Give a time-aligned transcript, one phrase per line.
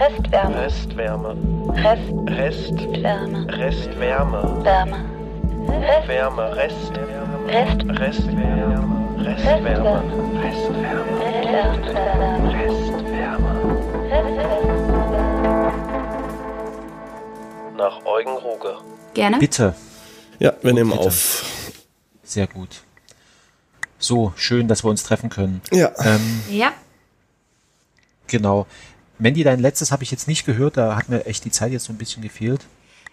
[0.00, 0.56] Restwärme.
[0.64, 1.36] Restwärme.
[1.74, 2.12] Rest.
[2.26, 3.46] Restwärme.
[3.48, 4.38] Restwärme.
[4.64, 5.04] Restwärme.
[6.06, 6.56] Wärme.
[6.56, 6.94] Rest.
[6.96, 7.46] Wärme.
[7.46, 7.82] Rest.
[7.82, 7.82] Rest.
[8.00, 9.00] Restwärme.
[9.18, 10.02] Restwärme.
[10.42, 11.14] Restwärme.
[12.54, 13.50] Restwärme.
[17.76, 18.78] Nach Eugen Ruge.
[19.14, 19.38] Gerne.
[19.38, 19.74] Bitte.
[20.38, 21.02] Ja, wir nehmen bitte.
[21.08, 21.44] auf.
[22.22, 22.82] Sehr gut.
[23.98, 25.60] So, schön, dass wir uns treffen können.
[25.70, 25.90] Ja.
[25.98, 26.72] Ähm, Ja.
[28.26, 28.66] genau.
[29.20, 31.84] Mandy, dein letztes habe ich jetzt nicht gehört, da hat mir echt die Zeit jetzt
[31.84, 32.62] so ein bisschen gefehlt.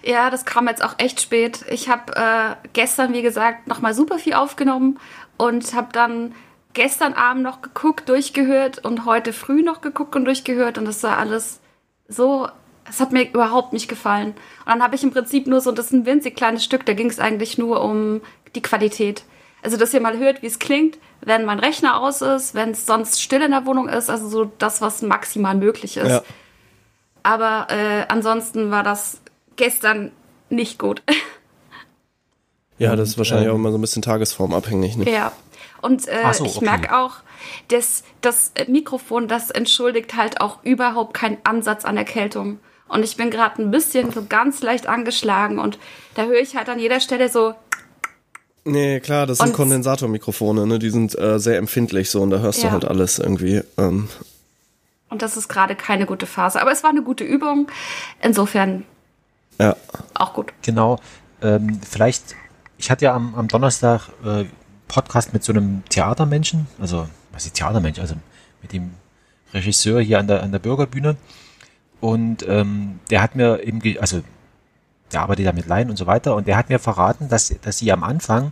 [0.03, 1.66] Ja, das kam jetzt auch echt spät.
[1.70, 4.99] Ich habe äh, gestern, wie gesagt, nochmal super viel aufgenommen
[5.38, 6.33] und habe dann
[6.73, 11.17] gestern Abend noch geguckt, durchgehört und heute früh noch geguckt und durchgehört und das war
[11.17, 11.59] alles
[12.08, 12.47] so,
[12.89, 14.30] es hat mir überhaupt nicht gefallen.
[14.30, 16.94] Und dann habe ich im Prinzip nur so, das ist ein winzig kleines Stück, da
[16.94, 18.21] ging es eigentlich nur um
[18.55, 19.23] die Qualität.
[19.61, 22.85] Also, dass ihr mal hört, wie es klingt, wenn mein Rechner aus ist, wenn es
[22.85, 26.09] sonst still in der Wohnung ist, also so das, was maximal möglich ist.
[26.09, 26.23] Ja.
[27.23, 29.19] Aber äh, ansonsten war das
[29.55, 30.11] gestern
[30.50, 31.02] nicht gut.
[32.80, 34.97] Ja, das ist wahrscheinlich ähm, auch immer so ein bisschen tagesformabhängig.
[34.97, 35.11] Ne?
[35.11, 35.31] ja.
[35.81, 36.66] Und äh, so, ich okay.
[36.66, 37.16] merke auch,
[37.69, 42.59] dass das Mikrofon, das entschuldigt halt auch überhaupt keinen Ansatz an Erkältung.
[42.88, 45.78] Und ich bin gerade ein bisschen so ganz leicht angeschlagen und
[46.16, 47.53] da höre ich halt an jeder Stelle so,
[48.67, 50.79] Nee, klar, das sind Und- Kondensatormikrofone, ne?
[50.79, 52.71] Die sind äh, sehr empfindlich so und da hörst du Ja.
[52.73, 53.61] halt alles irgendwie.
[53.77, 54.09] Ähm,
[55.09, 56.61] und das ist gerade keine gute Phase.
[56.61, 57.67] Aber es war eine gute Übung.
[58.21, 58.83] Insofern
[59.59, 59.75] ja.
[60.15, 60.51] auch gut.
[60.63, 60.99] Genau.
[61.41, 62.35] Ähm, vielleicht,
[62.77, 64.43] ich hatte ja am, am Donnerstag äh,
[64.88, 68.15] Podcast mit so einem Theatermenschen, also was ist Theatermensch, also
[68.61, 68.91] mit dem
[69.53, 71.15] Regisseur hier an der, an der Bürgerbühne.
[72.01, 74.21] Und ähm, der hat mir eben, also
[75.11, 77.77] der arbeitet ja mit Laien und so weiter, und der hat mir verraten, dass, dass
[77.80, 78.52] sie am Anfang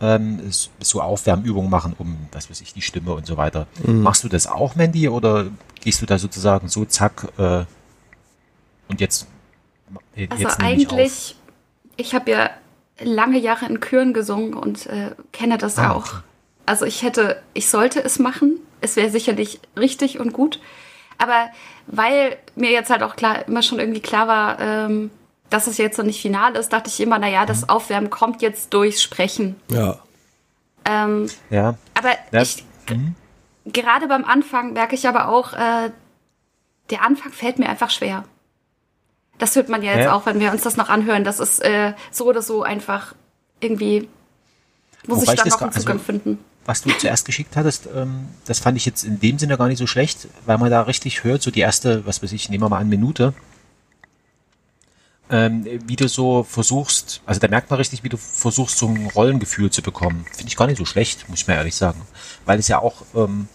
[0.00, 0.40] ähm,
[0.80, 3.66] so Aufwärmübungen machen, um, was weiß ich, die Stimme und so weiter.
[3.84, 5.46] Machst du das auch, Mandy, oder
[5.80, 7.64] gehst du da sozusagen so zack äh,
[8.88, 9.26] und jetzt,
[10.14, 11.36] jetzt Also nehme ich eigentlich,
[11.96, 12.50] ich habe ja
[13.00, 16.06] lange Jahre in Chören gesungen und äh, kenne das Ah, auch.
[16.06, 16.16] okay.
[16.66, 18.58] Also ich hätte, ich sollte es machen.
[18.80, 20.60] Es wäre sicherlich richtig und gut.
[21.16, 21.48] Aber
[21.86, 25.10] weil mir jetzt halt auch klar, immer schon irgendwie klar war, ähm,
[25.50, 27.46] dass es jetzt noch nicht final ist, dachte ich immer, naja, Mhm.
[27.46, 29.56] das Aufwärmen kommt jetzt durchs Sprechen.
[29.70, 29.98] Ja.
[30.84, 32.64] Ähm, Ja, aber Ja, ich,
[33.66, 35.90] gerade beim Anfang merke ich aber auch, äh,
[36.90, 38.24] der Anfang fällt mir einfach schwer.
[39.38, 40.14] Das hört man ja jetzt Ja.
[40.14, 41.22] auch, wenn wir uns das noch anhören.
[41.24, 43.14] Das ist äh, so oder so einfach
[43.60, 44.08] irgendwie,
[45.06, 46.38] muss Wobei ich das noch einen gar- Zugang also- finden.
[46.64, 49.78] was du zuerst geschickt hattest, ähm, das fand ich jetzt in dem Sinne gar nicht
[49.78, 52.68] so schlecht, weil man da richtig hört, so die erste, was weiß ich, nehmen wir
[52.68, 53.32] mal an, Minute,
[55.30, 59.06] ähm, wie du so versuchst, also da merkt man richtig, wie du versuchst, so ein
[59.14, 60.24] Rollengefühl zu bekommen.
[60.32, 62.00] Finde ich gar nicht so schlecht, muss ich mir ehrlich sagen.
[62.46, 63.48] Weil es ja auch, ähm,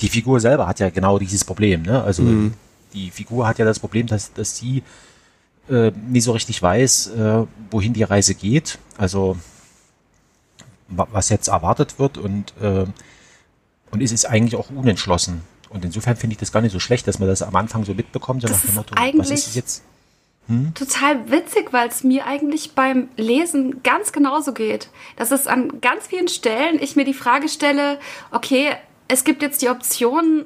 [0.00, 2.02] die Figur selber hat ja genau dieses Problem, ne?
[2.02, 2.22] Also
[2.94, 4.82] die Figur hat ja das Problem, dass, dass sie
[5.70, 8.78] äh, nie so richtig weiß, äh, wohin die Reise geht.
[8.98, 9.36] Also
[10.88, 12.84] wa- was jetzt erwartet wird und, äh,
[13.90, 15.42] und es ist eigentlich auch unentschlossen.
[15.70, 17.94] Und insofern finde ich das gar nicht so schlecht, dass man das am Anfang so
[17.94, 19.82] mitbekommt, so Das nach dem ist Motto, was ist es
[20.74, 24.88] Total witzig, weil es mir eigentlich beim Lesen ganz genauso geht.
[25.16, 27.98] Dass es an ganz vielen Stellen ich mir die Frage stelle,
[28.30, 28.76] okay,
[29.08, 30.44] es gibt jetzt die Option,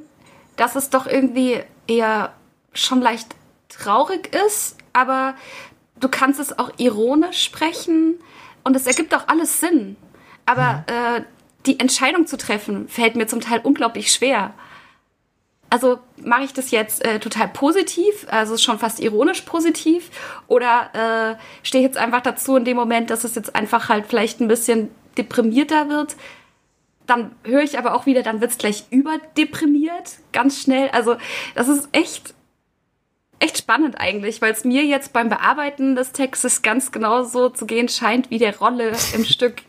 [0.56, 2.32] dass es doch irgendwie eher
[2.72, 3.34] schon leicht
[3.68, 5.34] traurig ist, aber
[5.98, 8.20] du kannst es auch ironisch sprechen
[8.64, 9.96] und es ergibt auch alles Sinn.
[10.46, 11.22] Aber äh,
[11.66, 14.54] die Entscheidung zu treffen, fällt mir zum Teil unglaublich schwer.
[15.70, 20.10] Also mache ich das jetzt äh, total positiv, also schon fast ironisch positiv,
[20.46, 24.06] oder äh, stehe ich jetzt einfach dazu in dem Moment, dass es jetzt einfach halt
[24.06, 26.16] vielleicht ein bisschen deprimierter wird?
[27.06, 30.88] Dann höre ich aber auch wieder, dann wird es gleich überdeprimiert, ganz schnell.
[30.90, 31.16] Also
[31.54, 32.34] das ist echt,
[33.38, 37.66] echt spannend eigentlich, weil es mir jetzt beim Bearbeiten des Textes ganz genau so zu
[37.66, 39.62] gehen scheint wie der Rolle im Stück.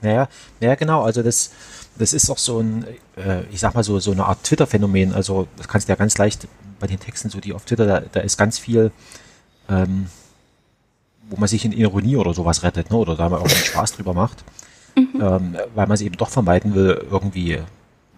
[0.00, 0.28] Naja,
[0.60, 1.52] ja genau, also das,
[1.98, 2.84] das ist auch so ein,
[3.16, 5.12] äh, ich sag mal so, so eine Art Twitter-Phänomen.
[5.14, 6.48] Also das kannst du ja ganz leicht
[6.80, 8.90] bei den Texten, so die auf Twitter, da, da ist ganz viel,
[9.68, 10.06] ähm,
[11.30, 12.96] wo man sich in Ironie oder sowas rettet, ne?
[12.96, 14.44] oder da mal irgendwie Spaß drüber macht,
[14.96, 17.60] ähm, weil man es eben doch vermeiden will, irgendwie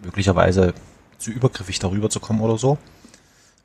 [0.03, 0.73] möglicherweise
[1.17, 2.77] zu übergriffig darüber zu kommen oder so.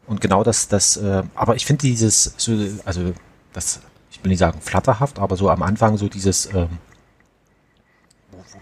[0.06, 2.52] Und genau das, das, äh, aber ich finde dieses, so,
[2.84, 3.12] also
[3.52, 3.80] das,
[4.10, 6.68] ich will nicht sagen flatterhaft, aber so am Anfang so dieses, ähm,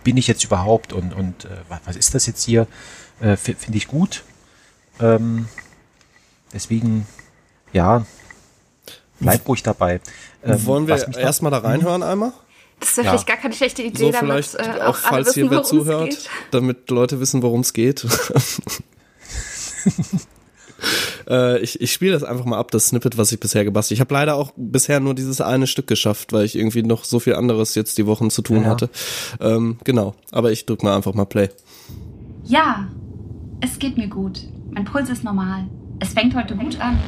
[0.04, 1.48] bin ich jetzt überhaupt und, und äh,
[1.84, 2.66] was, ist das jetzt hier,
[3.20, 4.22] äh, fi- finde ich gut.
[5.00, 5.48] Ähm,
[6.52, 7.06] deswegen,
[7.72, 8.04] ja,
[9.18, 10.00] bleib ruhig dabei.
[10.44, 12.32] Ähm, Wollen wir erstmal da reinhören einmal?
[12.80, 13.12] Das wäre Ja.
[13.12, 15.50] vielleicht gar keine schlechte Idee, So damit vielleicht äh, auch, auch alle falls wissen, hier
[15.50, 16.30] wer zuhört, geht.
[16.50, 18.06] damit Leute wissen, worum es geht.
[21.28, 23.96] Äh, ich ich spiele das einfach mal ab, das Snippet, was ich bisher gebastelt.
[23.96, 27.20] Ich habe leider auch bisher nur dieses eine Stück geschafft, weil ich irgendwie noch so
[27.20, 28.70] viel anderes jetzt die Wochen zu tun Ja.
[28.70, 28.90] hatte.
[29.38, 31.50] Ähm, genau, aber ich drück mal einfach mal Play.
[32.44, 32.88] Ja,
[33.60, 34.40] es geht mir gut.
[34.70, 35.66] Mein Puls ist normal.
[36.00, 36.98] Es fängt heute gut an.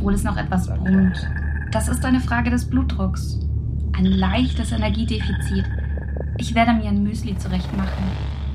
[0.00, 1.30] Obwohl es noch etwas brummt.
[1.72, 3.38] Das ist eine Frage des Blutdrucks.
[3.92, 5.66] Ein leichtes Energiedefizit.
[6.38, 8.04] Ich werde mir ein Müsli zurechtmachen.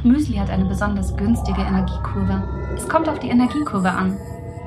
[0.04, 2.44] Müsli hat eine besonders günstige Energiekurve.
[2.76, 4.18] Es kommt auf die Energiekurve an.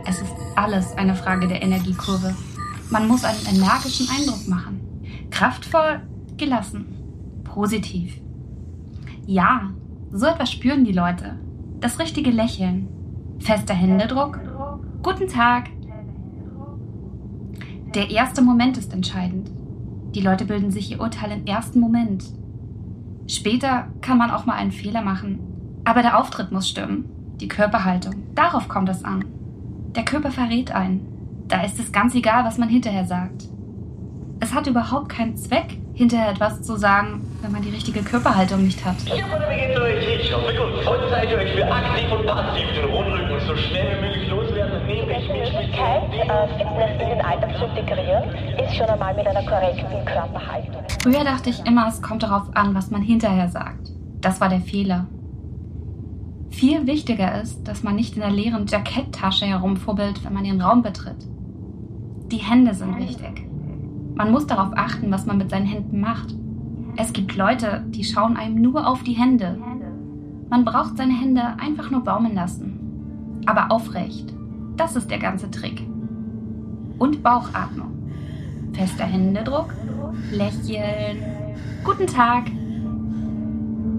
[0.07, 2.35] Es ist alles eine Frage der Energiekurve.
[2.91, 4.81] Man muss einen energischen Eindruck machen.
[5.31, 6.01] Kraftvoll,
[6.37, 6.87] gelassen,
[7.43, 8.21] positiv.
[9.27, 9.71] Ja,
[10.13, 11.35] so etwas spüren die Leute.
[11.81, 12.89] Das richtige Lächeln.
[13.41, 14.39] Fester Händedruck.
[15.03, 15.71] Guten Tag.
[17.95, 19.51] Der erste Moment ist entscheidend.
[20.15, 22.25] Die Leute bilden sich ihr Urteil im ersten Moment.
[23.27, 25.39] Später kann man auch mal einen Fehler machen.
[25.85, 27.07] Aber der Auftritt muss stimmen.
[27.41, 28.15] Die Körperhaltung.
[28.35, 29.25] Darauf kommt es an.
[29.97, 31.07] Der Körper verrät einen.
[31.49, 33.49] Da ist es ganz egal, was man hinterher sagt.
[34.41, 38.85] Es hat überhaupt keinen Zweck, hinterher etwas zu sagen, wenn man die richtige Körperhaltung nicht
[38.85, 38.97] hat.
[39.01, 40.87] Hier von der Vegetarier Ich hoffe, gut.
[40.87, 44.58] Heute euch für aktiv und passiv den Rundrücken so schnell wie möglich loswerden.
[44.89, 48.25] Mit Möglichkeit, äh, Fitness in den Alltag zu integrieren,
[48.59, 50.83] ist schon einmal mit einer korrekten Körperhaltung.
[51.03, 53.93] Früher dachte ich immer, es kommt darauf an, was man hinterher sagt.
[54.23, 55.07] Das war der Fehler.
[56.49, 60.81] Viel wichtiger ist, dass man nicht in der leeren Jacketttasche herumfubbelt, wenn man den Raum
[60.81, 61.29] betritt.
[62.33, 63.47] Die Hände sind wichtig.
[64.15, 66.35] Man muss darauf achten, was man mit seinen Händen macht.
[66.97, 69.59] Es gibt Leute, die schauen einem nur auf die Hände.
[70.49, 73.43] Man braucht seine Hände einfach nur baumeln lassen.
[73.45, 74.38] Aber aufrecht.
[74.79, 75.85] Das ist der ganze Trick.
[76.99, 78.11] Und Bauchatmung.
[78.73, 79.75] Fester Händedruck,
[80.31, 81.19] Lächeln,
[81.83, 82.45] guten Tag.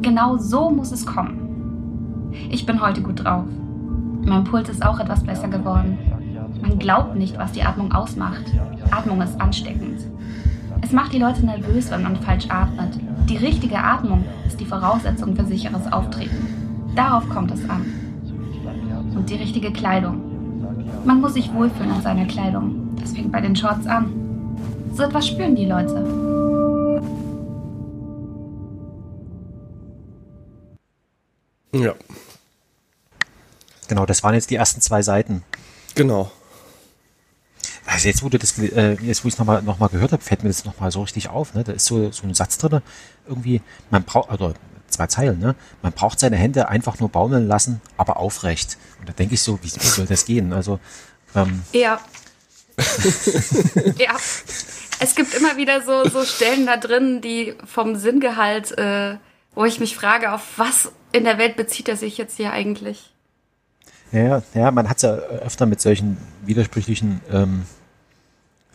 [0.02, 2.32] Genau so muss es kommen.
[2.50, 3.44] Ich bin heute gut drauf.
[4.24, 5.98] Mein Puls ist auch etwas besser geworden.
[6.62, 8.46] Man glaubt nicht, was die Atmung ausmacht.
[8.90, 10.00] Atmung ist ansteckend.
[10.82, 12.98] Es macht die Leute nervös, wenn man falsch atmet.
[13.28, 16.48] Die richtige Atmung ist die Voraussetzung für sicheres Auftreten.
[16.96, 17.86] Darauf kommt es an.
[19.14, 20.29] Und die richtige Kleidung.
[21.06, 22.96] Man muss sich wohlfühlen in seiner Kleidung.
[23.00, 24.14] Das fängt bei den Shorts an.
[24.94, 26.06] So etwas spüren die Leute.
[31.74, 31.94] Ja,
[33.88, 35.44] Genau, das waren jetzt die ersten zwei Seiten.
[35.96, 36.32] genau.
[37.88, 40.22] Also jetzt, wo du das, äh, jetzt, wo ich es nochmal noch mal gehört habe,
[40.22, 41.56] fällt mir das nochmal so richtig auf.
[41.56, 41.64] Ne?
[41.64, 42.82] Da ist so, so ein Satz drin,
[43.28, 44.54] irgendwie, man braucht, also
[44.90, 45.56] zwei Zeilen, ne?
[45.82, 48.78] Man braucht seine Hände einfach nur baumeln lassen, aber aufrecht.
[49.00, 50.54] Und da denke ich so, wie, wie soll das gehen?
[50.54, 50.80] Also,
[51.36, 52.00] ähm, Ja.
[53.98, 54.16] ja.
[55.02, 59.18] Es gibt immer wieder so, so Stellen da drin, die vom Sinngehalt, äh,
[59.56, 63.14] wo ich mich frage, auf was in der Welt bezieht er sich jetzt hier eigentlich?
[64.12, 67.64] ja, ja, man hat es ja öfter mit solchen widersprüchlichen ähm,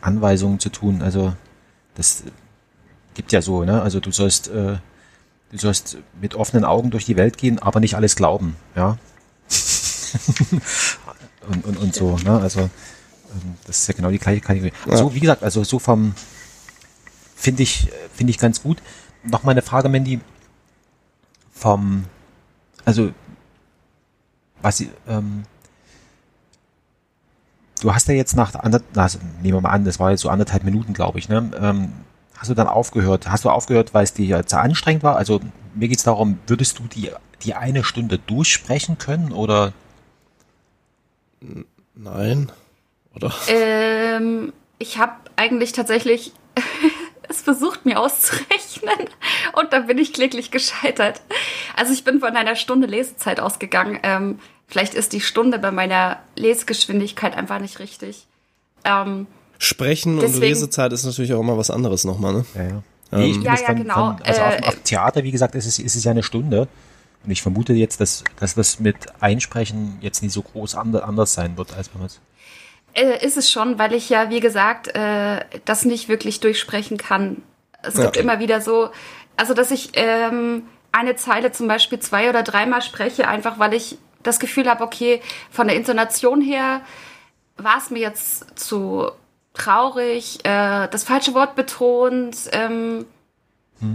[0.01, 1.03] Anweisungen zu tun.
[1.03, 1.35] Also,
[1.97, 2.23] das
[3.15, 3.81] gibt ja so, ne?
[3.83, 4.77] Also du sollst, äh,
[5.55, 8.99] du sollst mit offenen Augen durch die Welt gehen, aber nicht alles glauben, ja.
[11.49, 12.41] und, und, und so, ne?
[12.41, 14.73] Also ähm, das ist ja genau die gleiche Kategorie.
[14.91, 16.15] So, wie gesagt, also so vom
[17.37, 18.82] finde ich, finde ich ganz gut.
[19.23, 20.20] Noch mal eine Frage, Mandy.
[21.53, 22.06] Vom,
[22.84, 23.13] also
[24.61, 25.44] was ähm,
[27.81, 30.31] du hast ja jetzt nach ander, also, nehmen wir mal an, das war jetzt so
[30.31, 31.49] anderthalb Minuten, glaube ich, ne?
[31.61, 31.93] Ähm,
[32.36, 33.29] hast du dann aufgehört?
[33.29, 35.17] Hast du aufgehört, weil es dir zu anstrengend war?
[35.17, 35.41] Also
[35.74, 37.10] mir geht's darum, würdest du die,
[37.43, 39.72] die eine Stunde durchsprechen können oder
[41.94, 42.50] Nein.
[43.14, 43.32] Oder?
[43.48, 46.32] Ähm, ich habe eigentlich tatsächlich
[47.29, 49.08] es versucht, mir auszurechnen
[49.55, 51.20] und da bin ich kläglich gescheitert.
[51.76, 54.00] Also ich bin von einer Stunde Lesezeit ausgegangen.
[54.03, 58.26] Ähm, vielleicht ist die Stunde bei meiner Lesegeschwindigkeit einfach nicht richtig.
[58.84, 59.26] Ähm,
[59.58, 62.44] Sprechen und Deswegen- Lesezeit ist natürlich auch immer was anderes nochmal, ne?
[62.55, 62.82] Ja, ja.
[63.13, 63.94] Nee, ich Ähm, Ja, ja, von, genau.
[63.94, 66.69] Von, also Äh, auf, auf Theater, wie gesagt, ist es, ist es ja eine Stunde.
[67.25, 71.32] Und ich vermute jetzt, dass, dass das mit Einsprechen jetzt nicht so groß ander, anders
[71.32, 72.20] sein wird, als wenn man es.
[73.23, 77.43] ist es schon, weil ich ja, wie gesagt, äh, das nicht wirklich durchsprechen kann.
[77.82, 78.05] Es Ja.
[78.05, 78.91] gibt immer wieder so,
[79.37, 83.96] also dass ich ähm, eine Zeile zum Beispiel zwei oder dreimal spreche, einfach weil ich
[84.23, 85.20] das Gefühl habe, okay,
[85.51, 86.82] von der Intonation her
[87.56, 89.11] war es mir jetzt zu
[89.55, 92.37] traurig, äh, das falsche Wort betont.
[92.53, 93.06] Ähm,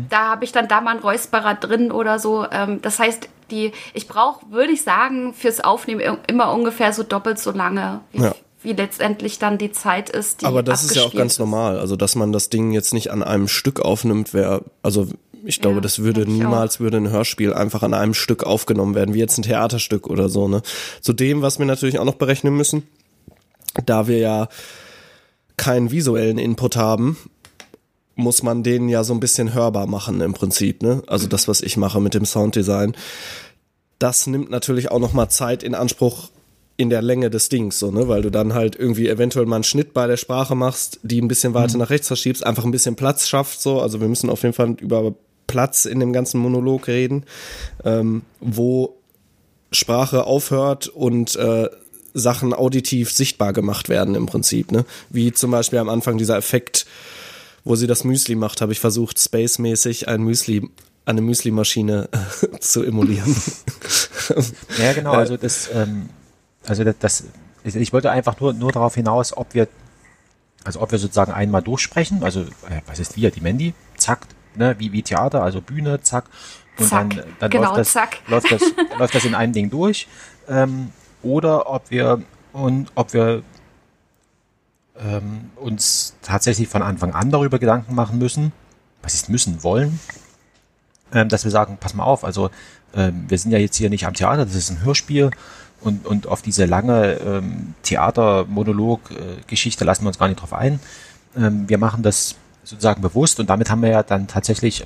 [0.09, 2.45] Da habe ich dann da mal einen Räusperer drin oder so.
[2.51, 7.39] Ähm, das heißt, die, ich brauche, würde ich sagen, fürs Aufnehmen immer ungefähr so doppelt
[7.39, 8.35] so lange wie Ja.
[8.61, 11.79] wie letztendlich dann die Zeit ist, die Aber das ist ja auch ganz normal.
[11.79, 15.07] Also, dass man das Ding jetzt nicht an einem Stück aufnimmt, wäre, also
[15.45, 19.15] ich glaube, Ja, das würde niemals würde ein Hörspiel einfach an einem Stück aufgenommen werden,
[19.15, 20.61] wie jetzt ein Theaterstück oder so, ne?
[21.01, 22.83] Zudem, was wir natürlich auch noch berechnen müssen,
[23.85, 24.49] da wir ja
[25.59, 27.17] keinen visuellen Input haben,
[28.15, 31.03] muss man den ja so ein bisschen hörbar machen im Prinzip, ne?
[31.07, 32.95] Also das, was ich mache mit dem Sounddesign.
[33.99, 36.29] Das nimmt natürlich auch noch mal Zeit in Anspruch
[36.77, 38.07] in der Länge des Dings, so, ne?
[38.07, 41.27] Weil du dann halt irgendwie eventuell mal einen Schnitt bei der Sprache machst, die ein
[41.27, 43.81] bisschen weiter nach rechts verschiebst, einfach ein bisschen Platz schafft, so.
[43.81, 45.13] Also wir müssen auf jeden Fall über
[45.47, 47.25] Platz in dem ganzen Monolog reden,
[47.83, 48.95] ähm, wo
[49.71, 51.69] Sprache aufhört und äh,
[52.13, 54.85] Sachen auditiv sichtbar gemacht werden im Prinzip, ne?
[55.09, 56.85] Wie zum Beispiel am Anfang dieser Effekt,
[57.63, 60.69] wo sie das Müsli macht, habe ich versucht, spacemäßig ein Müsli,
[61.05, 63.35] eine Müsli-Maschine äh, zu emulieren.
[64.77, 66.07] Ja, genau, also das, ähm,
[66.67, 67.23] also das, das
[67.63, 69.67] ich, ich wollte einfach nur, nur darauf hinaus, ob wir,
[70.63, 74.75] also ob wir sozusagen einmal durchsprechen, also äh, was ist wir, die Mandy, zack, ne,
[74.77, 76.25] wie, wie Theater, also Bühne, zack,
[76.77, 78.17] und Zack, dann, dann genau, läuft, das, zack.
[78.27, 78.61] läuft das,
[78.99, 80.07] läuft das in einem Ding durch,
[80.47, 80.91] ähm,
[81.23, 82.21] oder ob wir
[82.53, 83.43] und ob wir
[84.99, 88.51] ähm, uns tatsächlich von Anfang an darüber Gedanken machen müssen,
[89.01, 89.99] was ist müssen wollen,
[91.13, 92.49] ähm, dass wir sagen, pass mal auf, also
[92.93, 95.31] ähm, wir sind ja jetzt hier nicht am Theater, das ist ein Hörspiel
[95.81, 100.79] und, und auf diese lange ähm, Theater-Monolog-Geschichte lassen wir uns gar nicht drauf ein.
[101.37, 104.85] Ähm, wir machen das sozusagen bewusst und damit haben wir ja dann tatsächlich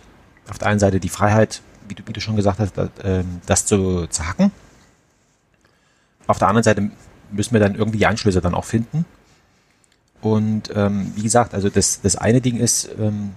[0.49, 3.41] auf der einen Seite die Freiheit, wie du, wie du schon gesagt hast, das, ähm,
[3.45, 4.51] das zu, zu hacken.
[6.27, 6.89] Auf der anderen Seite
[7.31, 9.05] müssen wir dann irgendwie die Anschlüsse dann auch finden.
[10.21, 13.31] Und ähm, wie gesagt, also das, das eine Ding ist, ähm,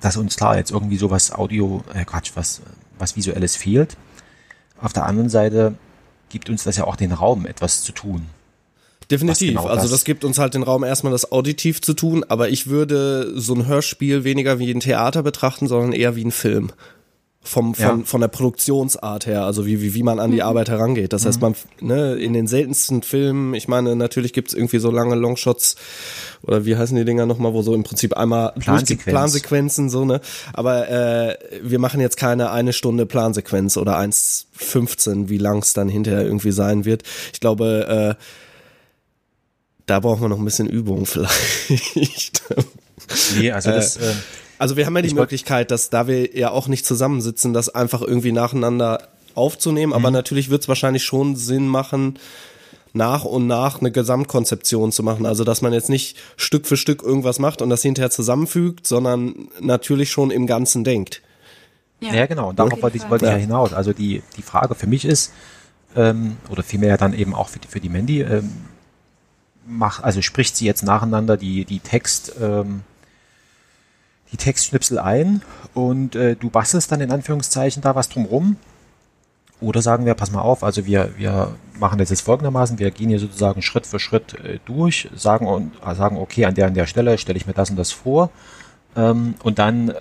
[0.00, 2.62] dass uns klar jetzt irgendwie sowas Audio, äh Quatsch, was,
[2.98, 3.96] was Visuelles fehlt.
[4.80, 5.74] Auf der anderen Seite
[6.28, 8.26] gibt uns das ja auch den Raum, etwas zu tun.
[9.10, 9.50] Definitiv.
[9.50, 12.48] Genau also das- das gibt uns halt den Raum, erstmal das auditiv zu tun, aber
[12.48, 16.70] ich würde so ein Hörspiel weniger wie ein Theater betrachten, sondern eher wie ein Film.
[17.44, 18.04] Vom, von, Ja.
[18.04, 21.12] von der Produktionsart her, also wie, wie, wie man an die Arbeit herangeht.
[21.12, 25.16] Das heißt, man, ne, in den seltensten Filmen, ich meine, natürlich gibt's irgendwie so lange
[25.16, 25.74] Longshots
[26.42, 29.12] oder wie heißen die Dinger nochmal, wo so im Prinzip einmal Plansequenz.
[29.12, 30.20] Plansequenzen, so, ne?
[30.52, 35.88] Aber äh, wir machen jetzt keine eine Stunde Plansequenz oder 1,15, wie lang es dann
[35.88, 37.02] hinterher irgendwie sein wird.
[37.32, 38.22] Ich glaube, äh,
[39.86, 42.42] da brauchen wir noch ein bisschen Übung vielleicht.
[43.36, 44.12] Nee, also das, äh,
[44.62, 47.68] Also wir haben ja die Ich Möglichkeit, dass da wir ja auch nicht zusammensitzen, das
[47.68, 49.92] einfach irgendwie nacheinander aufzunehmen.
[49.92, 52.16] Aber natürlich wird es wahrscheinlich schon Sinn machen,
[52.92, 55.26] nach und nach eine Gesamtkonzeption zu machen.
[55.26, 59.48] Also dass man jetzt nicht Stück für Stück irgendwas macht und das hinterher zusammenfügt, sondern
[59.58, 61.22] natürlich schon im Ganzen denkt.
[62.00, 62.50] Ja, genau.
[62.50, 63.42] Und darauf Auf wollte ich, wollte ich ja Ja.
[63.42, 63.72] hinaus.
[63.72, 65.32] Also die, die Frage für mich ist,
[65.96, 68.48] ähm, oder vielmehr dann eben auch für die, für die Mandy, ähm,
[69.66, 72.82] mach, also spricht sie jetzt nacheinander die, die Text, ähm,
[74.32, 75.42] die Textschnipsel ein
[75.74, 78.56] und äh, du bastelst dann in Anführungszeichen da was drumrum.
[79.60, 83.10] Oder sagen wir, pass mal auf, also wir, wir machen das jetzt folgendermaßen, wir gehen
[83.10, 86.74] hier sozusagen Schritt für Schritt äh, durch, sagen und äh, sagen, okay, an der an
[86.74, 88.30] der Stelle stelle ich mir das und das vor.
[88.96, 89.94] Ähm, und dann äh,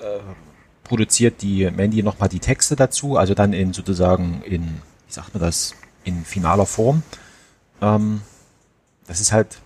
[0.83, 4.63] produziert die Mandy nochmal die Texte dazu, also dann in sozusagen in,
[5.07, 7.03] wie sagt man das, in finaler Form.
[7.81, 8.21] Ähm,
[9.05, 9.59] das ist halt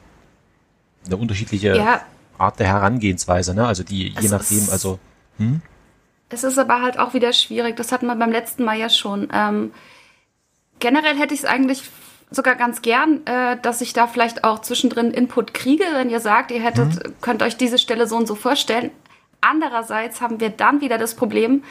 [1.06, 2.02] eine unterschiedliche Ja.
[2.38, 3.66] Art der Herangehensweise, ne?
[3.66, 5.00] Also die, je Es nachdem, also
[6.30, 7.76] Es ist aber halt auch wieder schwierig.
[7.76, 9.30] Das hatten wir beim letzten Mal ja schon.
[9.34, 9.72] Ähm,
[10.80, 11.84] generell hätte ich es eigentlich
[12.32, 16.52] sogar ganz gern, äh, dass ich da vielleicht auch zwischendrin Input kriege, wenn ihr sagt,
[16.52, 18.92] ihr hättet, könnt euch diese Stelle so und so vorstellen.
[19.42, 21.64] Andererseits haben wir dann wieder das Problem,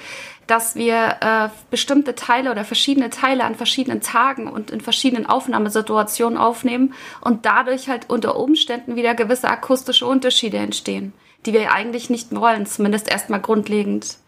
[0.46, 6.38] dass wir äh, bestimmte Teile oder verschiedene Teile an verschiedenen Tagen und in verschiedenen Aufnahmesituationen
[6.38, 11.12] aufnehmen und dadurch halt unter Umständen wieder gewisse akustische Unterschiede entstehen,
[11.46, 14.18] die wir eigentlich nicht wollen, zumindest erstmal grundlegend.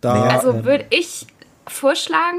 [0.00, 1.26] Da, Naja, Also ähm, würde ich
[1.66, 2.38] vorschlagen,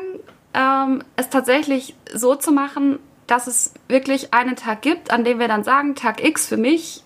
[0.53, 5.47] ähm, es tatsächlich so zu machen, dass es wirklich einen Tag gibt, an dem wir
[5.47, 7.03] dann sagen, Tag X für mich,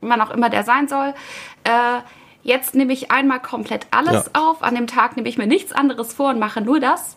[0.00, 1.14] wann auch immer der sein soll,
[1.64, 2.00] äh,
[2.42, 4.40] jetzt nehme ich einmal komplett alles Ja.
[4.42, 7.16] auf, an dem Tag nehme ich mir nichts anderes vor und mache nur das.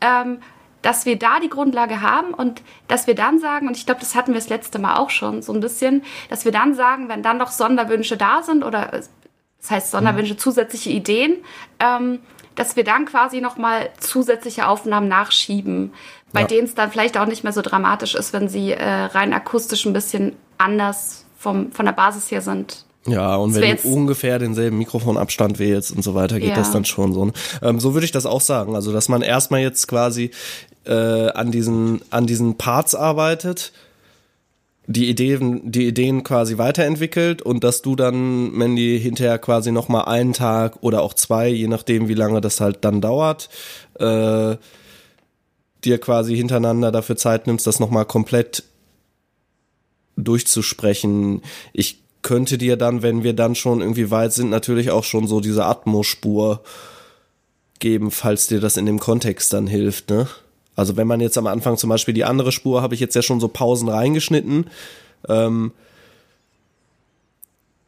[0.00, 0.38] Ähm,
[0.82, 4.14] dass wir da die Grundlage haben und dass wir dann sagen, und ich glaube, das
[4.14, 7.22] hatten wir das letzte Mal auch schon so ein bisschen, dass wir dann sagen, wenn
[7.22, 9.02] dann noch Sonderwünsche da sind oder äh,
[9.62, 11.36] das heißt Sonderwünsche, zusätzliche Ideen,
[11.80, 12.18] ähm,
[12.54, 15.94] dass wir dann quasi nochmal zusätzliche Aufnahmen nachschieben,
[16.34, 16.46] bei Ja.
[16.48, 19.86] denen es dann vielleicht auch nicht mehr so dramatisch ist, wenn sie äh, rein akustisch
[19.86, 22.84] ein bisschen anders vom, von der Basis her sind.
[23.06, 26.54] Ja, und Das wenn du ungefähr denselben Mikrofonabstand wählst und so weiter, geht Ja.
[26.56, 27.26] das dann schon so.
[27.26, 27.32] ne?
[27.62, 28.74] Ähm, so würde ich das auch sagen.
[28.74, 30.30] Also, dass man erstmal jetzt quasi
[30.86, 33.72] äh, an diesen an diesen Parts arbeitet,
[34.86, 40.02] die Ideen die Ideen quasi weiterentwickelt und dass du dann Mandy hinterher quasi noch mal
[40.04, 43.48] einen Tag oder auch zwei, je nachdem wie lange das halt dann dauert,
[43.98, 44.56] äh,
[45.84, 48.64] dir quasi hintereinander dafür Zeit nimmst, das noch mal komplett
[50.16, 51.42] durchzusprechen.
[51.72, 55.40] Ich könnte dir dann, wenn wir dann schon irgendwie weit sind, natürlich auch schon so
[55.40, 56.64] diese Atmospur
[57.78, 60.26] geben, falls dir das in dem Kontext dann hilft, ne?
[60.74, 63.22] Also wenn man jetzt am Anfang zum Beispiel die andere Spur, habe ich jetzt ja
[63.22, 64.70] schon so Pausen reingeschnitten,
[65.28, 65.70] ähm,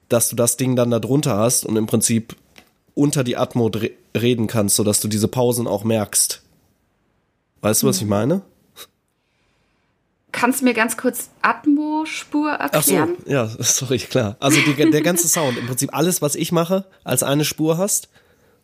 [0.08, 2.36] dass du das Ding dann da drunter hast und im Prinzip
[2.94, 3.72] unter die Atmo
[4.16, 6.42] reden kannst, sodass du diese Pausen auch merkst.
[7.62, 8.42] Weißt du, was ich meine?
[10.38, 13.16] Kannst du mir ganz kurz Atmo-Spur Ach so, erklären?
[13.26, 14.36] ja, sorry, klar.
[14.38, 18.10] Also die, der ganze Sound, im Prinzip alles, was ich mache, als eine Spur hast,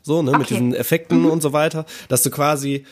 [0.02, 0.48] so, ne, mit Okay.
[0.54, 2.84] diesen Effekten und so weiter, dass du quasi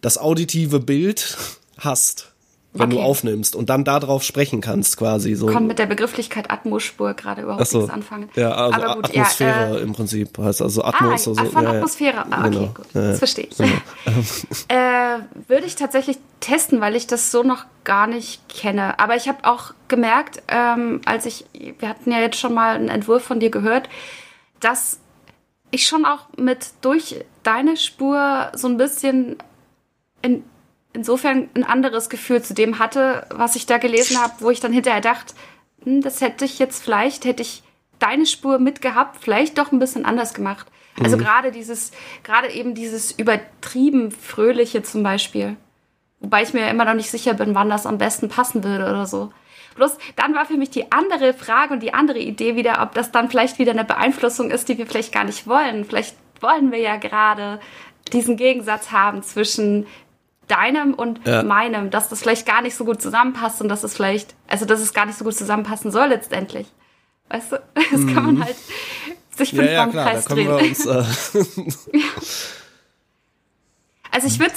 [0.00, 1.36] das auditive Bild
[1.78, 2.29] hast,
[2.72, 3.04] wenn du Okay.
[3.04, 5.46] aufnimmst und dann darauf sprechen kannst, quasi so.
[5.46, 7.78] Konnte mit der Begrifflichkeit Atmo-Spur gerade überhaupt so.
[7.78, 8.28] nichts anfangen.
[8.36, 11.34] Ja, also Aber gut, Atmosphäre ja, äh, im Prinzip heißt also Atmo Ah, ist so,
[11.34, 11.76] so ach, von ja, ja.
[11.78, 12.24] Atmosphäre.
[12.30, 12.66] Ah, okay, Genau.
[12.68, 12.86] gut.
[12.92, 13.58] Das verstehe ich.
[14.68, 18.98] äh, würde ich tatsächlich testen, weil ich das so noch gar nicht kenne.
[19.00, 21.44] Aber ich habe auch gemerkt, ähm, als ich,
[21.78, 23.88] wir hatten ja jetzt schon mal einen Entwurf von dir gehört,
[24.60, 25.00] dass
[25.72, 29.36] ich schon auch mit durch deine Spur so ein bisschen
[30.22, 30.44] in,
[30.92, 34.72] insofern ein anderes Gefühl zu dem hatte, was ich da gelesen habe, wo ich dann
[34.72, 35.34] hinterher dachte,
[35.84, 37.62] hm, das hätte ich jetzt vielleicht, hätte ich
[37.98, 40.66] deine Spur mitgehabt, vielleicht doch ein bisschen anders gemacht.
[41.02, 41.92] Also gerade dieses,
[42.24, 45.56] gerade eben dieses übertrieben Fröhliche zum Beispiel.
[46.18, 49.06] Wobei ich mir immer noch nicht sicher bin, wann das am besten passen würde oder
[49.06, 49.32] so.
[49.76, 53.12] Bloß dann war für mich die andere Frage und die andere Idee wieder, ob das
[53.12, 55.84] dann vielleicht wieder eine Beeinflussung ist, die wir vielleicht gar nicht wollen.
[55.84, 57.60] Vielleicht wollen wir ja gerade
[58.12, 59.86] diesen Gegensatz haben zwischen
[60.50, 61.42] deinem und Ja.
[61.42, 64.80] meinem, dass das vielleicht gar nicht so gut zusammenpasst und dass es vielleicht, also dass
[64.80, 66.66] es gar nicht so gut zusammenpassen soll letztendlich.
[67.28, 67.56] Weißt du,
[67.92, 68.56] das kann man halt
[69.36, 69.58] sich Mhm.
[69.60, 70.48] Ja, fünfmal ja, im klar, Kreis drehen.
[70.48, 71.04] wir uns äh,
[74.10, 74.54] Also ich würde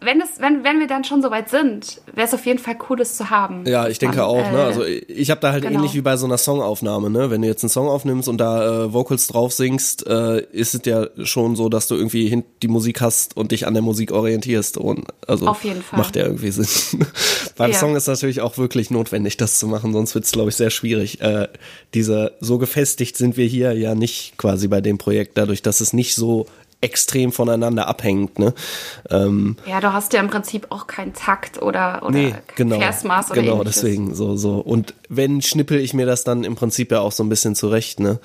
[0.00, 2.76] wenn es, wenn, wenn wir dann schon so weit sind, wäre es auf jeden Fall
[2.88, 3.64] cool, das zu haben.
[3.66, 4.58] Ja, ich denke auch, ne?
[4.58, 5.76] äh, Also ich habe da halt genau.
[5.78, 7.30] ähnlich wie bei so einer Songaufnahme, ne?
[7.30, 10.82] Wenn du jetzt einen Song aufnimmst und da äh, Vocals drauf singst, äh, ist es
[10.84, 14.12] ja schon so, dass du irgendwie hin die Musik hast und dich an der Musik
[14.12, 14.76] orientierst.
[14.78, 15.98] Und also Auf jeden Fall.
[15.98, 17.04] macht ja irgendwie Sinn.
[17.56, 17.78] Beim Ja.
[17.78, 21.20] Song ist natürlich auch wirklich notwendig, das zu machen, sonst wird's, glaube ich, sehr schwierig.
[21.20, 21.48] Äh,
[21.94, 25.92] diese so gefestigt sind wir hier ja nicht quasi bei dem Projekt, dadurch, dass es
[25.92, 26.46] nicht so
[26.80, 28.54] extrem voneinander abhängt, ne?
[29.10, 32.78] Ähm, Ja, du hast ja im Prinzip auch keinen Takt oder, oder Nee, genau.
[32.78, 33.80] Versmaß oder Genau, ähnliches.
[33.82, 34.58] deswegen so, so.
[34.58, 37.98] Und wenn schnippel ich mir das dann im Prinzip ja auch so ein bisschen zurecht,
[38.00, 38.20] ne?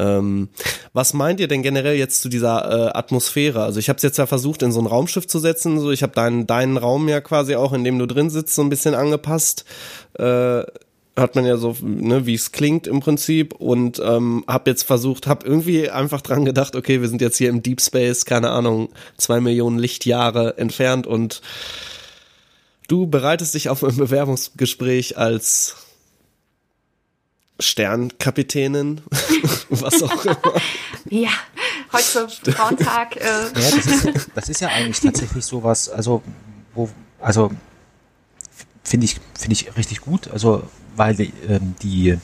[0.00, 0.48] Ähm,
[0.92, 3.64] was meint ihr denn generell jetzt zu dieser äh, Atmosphäre?
[3.64, 5.80] Also ich habe es jetzt ja versucht, in so ein Raumschiff zu setzen.
[5.80, 8.62] So, ich habe deinen deinen Raum ja quasi auch, in dem du drin sitzt, so
[8.62, 9.64] ein bisschen angepasst.
[10.16, 10.62] Äh,
[11.18, 15.26] hat man ja so, ne, wie es klingt im Prinzip und ähm, habe jetzt versucht,
[15.26, 18.90] habe irgendwie einfach dran gedacht, okay, wir sind jetzt hier im Deep Space, keine Ahnung,
[19.16, 21.40] zwei Millionen Lichtjahre entfernt und
[22.88, 25.76] du bereitest dich auf ein Bewerbungsgespräch als
[27.60, 29.00] Sternkapitänin,
[29.68, 30.38] was auch immer.
[31.10, 31.30] Ja,
[31.92, 33.16] heute Frauentag.
[33.16, 36.22] Äh, Ja, das ist, das ist ja eigentlich tatsächlich sowas, also,
[36.74, 36.88] wo,
[37.20, 37.50] also,
[38.84, 40.62] finde ich, finde ich richtig gut, also,
[40.98, 42.18] weil die, ähm, die,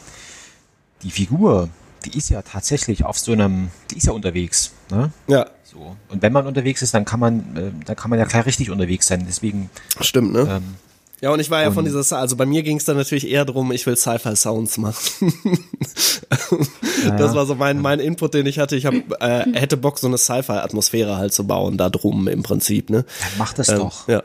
[1.03, 1.69] die Figur,
[2.05, 5.11] die ist ja tatsächlich auf so einem, die ist ja unterwegs, ne?
[5.27, 5.97] Ja, So.
[6.09, 8.71] Und wenn man unterwegs ist, dann kann man, äh, dann kann man ja gleich richtig
[8.71, 9.25] unterwegs sein.
[9.27, 10.41] Deswegen, stimmt, ne?
[10.49, 10.75] ähm,
[11.21, 13.45] Ja, und ich war ja von dieser, also bei mir ging es dann natürlich eher
[13.45, 15.33] drum, ich will Sci-Fi-Sounds machen.
[17.19, 18.77] Das war so mein, mein Input, den ich hatte.
[18.77, 22.89] Ich hab, äh, hätte Bock, so eine Sci-Fi-Atmosphäre halt zu bauen, da drum im Prinzip,
[22.91, 23.05] ne?
[23.21, 24.09] dann mach das Ähm, doch.
[24.09, 24.23] Ja.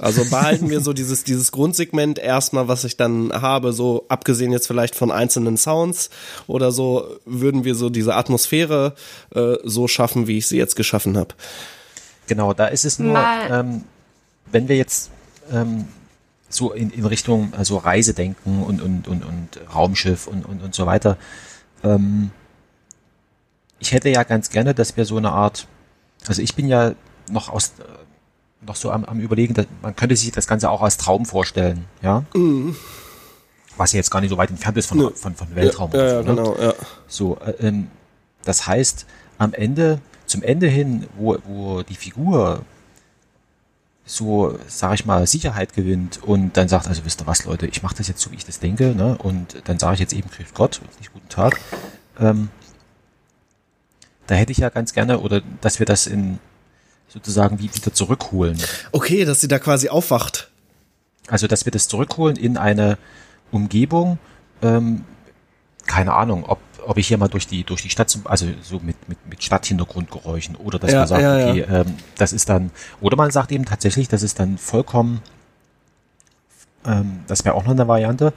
[0.00, 4.66] Also behalten wir so dieses, dieses Grundsegment erstmal, was ich dann habe, so abgesehen jetzt
[4.66, 6.10] vielleicht von einzelnen Sounds
[6.46, 8.94] oder so, würden wir so diese Atmosphäre
[9.34, 11.34] äh, so schaffen, wie ich sie jetzt geschaffen habe.
[12.26, 13.84] Genau, da ist es nur, ähm,
[14.50, 15.10] wenn wir jetzt
[15.52, 15.86] ähm,
[16.48, 20.74] so in, in Richtung also Reise denken und, und, und, und Raumschiff und, und, und
[20.74, 21.16] so weiter.
[21.82, 22.30] Ähm,
[23.78, 25.66] ich hätte ja ganz gerne, dass wir so eine Art,
[26.26, 26.94] also ich bin ja
[27.30, 27.82] noch aus äh,
[28.66, 31.84] noch so am, am überlegen, dass, man könnte sich das Ganze auch als Traum vorstellen,
[32.02, 32.24] ja.
[33.76, 35.10] Was ja jetzt gar nicht so weit entfernt ist von, Nö.
[35.14, 35.90] von, von Weltraum.
[35.92, 36.24] ja, ja, so, ne?
[36.24, 36.74] genau, ja.
[37.06, 37.88] So, äh, ähm,
[38.44, 39.06] das heißt,
[39.38, 42.64] am Ende, zum Ende hin, wo, wo die Figur
[44.06, 47.82] so, sag ich mal, Sicherheit gewinnt und dann sagt, also wisst ihr was, Leute, ich
[47.82, 49.18] mache das jetzt so, wie ich das denke, ne?
[49.18, 51.58] Und dann sage ich jetzt eben, grüß Gott und nicht guten Tag.
[52.20, 52.48] Ähm,
[54.28, 56.38] da hätte ich ja ganz gerne, oder dass wir das in
[57.16, 58.58] sozusagen wie- wieder zurückholen.
[58.92, 60.50] Okay, dass sie da quasi aufwacht.
[61.28, 62.98] Also, dass wir das zurückholen in eine
[63.50, 64.18] Umgebung,
[64.62, 65.04] ähm,
[65.86, 68.78] keine Ahnung, ob, ob ich hier mal durch die, durch die Stadt, zum, also so
[68.80, 71.50] mit, mit, mit Stadthintergrundgeräuschen oder dass Ja, man sagt, ja, ja.
[71.50, 75.20] okay, Ähm, das ist dann, oder man sagt eben tatsächlich, das ist dann vollkommen,
[76.84, 78.32] ähm, das wäre auch noch eine Variante,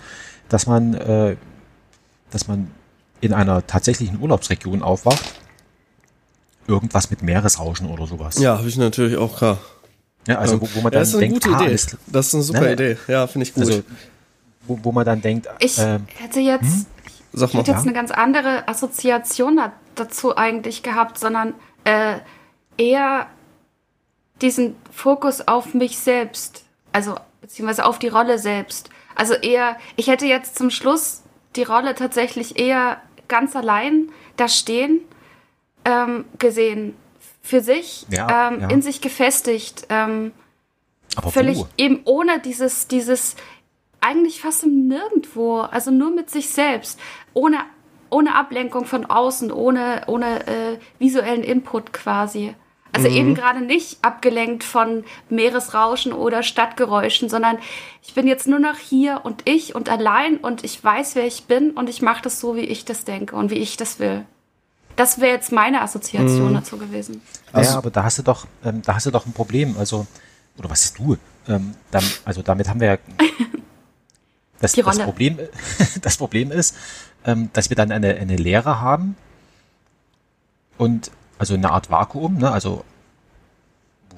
[0.48, 1.36] dass man, äh,
[2.32, 2.72] dass man
[3.22, 5.24] in einer tatsächlichen Urlaubsregion aufwacht,
[6.70, 8.38] irgendwas mit Meeresrauschen oder sowas.
[8.40, 9.58] Ja, habe ich natürlich auch klar.
[10.28, 11.70] Ja, also wo, wo man ja, dann das ist eine denkt, gute ah, Idee.
[11.70, 12.74] alles- Das ist eine super Naja.
[12.74, 12.98] Idee.
[13.08, 13.66] Ja, finde ich gut.
[13.66, 13.84] also
[14.68, 16.86] wo, wo man dann denkt, Ich ähm, hätte jetzt,
[17.34, 21.54] Sag ich hätte jetzt eine ganz andere Assoziation da, dazu eigentlich gehabt, sondern
[21.86, 22.18] äh,
[22.78, 23.28] eher
[24.42, 28.90] diesen Fokus auf mich selbst, also beziehungsweise auf die Rolle selbst.
[29.16, 31.24] Also eher, ich hätte jetzt zum Schluss
[31.56, 35.02] die Rolle tatsächlich eher ganz allein da stehen
[35.90, 36.96] ähm, gesehen,
[37.42, 38.70] für sich, Ja, ähm, ja.
[38.70, 39.88] in sich gefestigt.
[39.90, 40.32] Ähm,
[41.16, 41.68] aber völlig wo?
[41.78, 43.36] eben ohne dieses, dieses,
[44.02, 47.00] eigentlich fast im Nirgendwo, also nur mit sich selbst,
[47.34, 47.58] ohne,
[48.10, 52.56] ohne Ablenkung von außen, ohne, ohne äh, visuellen Input quasi.
[52.92, 57.60] Also eben gerade nicht abgelenkt von Meeresrauschen oder Stadtgeräuschen, sondern
[58.02, 61.46] ich bin jetzt nur noch hier und ich und allein und ich weiß, wer ich
[61.46, 64.26] bin und ich mache das so, wie ich das denke und wie ich das will.
[65.00, 67.22] Das wäre jetzt meine Assoziation dazu gewesen.
[67.56, 69.78] ja, aber da hast du doch, ähm, da hast du doch ein Problem.
[69.78, 70.06] Also,
[70.58, 71.16] oder was ist du?
[71.48, 72.98] Ähm, dann, also damit haben wir ja.
[74.60, 75.00] Das, das.
[75.00, 75.40] Problem,
[76.02, 76.76] das Problem ist,
[77.24, 79.16] ähm, dass wir dann eine, eine Leere haben
[80.78, 82.52] und also eine Art Vakuum, ne?
[82.52, 82.84] also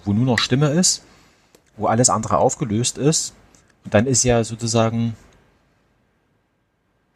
[0.04, 1.04] wo nur noch Stimme ist,
[1.78, 3.36] wo alles andere aufgelöst ist.
[3.84, 5.16] Und dann ist ja sozusagen,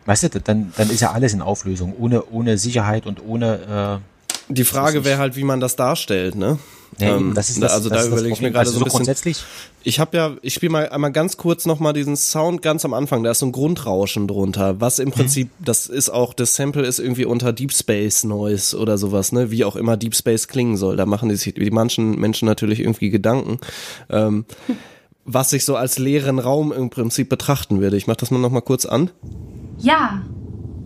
[0.05, 4.01] weißt du, dann, dann ist ja alles in Auflösung, ohne, ohne Sicherheit und ohne
[4.49, 6.59] äh, Die Frage wäre halt, wie man das darstellt, ne?
[6.97, 8.83] Nee, Ähm, das ist das, also das da überlege ich mir gerade also so ein
[8.85, 8.97] bisschen.
[8.99, 9.43] grundsätzlich.
[9.83, 13.21] Ich habe ja, ich spiele mal einmal ganz kurz nochmal diesen Sound ganz am Anfang.
[13.23, 15.05] Da ist so ein Grundrauschen drunter, was Mhm.
[15.05, 19.31] im Prinzip, das ist auch, das Sample ist irgendwie unter Deep Space Noise oder sowas,
[19.33, 19.51] ne?
[19.51, 20.95] Wie auch immer Deep Space klingen soll.
[20.95, 23.59] Da machen die sich die manchen Menschen natürlich irgendwie Gedanken.
[24.09, 24.45] Ähm,
[25.25, 27.97] was ich so als leeren Raum im Prinzip betrachten würde.
[27.97, 29.09] Ich mach das mal nochmal kurz an.
[29.79, 30.21] Ja,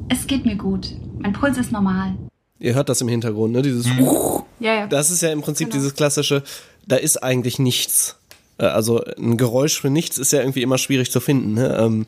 [0.10, 0.88] es geht mir gut.
[1.20, 2.16] Mein Puls ist normal.
[2.60, 3.62] Ihr hört das im Hintergrund, ne?
[3.62, 3.86] Dieses
[4.60, 4.88] Ja, ja.
[4.88, 5.78] Das ist ja im Prinzip Genau.
[5.80, 6.44] dieses klassische,
[6.88, 8.18] da ist eigentlich nichts.
[8.58, 11.54] Äh, Also ein Geräusch für nichts ist ja irgendwie immer schwierig zu finden.
[11.54, 11.78] Ne?
[11.80, 12.06] Ähm,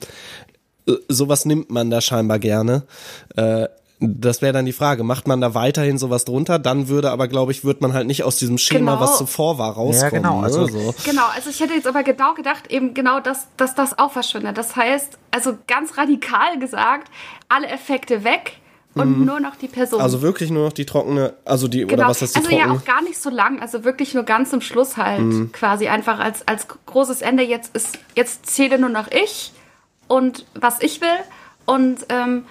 [0.87, 2.83] äh, sowas nimmt man da scheinbar gerne.
[3.35, 3.67] Äh,
[4.03, 6.57] das wäre dann die Frage, macht man da weiterhin sowas drunter?
[6.57, 9.03] Dann würde aber, glaube ich, wird man halt nicht aus diesem Schema, Genau.
[9.03, 10.23] was zuvor war, rauskommen.
[10.23, 10.71] genau, also- ne?
[10.71, 10.95] so.
[11.05, 14.57] Genau, also ich hätte jetzt aber genau gedacht, eben genau, dass, dass das auch verschwindet.
[14.57, 17.11] Das heißt, also ganz radikal gesagt,
[17.47, 18.53] alle Effekte weg
[18.95, 19.99] und nur noch die Person.
[19.99, 20.03] Mhm.
[20.03, 21.93] Also wirklich nur noch die trockene, also die, genau.
[21.93, 22.73] oder was ist die also trockene?
[22.73, 25.51] ja auch gar nicht so lang, also wirklich nur ganz zum Schluss halt Mhm.
[25.51, 27.43] quasi einfach als, als großes Ende.
[27.43, 29.53] Jetzt ist, jetzt zähle nur noch ich
[30.07, 31.07] und was ich will
[31.65, 32.45] und ähm,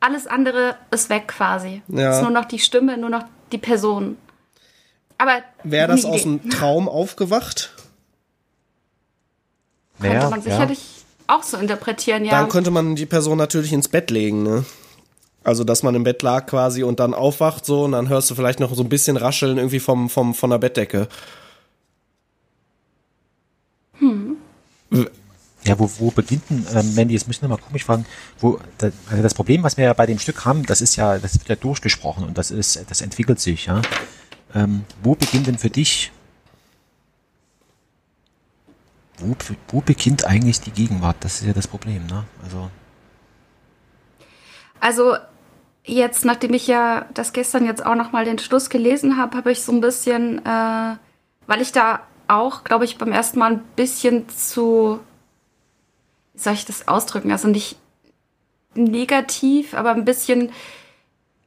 [0.00, 1.82] alles andere ist weg quasi.
[1.88, 2.12] Ja.
[2.12, 4.16] Ist nur noch die Stimme, nur noch die Person.
[5.18, 7.72] Aber Wäre das aus dem Traum aufgewacht?
[10.00, 10.50] könnte Naja, man ja.
[10.50, 10.80] sicherlich
[11.26, 12.30] auch so interpretieren, ja.
[12.30, 14.64] Dann könnte man die Person natürlich ins Bett legen, ne?
[15.44, 18.34] Also, dass man im Bett lag quasi und dann aufwacht so und dann hörst du
[18.34, 21.08] vielleicht noch so ein bisschen Rascheln irgendwie vom, vom, von der Bettdecke.
[25.68, 28.06] Ja, wo, wo beginnt denn, ähm, Mandy, jetzt müssen wir mal komisch fragen,
[28.40, 31.18] wo, da, also das Problem, was wir ja bei dem Stück haben, das ist ja,
[31.18, 33.82] das wird ja durchgesprochen und das ist, das entwickelt sich, ja.
[34.54, 36.10] Ähm, wo beginnt denn für dich,
[39.18, 39.36] wo,
[39.68, 41.16] wo beginnt eigentlich die Gegenwart?
[41.20, 42.24] Das ist ja das Problem, ne?
[42.42, 42.70] Also,
[44.80, 45.16] Also
[45.84, 49.52] jetzt, nachdem ich ja das gestern jetzt auch noch mal den Schluss gelesen habe, habe
[49.52, 50.96] ich so ein bisschen, äh,
[51.46, 55.00] weil ich da auch, glaube ich, beim ersten Mal ein bisschen zu,
[56.38, 57.32] soll ich das ausdrücken?
[57.32, 57.76] Also nicht
[58.74, 60.52] negativ, aber ein bisschen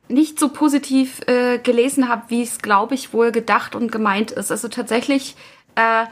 [0.07, 4.51] nicht so positiv äh, gelesen habe, wie es, glaube ich, wohl gedacht und gemeint ist.
[4.51, 5.35] Also tatsächlich
[5.75, 6.05] äh,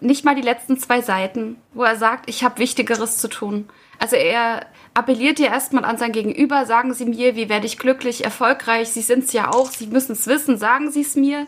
[0.00, 3.68] nicht mal die letzten zwei Seiten, wo er sagt, ich habe Wichtigeres zu tun.
[3.98, 8.24] Also er appelliert ja erstmal an sein Gegenüber, sagen Sie mir, wie werde ich glücklich,
[8.24, 11.46] erfolgreich, Sie sind es ja auch, Sie müssen es wissen, sagen Sie es mir.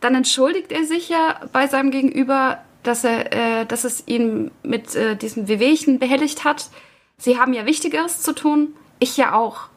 [0.00, 4.94] Dann entschuldigt er sich ja bei seinem Gegenüber, dass er, äh, dass es ihn mit
[4.94, 6.70] äh, diesem Wehwehchen behelligt hat.
[7.16, 9.68] Sie haben ja Wichtigeres zu tun, ich ja auch.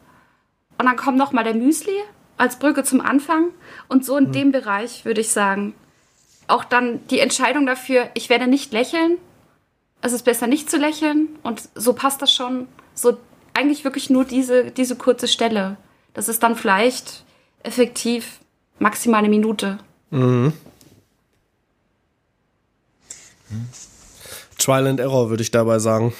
[0.78, 1.96] Und dann kommt noch mal der Müsli
[2.38, 3.50] als Brücke zum Anfang
[3.88, 5.74] und so in dem Bereich würde ich sagen,
[6.48, 9.18] auch dann die Entscheidung dafür, ich werde nicht lächeln.
[10.02, 12.68] Es ist besser nicht zu lächeln und so passt das schon.
[12.94, 13.18] So
[13.54, 15.78] eigentlich wirklich nur diese, diese kurze Stelle.
[16.14, 17.24] Das ist dann vielleicht
[17.64, 18.40] effektiv
[18.80, 19.80] maximal eine Minute.
[24.58, 26.14] Trial and Error würde ich dabei sagen.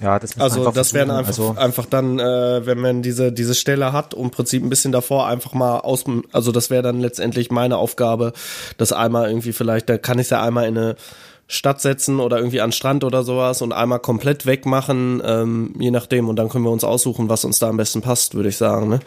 [0.00, 3.54] Ja, das Also einfach das wären einfach, also, einfach dann, äh, wenn man diese, diese
[3.54, 7.00] Stelle hat, um im Prinzip ein bisschen davor einfach mal aus, also das wäre dann
[7.00, 8.32] letztendlich meine Aufgabe,
[8.76, 10.96] das einmal irgendwie vielleicht, da kann ich ja einmal in eine
[11.46, 15.90] Stadt setzen oder irgendwie an den Strand oder sowas und einmal komplett wegmachen, ähm, je
[15.90, 16.28] nachdem.
[16.28, 18.88] Und dann können wir uns aussuchen, was uns da am besten passt, würde ich sagen.
[18.88, 19.00] Ne?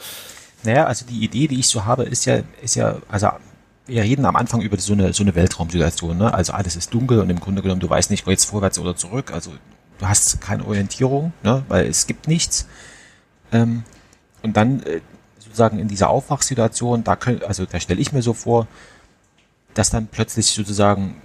[0.64, 3.30] Naja, also die Idee, die ich so habe, ist ja, ist ja, also
[3.88, 6.34] wir reden am Anfang über so eine, so eine Weltraumsituation, ne?
[6.34, 8.96] Also alles ist dunkel und im Grunde genommen, du weißt nicht, wo jetzt vorwärts oder
[8.96, 9.32] zurück.
[9.32, 9.52] Also
[9.98, 11.64] du hast keine Orientierung, ne?
[11.68, 12.68] Weil es gibt nichts.
[13.52, 13.84] Ähm,
[14.44, 15.02] und dann äh,
[15.40, 18.68] sozusagen in dieser Aufwachsituation, da können, also da stelle ich mir so vor,
[19.74, 21.22] dass dann plötzlich sozusagen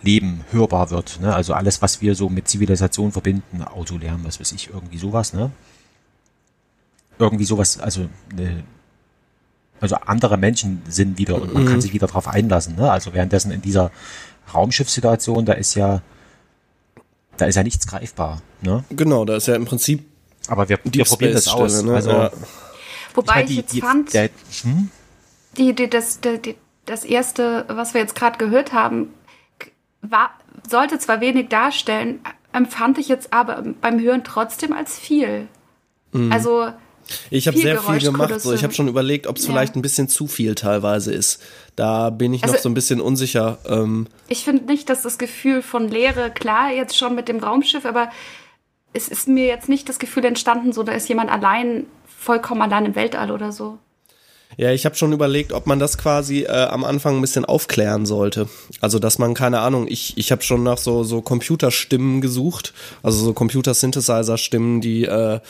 [0.00, 1.20] Leben hörbar wird.
[1.20, 1.34] Ne?
[1.34, 5.50] Also alles, was wir so mit Zivilisation verbinden, Autolärm, was weiß ich, irgendwie sowas, ne?
[7.18, 8.64] Irgendwie sowas, also eine,
[9.84, 12.76] also andere Menschen sind wieder und man kann sich wieder drauf einlassen.
[12.76, 12.90] Ne?
[12.90, 13.90] Also währenddessen in dieser
[14.52, 16.02] Raumschiffssituation, da ist ja,
[17.36, 18.42] da ist ja nichts greifbar.
[18.62, 18.84] Ne?
[18.90, 20.04] Genau, da ist ja im Prinzip
[20.48, 21.72] Aber wir, wir probieren das aus.
[21.72, 21.94] Stelle, ne?
[21.94, 22.30] Also, Ja.
[23.14, 24.28] Wobei meine, ich, die- jetzt die- fand, der,
[24.62, 24.90] hm?
[25.56, 29.08] die, die, das, die, das erste, was wir jetzt gerade gehört haben,
[30.02, 30.30] war,
[30.68, 32.20] sollte zwar wenig darstellen,
[32.52, 35.46] empfand ich jetzt aber beim Hören trotzdem als viel.
[36.12, 36.30] Mhm.
[36.32, 36.68] Also
[37.30, 38.40] Ich habe sehr viel gemacht.
[38.40, 39.50] So, ich habe schon überlegt, ob es Ja.
[39.52, 41.40] vielleicht ein bisschen zu viel teilweise ist.
[41.76, 43.58] Da bin ich noch Also- so ein bisschen unsicher.
[43.66, 47.84] Ähm, ich finde nicht, dass das Gefühl von Leere, klar, jetzt schon mit dem Raumschiff,
[47.84, 48.10] aber
[48.92, 51.86] es ist mir jetzt nicht das Gefühl entstanden, so da ist jemand allein,
[52.18, 53.78] vollkommen allein im Weltall oder so.
[54.56, 58.06] ja, ich habe schon überlegt, ob man das quasi äh, am Anfang ein bisschen aufklären
[58.06, 58.48] sollte.
[58.80, 59.88] Also, dass man keine Ahnung.
[59.88, 65.40] Ich ich habe schon nach so so Computerstimmen gesucht, also so Computer-Synthesizer-Stimmen, die äh,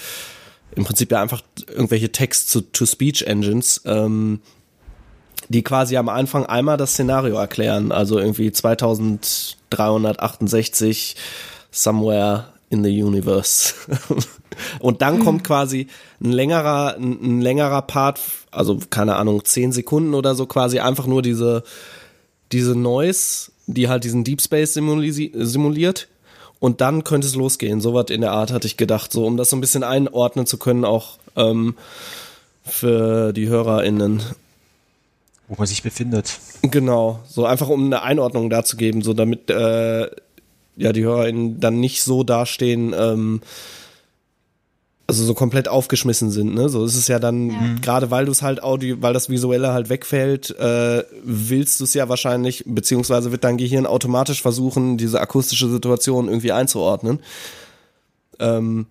[0.77, 3.83] im Prinzip ja einfach irgendwelche Text-to-Speech-Engines.
[3.85, 4.41] Ähm,
[5.49, 7.93] die quasi am Anfang einmal das Szenario erklären.
[7.93, 11.15] Also irgendwie 2368
[11.71, 13.75] somewhere in the universe.
[14.79, 15.89] Und dann kommt quasi
[16.23, 21.07] ein längerer, ein, ein längerer Part, also keine Ahnung, zehn Sekunden oder so, quasi einfach
[21.07, 21.63] nur diese,
[22.53, 26.09] diese Noise, die halt diesen Deep Space simuli simuliert.
[26.65, 27.83] Und dann könnte es losgehen.
[27.83, 30.47] So was in der Art hatte ich gedacht, so um das so ein bisschen einordnen
[30.47, 31.75] zu können, auch ähm,
[32.65, 34.23] für die HörerInnen.
[35.47, 36.39] wo man sich befindet.
[36.63, 40.09] Genau, so einfach um eine Einordnung dazu geben, so damit äh,
[40.77, 43.43] ja die HörerInnen dann nicht so dastehen, ähm,
[45.07, 46.69] also so komplett aufgeschmissen sind, ne?
[46.69, 49.91] So ist es ja dann, gerade weil du es halt Audio, weil das Visuelle halt
[49.91, 55.69] wegfällt, äh, willst du es ja wahrscheinlich, beziehungsweise wird dein Gehirn automatisch versuchen, diese akustische
[55.69, 57.21] Situation irgendwie einzuordnen.
[58.39, 58.87] Ähm,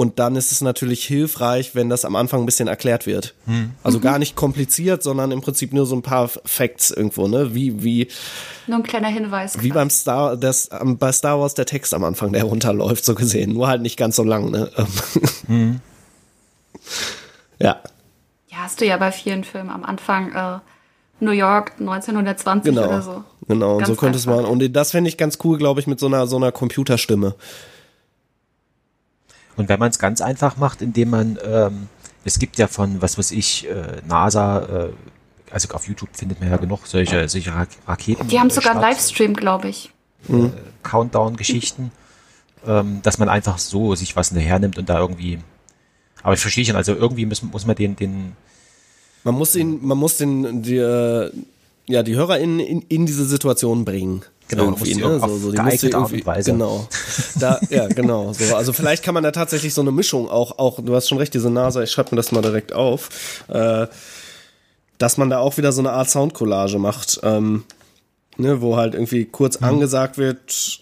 [0.00, 3.34] und dann ist es natürlich hilfreich, wenn das am Anfang ein bisschen erklärt wird.
[3.82, 7.54] Also gar nicht kompliziert, sondern im Prinzip nur so ein paar Facts irgendwo, ne?
[7.54, 8.08] Wie, wie,
[8.66, 9.62] Nur ein kleiner Hinweis.
[9.62, 13.14] wie beim Star, das, ähm, bei Star Wars der Text am Anfang, der runterläuft, so
[13.14, 13.52] gesehen.
[13.52, 14.70] Nur halt nicht ganz so lang, ne?
[17.58, 17.76] Ja,
[18.48, 20.60] Ja, hast du ja bei vielen Filmen am Anfang äh,
[21.22, 22.88] New York 1920 genau.
[22.88, 23.24] oder so.
[23.48, 24.46] Genau, und Ganz so könnte es man.
[24.46, 27.34] Und das fände ich ganz cool, glaube ich, mit so einer, so einer Computerstimme.
[29.60, 31.88] Und wenn man es ganz einfach macht, indem man, ähm,
[32.24, 34.92] es gibt ja von, was weiß ich, äh, NASA, äh,
[35.50, 38.26] also auf YouTube findet man ja genug solche, solche Ra Raketen.
[38.28, 39.90] Die haben äh, sogar einen Livestream, glaube ich.
[40.82, 41.92] Countdown-Geschichten,
[42.66, 45.38] ähm, dass man einfach so sich was hernimmt und da irgendwie.
[46.22, 48.32] Aber ich verstehe schon, also irgendwie muss, muss man den, den,
[49.24, 51.30] Man muss ihn, man muss den, die, äh,
[51.86, 54.22] ja, die HörerInnen in, in diese Situation bringen.
[54.50, 55.20] Genau, Irgendwie, die ne?
[55.22, 56.50] auf So, so, die geeignete Art und Weise.
[56.50, 56.88] Genau.
[57.38, 58.32] Da, ja, genau.
[58.32, 61.18] So, also vielleicht kann man da tatsächlich so eine Mischung auch, auch, du hast schon
[61.18, 63.10] recht, diese NASA, ich schreibe mir das mal direkt auf,
[63.46, 63.86] äh,
[64.98, 67.62] dass man da auch wieder so eine Art Soundcollage macht, ähm,
[68.38, 69.66] ne, wo halt irgendwie kurz Mhm.
[69.68, 70.80] angesagt wird,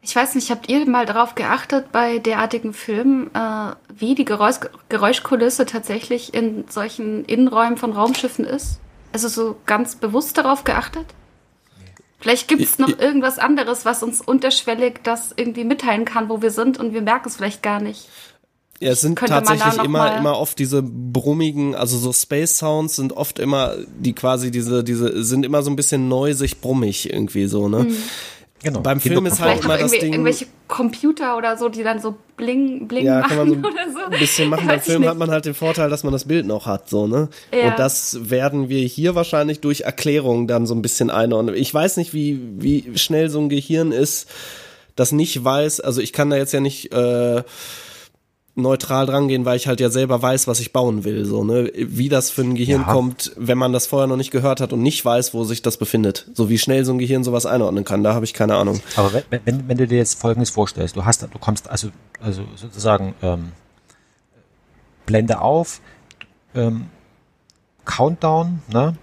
[0.00, 4.60] Ich weiß nicht, habt ihr mal darauf geachtet bei derartigen Filmen, äh, wie die Geräusch
[4.88, 8.78] Geräuschkulisse tatsächlich in solchen Innenräumen von Raumschiffen ist?
[9.12, 11.04] Also so ganz bewusst darauf geachtet?
[12.18, 16.50] Vielleicht gibt es noch irgendwas anderes, was uns unterschwellig das irgendwie mitteilen kann, wo wir
[16.50, 18.08] sind und wir merken es vielleicht gar nicht.
[18.80, 23.40] Ja, es sind tatsächlich immer, immer oft diese brummigen, also so Space Sounds sind oft
[23.40, 27.86] immer, die quasi diese, diese, sind immer so ein bisschen neusig, brummig irgendwie so, ne?
[28.62, 28.80] Genau.
[28.80, 30.12] Beim Film ist halt immer das Ding.
[30.12, 33.92] irgendwelche Computer oder so, die dann so bling, bling Ja, machen kann man so oder
[33.92, 34.12] so.
[34.12, 34.66] ein bisschen machen.
[34.66, 35.10] Beim Film nicht.
[35.10, 37.28] hat man halt den Vorteil, dass man das Bild noch hat, so, ne?
[37.52, 37.70] Ja.
[37.70, 41.54] Und das werden wir hier wahrscheinlich durch Erklärung dann so ein bisschen einordnen.
[41.54, 44.28] Ich weiß nicht, wie, wie schnell so ein Gehirn ist,
[44.96, 47.42] das nicht weiß, also ich kann da jetzt ja nicht, äh,
[48.58, 51.24] neutral drangehen, weil ich halt ja selber weiß, was ich bauen will.
[51.24, 51.70] So, ne?
[51.74, 52.92] Wie das für ein Gehirn Ja.
[52.92, 55.76] kommt, wenn man das vorher noch nicht gehört hat und nicht weiß, wo sich das
[55.76, 56.26] befindet.
[56.34, 58.80] So wie schnell so ein Gehirn sowas einordnen kann, da habe ich keine Ahnung.
[58.96, 61.88] Aber wenn, wenn, wenn du dir jetzt Folgendes vorstellst, du hast, du kommst also,
[62.20, 63.52] also sozusagen ähm,
[65.06, 65.80] Blende auf,
[66.54, 66.86] ähm,
[67.84, 68.96] Countdown, ne?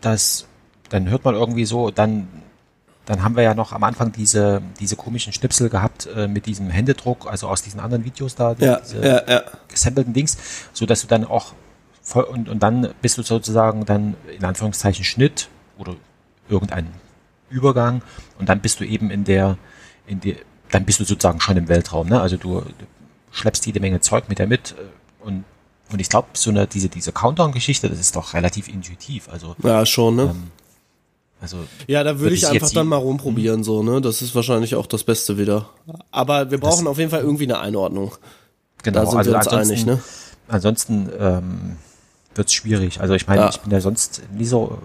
[0.00, 0.46] Das,
[0.90, 2.28] dann hört man irgendwie so, dann,
[3.08, 6.68] dann haben wir ja noch am Anfang diese, diese komischen Schnipsel gehabt äh, mit diesem
[6.68, 9.42] Händedruck, also aus diesen anderen Videos da, die- Ja, diese ja, ja.
[9.68, 10.36] gesampelten Dings,
[10.74, 11.54] so dass du dann auch
[12.02, 15.94] voll, und, und dann bist du sozusagen dann in Anführungszeichen Schnitt oder
[16.50, 16.88] irgendein
[17.50, 18.02] Übergang
[18.38, 19.56] und dann bist du eben in der,
[20.06, 20.36] in der,
[20.70, 22.20] dann bist du sozusagen schon im Weltraum, ne?
[22.20, 22.84] Also du, du
[23.30, 25.44] schleppst jede Menge Zeug mit dir mit äh, und
[25.90, 29.26] und ich glaube, so eine, diese, diese Countdown-Geschichte, das ist doch relativ intuitiv.
[29.30, 30.22] Also, Ja, schon, ne?
[30.24, 30.50] ähm,
[31.40, 34.00] also Ja, da würde ich einfach dann mal rumprobieren, so, ne?
[34.00, 35.68] Das ist wahrscheinlich auch das Beste wieder.
[36.10, 38.12] Aber wir brauchen auf jeden Fall irgendwie eine Einordnung.
[38.82, 40.02] genau, Da sind also wir uns ansonsten, einig, ne?
[40.48, 41.76] Ansonsten ähm,
[42.34, 43.00] wird es schwierig.
[43.00, 43.48] Also ich meine, Ja.
[43.50, 44.78] ich bin ja sonst nie so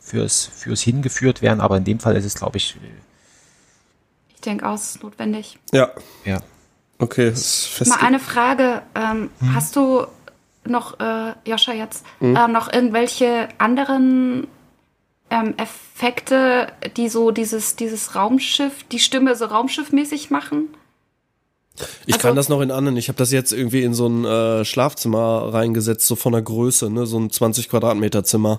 [0.00, 2.76] fürs, fürs hingeführt werden, aber in dem Fall ist es, glaube ich,
[4.34, 5.58] Ich denke auch, es ist notwendig.
[5.72, 5.90] Ja,
[6.24, 6.40] ja.
[6.98, 7.90] okay, ist fest.
[7.90, 8.82] Mal eine Frage.
[8.94, 9.54] Ähm, Hm.
[9.54, 10.06] Hast du
[10.64, 14.46] noch, äh, Joscha jetzt, ähm, noch irgendwelche anderen
[15.32, 20.68] ähm, Effekte, die so dieses, dieses Raumschiff, die Stimme so raumschiffmäßig machen?
[22.06, 22.96] Ich Also- kann das noch in anderen.
[22.98, 26.90] Ich habe das jetzt irgendwie in so ein äh, Schlafzimmer reingesetzt, so von der Größe,
[26.90, 28.58] ne, so ein 20 Quadratmeter Zimmer.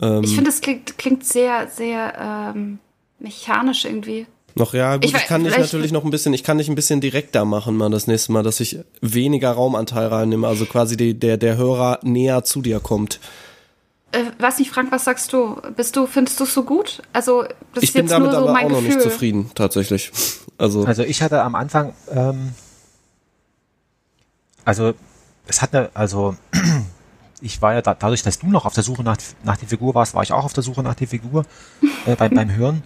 [0.00, 2.78] Ähm, Ich finde, es klingt, klingt sehr, sehr ähm,
[3.18, 4.26] mechanisch irgendwie.
[4.54, 6.74] Noch ja, gut, Ich ich, kann dich natürlich noch ein bisschen, ich kann dich ein
[6.74, 11.14] bisschen direkter machen, mal das nächste Mal, dass ich weniger Raumanteil reinnehme, also quasi die,
[11.14, 13.20] der der Hörer näher zu dir kommt.
[14.12, 15.60] Äh, weiß nicht, Frank, was sagst du?
[15.76, 17.02] Bist du, findest du es so gut?
[17.12, 17.42] Also,
[17.74, 18.94] das Ich ist bin jetzt damit nur so aber mein auch noch Gefühl.
[18.96, 20.10] nicht zufrieden, tatsächlich.
[20.56, 22.52] Also, Also ich hatte am Anfang, ähm,
[24.64, 24.94] also
[25.46, 26.36] es hat eine, also
[27.40, 29.94] ich war ja da, dadurch, dass du noch auf der Suche nach, nach der Figur
[29.94, 31.44] warst, war ich auch auf der Suche nach der Figur
[32.06, 32.82] äh, beim, beim Hören.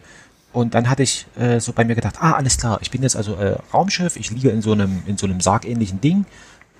[0.53, 3.17] Und dann hatte ich äh, so bei mir gedacht, ah, alles klar, ich bin jetzt
[3.17, 6.27] also äh, Raumschiff, ich liege in so einem, in so einem sargähnlichen Ding,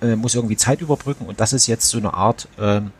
[0.01, 2.91] äh, muss irgendwie Zeit überbrücken und das ist jetzt so eine Art, ähm,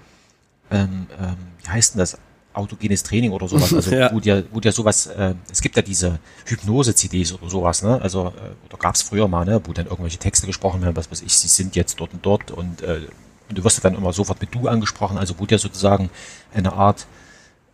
[0.73, 2.17] ähm, ähm, wie heißt denn das?
[2.55, 4.13] Autogenes Training oder sowas, also Ja.
[4.13, 7.99] wo dir, wo dir sowas, äh, es gibt ja diese Hypnose-CDs oder sowas, ne?
[7.99, 11.09] Also, äh, oder gab es früher mal, ne, wo dann irgendwelche Texte gesprochen werden, was
[11.09, 13.07] weiß ich, sie sind jetzt dort und dort und, äh,
[13.49, 16.11] und du wirst ja dann immer sofort mit du angesprochen, also wo dir sozusagen
[16.53, 17.07] eine Art,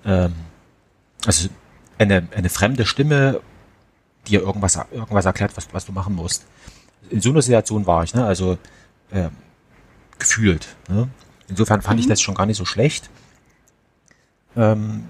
[0.05, 0.33] ähm,
[1.25, 1.49] also
[1.97, 3.41] eine, eine fremde Stimme
[4.27, 6.45] dir irgendwas, irgendwas erklärt, was, was du machen musst.
[7.09, 8.23] In so einer Situation war ich, ne?
[8.25, 8.57] Also
[9.11, 9.31] ähm,
[10.17, 10.67] gefühlt.
[10.87, 11.09] Ne?
[11.49, 13.09] Insofern fand ich das schon gar nicht so schlecht.
[14.55, 15.05] Ähm,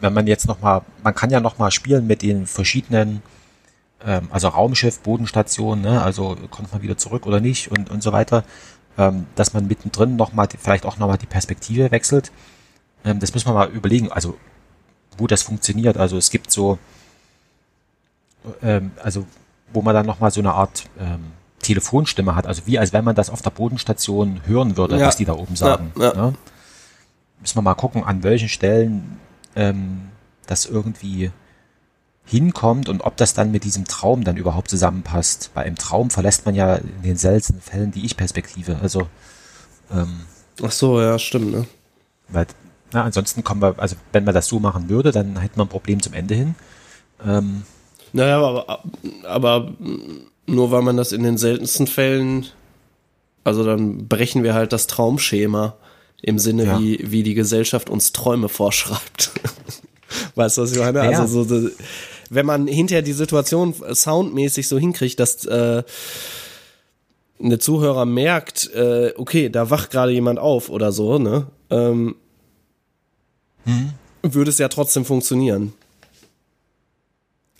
[0.00, 3.22] wenn man jetzt noch mal, man kann ja noch mal spielen mit den verschiedenen,
[4.04, 6.02] ähm, also Raumschiff, Bodenstation, ne?
[6.02, 8.44] also kommt man wieder zurück oder nicht und, und so weiter,
[8.98, 12.32] ähm, dass man mittendrin noch mal die, vielleicht auch noch mal die Perspektive wechselt.
[13.04, 14.36] Ähm, das müssen wir mal überlegen, also
[15.18, 15.96] wo das funktioniert.
[15.96, 16.78] Also es gibt so,
[18.62, 19.26] ähm, also
[19.72, 21.32] wo man dann noch mal so eine Art ähm,
[21.66, 25.06] Telefonstimme hat, also wie als wenn man das auf der Bodenstation hören würde, Ja.
[25.06, 25.92] was die da oben sagen.
[25.98, 26.14] Ja, ja.
[26.30, 26.34] Ne?
[27.40, 29.18] Müssen wir mal gucken, an welchen Stellen
[29.54, 30.08] ähm,
[30.46, 31.30] das irgendwie
[32.24, 35.50] hinkommt und ob das dann mit diesem Traum dann überhaupt zusammenpasst.
[35.54, 38.78] Bei einem Traum verlässt man ja in den seltensten Fällen die Ich-Perspektive.
[38.82, 39.06] Also,
[39.92, 40.22] ähm,
[40.62, 41.66] ach so, ja, stimmt, ne?
[42.28, 42.46] weil,
[42.92, 45.68] na, ansonsten kommen wir, also wenn man das so machen würde, dann hätten wir ein
[45.68, 46.54] Problem zum Ende hin.
[47.24, 47.62] Ähm,
[48.12, 48.82] Naja, aber,
[49.28, 49.72] aber
[50.46, 52.46] nur weil man das in den seltensten Fällen,
[53.44, 55.76] also dann brechen wir halt das Traumschema
[56.22, 56.80] im Sinne, Ja.
[56.80, 59.30] wie, wie die Gesellschaft uns Träume vorschreibt.
[60.34, 61.10] weißt du, was ich meine?
[61.12, 61.20] Ja.
[61.20, 61.68] Also so, so,
[62.30, 65.82] wenn man hinterher die Situation soundmäßig so hinkriegt, dass äh,
[67.38, 71.46] eine Zuhörer merkt, äh, okay, da wacht gerade jemand auf oder so, ne?
[71.70, 72.16] Ähm,
[73.64, 73.90] Mhm.
[74.22, 75.72] würde es ja trotzdem funktionieren.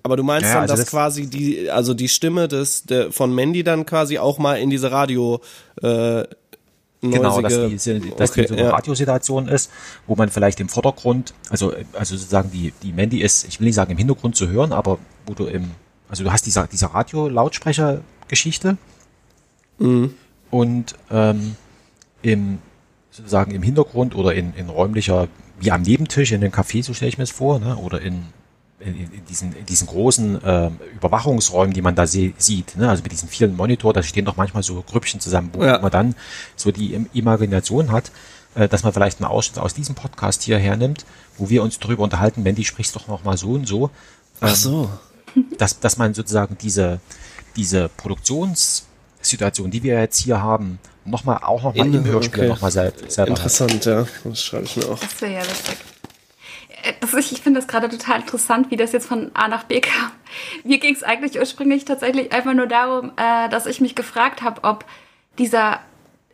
[0.06, 3.10] Aber du meinst Ja, dann, also dass das- quasi die, also die Stimme des, der,
[3.10, 5.40] von Mandy dann quasi auch mal in diese Radio
[5.82, 6.22] äh,
[7.00, 8.70] Genau, dass die, dass okay, die so eine ja.
[8.70, 9.68] Radiosituation ist,
[10.06, 13.74] wo man vielleicht im Vordergrund, also, also sozusagen die, die Mandy ist, ich will nicht
[13.74, 15.72] sagen im Hintergrund zu hören, aber wo du im,
[16.08, 18.76] also du hast diese, diese Radio-Lautsprecher-Geschichte
[19.78, 20.14] Mhm.
[20.50, 21.56] und ähm,
[22.22, 22.58] im,
[23.10, 25.28] sozusagen im Hintergrund oder in, in räumlicher,
[25.60, 27.76] wie am Nebentisch in den Café, so stelle ich mir es vor, ne?
[27.76, 28.22] oder in,
[28.78, 32.88] in, diesen, in diesen großen ähm, Überwachungsräumen, die man da se sieht, ne?
[32.90, 35.78] also mit diesen vielen Monitor, da stehen doch manchmal so Grüppchen zusammen, wo Ja.
[35.78, 36.14] man dann
[36.56, 38.10] so die Im- Imagination hat,
[38.54, 41.06] äh, dass man vielleicht einen Ausschnitt aus diesem Podcast hier hernimmt,
[41.38, 43.90] wo wir uns darüber unterhalten, Mandy sprichst doch noch mal so und so, ähm,
[44.40, 44.90] Ach so.
[45.58, 47.00] dass, dass man sozusagen diese,
[47.56, 48.86] diese Produktions,
[49.22, 52.04] Raumschiff, Bodenstation, Hören würde, was die wir jetzt hier haben, nochmal auch nochmal In- im
[52.04, 52.48] Hörspiel okay.
[52.48, 53.38] nochmal sel selber hat.
[53.38, 54.06] Interessant, ja.
[54.24, 54.98] Das schreibe ich mir auch.
[54.98, 55.76] Das wäre ja witzig.
[56.82, 59.80] Äh, Das, ich finde das gerade total interessant, wie das jetzt von A nach B
[59.80, 60.12] kam.
[60.64, 64.64] Mir ging es eigentlich ursprünglich tatsächlich einfach nur darum, äh, dass ich mich gefragt habe,
[64.64, 64.84] ob
[65.38, 65.80] dieser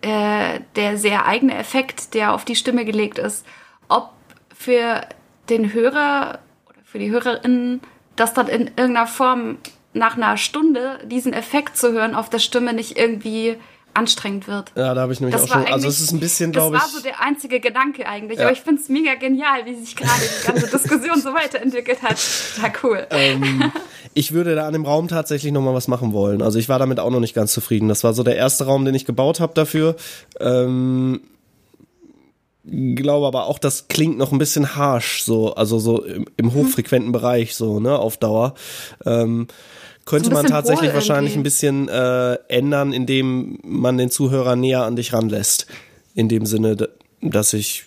[0.02, 3.46] äh, der sehr eigene Effekt, der auf die Stimme gelegt ist,
[3.88, 4.10] ob
[4.54, 5.02] für
[5.48, 7.80] den Hörer oder für die HörerInnen
[8.16, 9.58] das dann in irgendeiner Form
[9.92, 13.56] nach einer Stunde diesen Effekt zu hören auf der Stimme nicht irgendwie
[13.94, 14.72] anstrengend wird.
[14.76, 15.66] Ja, da habe ich nämlich Das auch schon.
[15.66, 16.82] Also es ist ein bisschen, Das glaube ich.
[16.82, 18.38] war so der einzige Gedanke eigentlich.
[18.38, 18.44] Ja.
[18.44, 22.16] Aber ich finde es mega genial, wie sich gerade die ganze Diskussion so weiterentwickelt hat.
[22.56, 23.06] Total cool.
[23.10, 23.72] Ähm,
[24.14, 26.42] ich würde da an dem Raum tatsächlich noch mal was machen wollen.
[26.42, 27.88] Also ich war damit auch noch nicht ganz zufrieden.
[27.88, 29.96] Das war so der erste Raum, den ich gebaut habe dafür.
[30.40, 31.20] Ähm,
[32.64, 37.12] glaube aber auch, das klingt noch ein bisschen harsh, so also so im, im hochfrequenten
[37.12, 38.54] Bereich so ne auf Dauer.
[39.04, 39.48] Ähm,
[40.04, 41.40] könnte So man tatsächlich wahrscheinlich irgendwie.
[41.40, 45.66] ein bisschen äh, ändern, indem man den Zuhörer näher an dich ranlässt.
[46.14, 46.76] In dem Sinne,
[47.20, 47.86] dass ich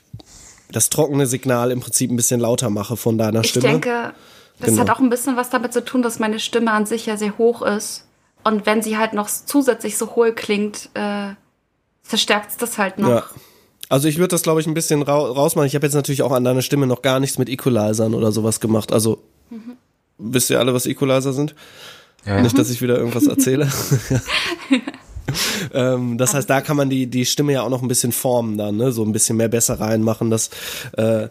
[0.71, 3.67] das trockene Signal im Prinzip ein bisschen lauter mache von deiner Ich Stimme.
[3.67, 4.13] denke,
[4.59, 4.81] das Genau.
[4.81, 7.37] hat auch ein bisschen was damit zu tun, dass meine Stimme an sich ja sehr
[7.37, 8.05] hoch ist.
[8.43, 11.33] Und wenn sie halt noch zusätzlich so hohl klingt, äh,
[12.03, 13.09] verstärkt das halt noch.
[13.09, 13.23] Ja.
[13.89, 15.67] Also ich würde das, glaube ich, ein bisschen ra rausmachen.
[15.67, 18.59] Ich habe jetzt natürlich auch an deiner Stimme noch gar nichts mit Equalizern oder sowas
[18.59, 18.91] gemacht.
[18.91, 19.19] Also
[20.17, 21.53] wisst ihr alle, was Equalizer sind?
[22.25, 22.41] Ja, ja.
[22.41, 23.69] Nicht, dass ich wieder irgendwas erzähle.
[25.73, 28.57] ähm, das heißt, da kann man die, die Stimme ja auch noch ein bisschen formen
[28.57, 28.91] dann, ne?
[28.91, 30.29] so ein bisschen mehr besser reinmachen.
[30.29, 30.49] Das,
[30.97, 31.27] äh,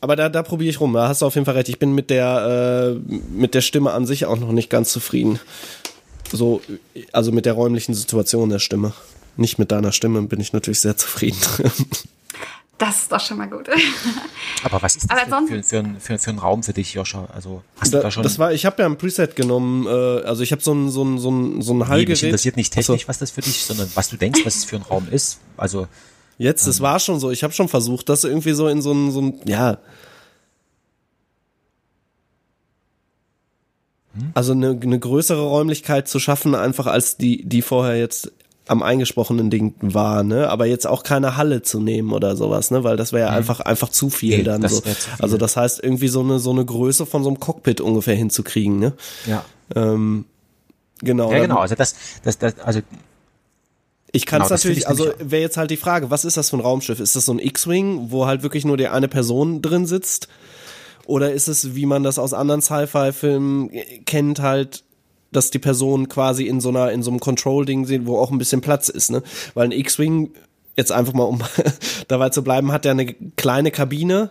[0.00, 0.92] aber da, da probiere ich rum.
[0.94, 1.68] Da hast du auf jeden Fall recht.
[1.68, 5.38] Ich bin mit der, äh, mit der Stimme an sich auch noch nicht ganz zufrieden.
[6.32, 6.60] So,
[7.12, 8.92] also mit der räumlichen Situation der Stimme.
[9.36, 11.38] Nicht mit deiner Stimme bin ich natürlich sehr zufrieden.
[12.80, 13.68] Das ist doch schon mal gut.
[14.64, 17.26] Aber was ist das für, für, für, ein- für, für ein Raum für dich, Joscha?
[17.32, 18.22] Also hast du Da, da schon...
[18.22, 19.90] das war, ich habe ja ein Preset genommen, äh,
[20.24, 22.22] also ich habe so ein so ein so ein so ein nee, mich Hallgerät.
[22.22, 22.94] interessiert nicht Ach so.
[22.94, 25.38] technisch, was das für dich, sondern was du denkst, was es für ein Raum ist.
[25.56, 25.86] Also
[26.38, 27.30] Jetzt, das war schon so.
[27.30, 29.76] Ich habe schon versucht, das irgendwie so in so ein, so ein ja.
[34.34, 38.32] Also eine, eine größere Räumlichkeit zu schaffen, einfach als die, die vorher jetzt
[38.70, 40.48] am eingesprochenen Ding war, ne?
[40.48, 42.84] Aber jetzt auch keine Halle zu nehmen oder sowas, ne?
[42.84, 44.80] Weil das wäre ja einfach, einfach zu viel Nee, dann so.
[44.80, 44.94] viel.
[45.18, 48.78] Also das heißt, irgendwie so eine, so eine Größe von so einem Cockpit ungefähr hinzukriegen,
[48.78, 48.92] ne?
[49.26, 49.44] ja,
[49.74, 50.24] Ähm,
[51.02, 51.32] genau.
[51.32, 51.58] ja genau.
[51.58, 52.80] Also das, das, das, also
[54.12, 56.56] Ich kann es Genau, natürlich, also wäre jetzt halt die Frage, was ist das für
[56.56, 57.00] ein Raumschiff?
[57.00, 60.28] Ist das so ein X-Wing, wo halt wirklich nur die eine Person drin sitzt?
[61.06, 63.70] Oder ist es, wie man das aus anderen Sci-Fi-Filmen
[64.06, 64.84] kennt, halt,
[65.32, 68.38] dass die Person quasi in so einer, in so einem Control-Ding sieht, wo auch ein
[68.38, 69.22] bisschen Platz ist, ne?
[69.54, 70.30] Weil ein X-Wing,
[70.76, 71.40] jetzt einfach mal um
[72.08, 73.06] dabei zu bleiben, hat ja eine
[73.36, 74.30] kleine Kabine.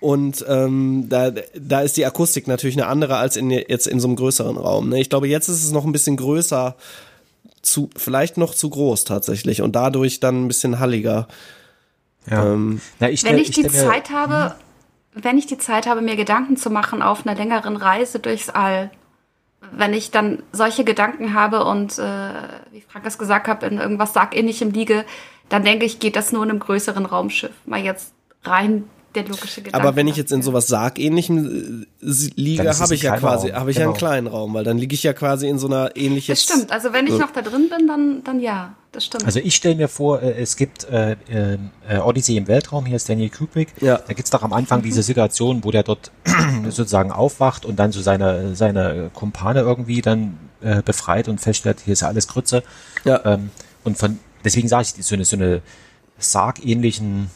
[0.00, 4.08] Und ähm, da, da ist die Akustik natürlich eine andere als in, jetzt in so
[4.08, 4.90] einem größeren Raum.
[4.90, 5.00] Ne?
[5.00, 6.76] Ich glaube, jetzt ist es noch ein bisschen größer,
[7.64, 11.28] zu, vielleicht noch zu groß tatsächlich und dadurch dann ein bisschen halliger.
[12.30, 12.52] ja.
[12.52, 14.54] Ähm, Na, ich Wenn stell, ich die Zeit habe,
[15.14, 18.90] wenn ich die Zeit habe, mir Gedanken zu machen auf einer längeren Reise durchs All,
[19.72, 22.30] wenn ich dann solche Gedanken habe und, äh,
[22.70, 25.04] wie Frank es gesagt hat, in irgendwas Sargähnlichem liege,
[25.48, 27.54] dann denke ich, geht das nur in einem größeren Raumschiff.
[27.66, 28.84] Mal jetzt rein
[29.14, 29.86] der logische Gedanke.
[29.86, 32.06] aber wenn ich jetzt in sowas Sargähnlichem äh,
[32.36, 33.98] liege, es habe ich ja quasi, habe ich ja einen genau.
[33.98, 36.32] kleinen Raum, weil dann liege ich ja quasi in so einer ähnlichen.
[36.32, 36.70] Das stimmt.
[36.70, 38.74] Also wenn ich so- noch da drin bin, dann, dann ja.
[38.92, 39.24] Das stimmt.
[39.24, 43.08] Also ich stelle mir vor, äh, es gibt äh, äh, Odyssey im Weltraum, hier ist
[43.08, 43.68] Daniel Kubrick.
[43.80, 43.98] Ja.
[43.98, 46.12] Da gibt's doch am Anfang diese Situation, wo der dort
[46.68, 51.94] sozusagen aufwacht und dann so seine, seine Kumpane irgendwie dann äh, befreit und feststellt, hier
[51.94, 52.62] ist ja alles Grütze.
[53.04, 53.20] Ja.
[53.24, 53.50] Ähm,
[53.82, 55.60] und von deswegen sage ich, so eine, so eine
[56.18, 57.30] sargähnlichen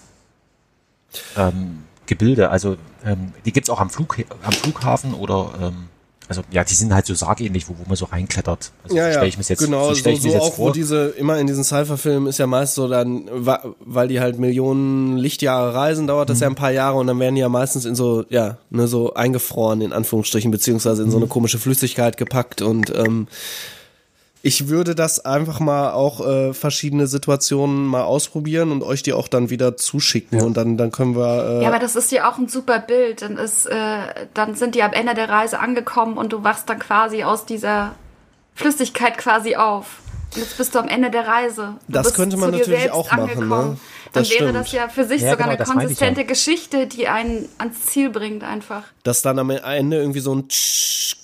[1.37, 5.75] ähm, Gebilde, also ähm, die gibt's auch am, Flug, am Flughafen oder ähm,
[6.29, 8.71] also ja, die sind halt so sargähnlich, wo, wo man so reinklettert.
[8.85, 10.73] Also ja, so stelle ich mir jetzt, genau, so ich so jetzt auch, wo vor.
[10.73, 13.25] diese, immer in diesen Cypher-Filmen ist ja meist so dann,
[13.81, 16.33] weil die halt Millionen Lichtjahre reisen, dauert Mhm.
[16.33, 18.87] das ja ein paar Jahre und dann werden die ja meistens in so, ja, ne,
[18.89, 21.31] so eingefroren, in Anführungsstrichen, beziehungsweise in so eine Mhm.
[21.31, 23.27] komische Flüssigkeit gepackt und, ähm,
[24.43, 29.29] ich würde das einfach mal auch äh, verschiedene Situationen mal ausprobieren und euch die auch
[29.29, 32.39] dann wieder zuschicken und dann dann können wir äh, Ja, aber das ist ja auch
[32.39, 33.23] ein super Bild.
[33.23, 33.75] Dann, ist, äh,
[34.35, 37.95] dann sind die am Ende der Reise angekommen und du wachst dann quasi aus dieser
[38.55, 39.99] Flüssigkeit quasi auf.
[40.35, 41.75] Und jetzt bist du am Ende der Reise.
[41.87, 43.49] Du Das bist könnte man zu dir natürlich selbst auch machen, angekommen.
[43.71, 43.79] ne?
[44.13, 44.55] Dann Das wäre stimmt.
[44.57, 46.27] das ja für sich Ja, sogar genau, eine konsistente ja.
[46.27, 48.83] Geschichte, die einen ans Ziel bringt einfach.
[49.05, 51.17] dass dann am Ende irgendwie so ein Tsch-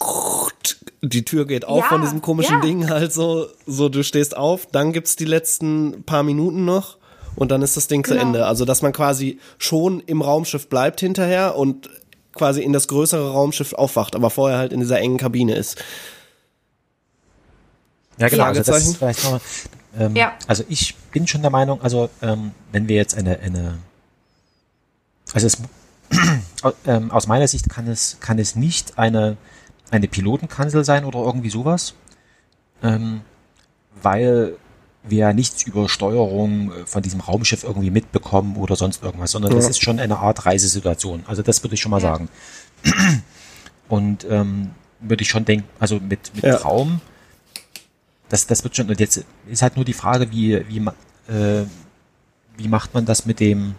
[1.08, 2.60] die Tür geht auf Ja, von diesem komischen ja.
[2.60, 6.96] Ding halt so, so du stehst auf, dann gibt's die letzten paar Minuten noch
[7.36, 8.22] und dann ist das Ding zu Genau.
[8.26, 8.46] Ende.
[8.46, 11.90] Also dass man quasi schon im Raumschiff bleibt hinterher und
[12.34, 15.76] quasi in das größere Raumschiff aufwacht, aber vorher halt in dieser engen Kabine ist.
[18.18, 18.44] Ja, genau.
[18.44, 19.40] Also das ist vielleicht noch,
[19.98, 20.32] ähm, Ja.
[20.46, 23.78] Also ich bin schon der Meinung, also ähm, wenn wir jetzt eine, eine
[25.32, 25.58] also es,
[26.86, 29.36] ähm, aus meiner Sicht kann es, kann es nicht eine,
[29.94, 31.94] eine Pilotenkanzel sein oder irgendwie sowas,
[32.82, 33.20] ähm,
[34.02, 34.56] weil
[35.06, 39.54] wir ja nichts über Steuerung äh, von diesem Raumschiff irgendwie mitbekommen oder sonst irgendwas, sondern
[39.54, 39.70] das Ja.
[39.70, 41.24] ist schon eine Art Reisesituation.
[41.26, 42.12] Also das würde ich schon mal Ja.
[42.12, 42.28] sagen.
[43.88, 44.70] Und ähm,
[45.00, 46.56] würde ich schon denken, also mit, mit Ja.
[46.56, 47.00] Raum,
[48.30, 50.78] das, das wird schon, und jetzt ist halt nur die Frage, wie, wie,
[51.32, 51.66] äh,
[52.56, 53.74] wie macht man das mit dem,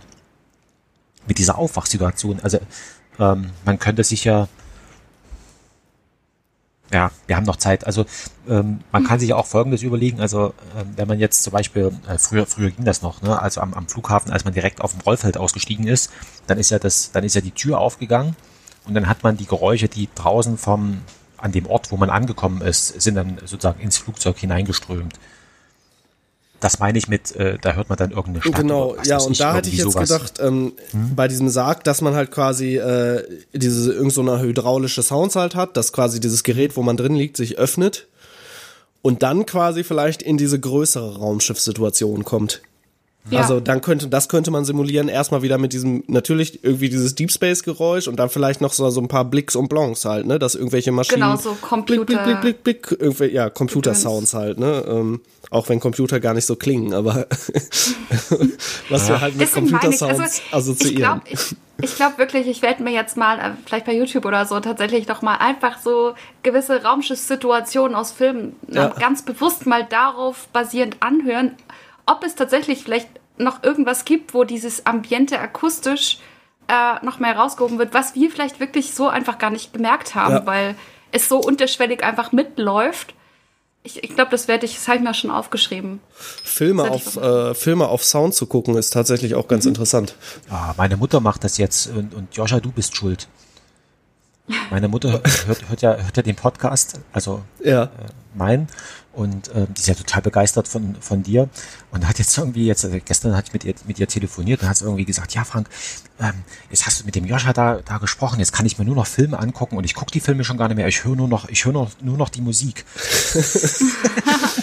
[1.27, 2.39] mit dieser Aufwachsituation?
[2.41, 2.59] Also,
[3.19, 4.47] ähm, man könnte sich ja,
[6.93, 7.85] ja, wir haben noch Zeit.
[7.85, 8.05] Also,
[8.47, 10.21] ähm, man kann sich auch Folgendes überlegen.
[10.21, 13.41] Also, ähm, wenn man jetzt zum Beispiel, äh, früher, früher ging das noch, ne?
[13.41, 16.11] Also am, am Flughafen, als man direkt auf dem Rollfeld ausgestiegen ist,
[16.47, 18.35] dann ist ja das, dann ist ja die Tür aufgegangen
[18.85, 21.01] und dann hat man die Geräusche, die draußen vom,
[21.37, 25.19] an dem Ort, wo man angekommen ist, sind dann sozusagen ins Flugzeug hineingeströmt.
[26.65, 28.55] Das meine ich mit, äh, da hört man dann irgendeine Stadt.
[28.55, 30.09] Genau, ja, und da hätte ich jetzt sowas.
[30.09, 30.73] gedacht, ähm,
[31.15, 35.53] bei diesem Sarg, dass man halt quasi äh, diese irgend so eine hydraulische Sounds halt
[35.53, 38.07] hat, dass quasi dieses Gerät, wo man drin liegt, sich öffnet
[39.03, 42.63] und dann quasi vielleicht in diese größere Raumschiffssituation kommt.
[43.31, 43.39] Ja.
[43.41, 47.31] Also dann könnte, das könnte man simulieren, erstmal wieder mit diesem, natürlich irgendwie dieses Deep
[47.31, 50.37] Space Geräusch und dann vielleicht noch so, so ein paar Blicks und Blonks halt, ne,
[50.37, 51.21] dass irgendwelche Maschinen.
[51.21, 55.69] Genau, so Computer- Blick, Blick, Blick, Blick, Blick, irgendwie, ja, Computer-Sounds halt, ne, ähm, auch
[55.69, 57.25] wenn Computer gar nicht so klingen, aber
[58.89, 60.95] was wir halt mit ich, Computer-Sounds also, ich assoziieren.
[60.97, 64.45] glaube ich, ich glaub wirklich, ich werde mir jetzt mal, äh, vielleicht bei YouTube oder
[64.45, 66.13] so, tatsächlich doch mal einfach so
[66.43, 68.89] gewisse Raumschiffssituationen aus Filmen Ja.
[68.99, 71.51] ganz bewusst mal darauf basierend anhören,
[72.05, 76.19] ob es tatsächlich vielleicht noch irgendwas gibt, wo dieses Ambiente akustisch
[76.67, 80.33] äh, noch mehr rausgehoben wird, was wir vielleicht wirklich so einfach gar nicht gemerkt haben,
[80.35, 80.45] Ja.
[80.45, 80.75] weil
[81.11, 83.13] es so unterschwellig einfach mitläuft.
[83.83, 85.99] Ich, ich glaube, das werde ich, das habe ich mir schon aufgeschrieben.
[86.11, 89.49] Filme auf, äh, Filme auf Sound zu gucken, ist tatsächlich auch Mhm.
[89.49, 90.15] ganz interessant.
[90.49, 93.27] Ah, meine Mutter macht das jetzt und, und Joscha, du bist schuld.
[94.69, 97.89] Meine Mutter hört, hört, ja, hört ja den Podcast, also Ja.
[98.35, 98.67] mein,
[99.15, 101.49] und ähm, die ist ja total begeistert von, von dir
[101.91, 104.69] und hat jetzt irgendwie, jetzt also gestern hatte ich mit ihr, mit ihr telefoniert und
[104.69, 105.69] hat irgendwie gesagt, ja Frank,
[106.19, 106.33] ähm,
[106.69, 109.07] jetzt hast du mit dem Joscha da, da gesprochen, jetzt kann ich mir nur noch
[109.07, 111.49] Filme angucken und ich gucke die Filme schon gar nicht mehr, ich höre nur noch,
[111.49, 112.85] ich höre noch, nur noch die Musik.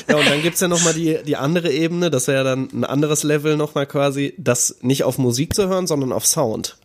[0.09, 2.85] Ja, und dann gibt's ja nochmal die, die andere Ebene, das wäre ja dann ein
[2.85, 6.77] anderes Level nochmal quasi, das nicht auf Musik zu hören, sondern auf Sound.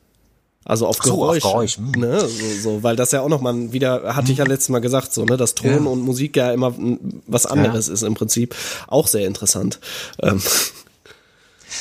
[0.68, 1.44] Also auf so, auf Geräusch.
[1.44, 1.92] Geräusch, hm.
[1.92, 2.20] ne?
[2.20, 2.28] so,
[2.62, 5.38] so, weil das ja auch nochmal wieder, hatte ich ja letztes Mal gesagt, so, ne,
[5.38, 5.90] dass Ton Ja.
[5.92, 8.54] und Musik ja immer mm, was anderes ist im Prinzip.
[8.88, 9.80] Auch sehr interessant.
[10.22, 10.42] Ähm,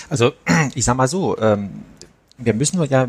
[0.09, 0.32] Also
[0.74, 1.70] ich sag mal so, ähm,
[2.39, 3.09] wir müssen ja,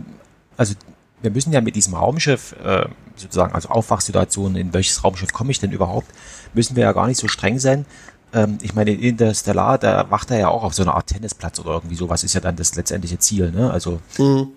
[0.55, 0.73] also
[1.21, 5.59] wir müssen ja mit diesem Raumschiff, äh, sozusagen, also Aufwachsituationen, in welches Raumschiff komme ich
[5.59, 6.07] denn überhaupt,
[6.53, 7.86] müssen wir ja gar nicht so streng sein.
[8.34, 11.59] Ähm, ich meine, in Interstellar, da wacht er ja auch auf so einer Art Tennisplatz
[11.59, 13.71] oder irgendwie sowas, ist ja dann das letztendliche Ziel, ne?
[13.71, 14.51] Also, ähm,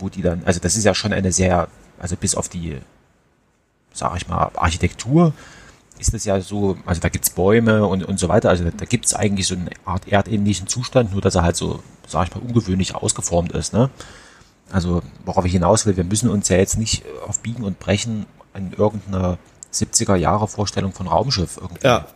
[0.00, 2.78] wo die dann, also das ist ja schon eine sehr, also bis auf die,
[3.92, 5.32] sag ich mal, Architektur,
[5.98, 8.84] ist es ja so, also da gibt's Bäume und, und so weiter, also da, da
[8.86, 12.40] gibt's eigentlich so eine Art erdähnlichen Zustand, nur dass er halt so, sag ich mal,
[12.40, 13.90] ungewöhnlich ausgeformt ist, ne?
[14.72, 18.26] Also, worauf ich hinaus will, wir müssen uns ja jetzt nicht auf Biegen und Brechen
[18.52, 19.36] an irgendeiner
[19.72, 21.86] 70er Jahre Vorstellung von Raumschiff irgendwie.
[21.86, 22.06] ja.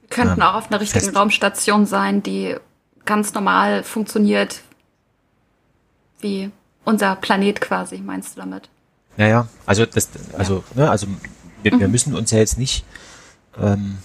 [0.00, 1.16] Wir könnten Ja, auch auf einer richtigen fest.
[1.16, 2.56] Raumstation sein, die
[3.06, 4.60] ganz normal funktioniert,
[6.20, 6.50] wie
[6.84, 8.68] unser Planet quasi, meinst du damit?
[9.16, 10.08] Ja, ja, also das,
[10.38, 11.06] also, ne, also
[11.62, 11.80] wir, Mhm.
[11.80, 12.84] wir müssen uns ja jetzt nicht
[13.60, 13.98] ähm,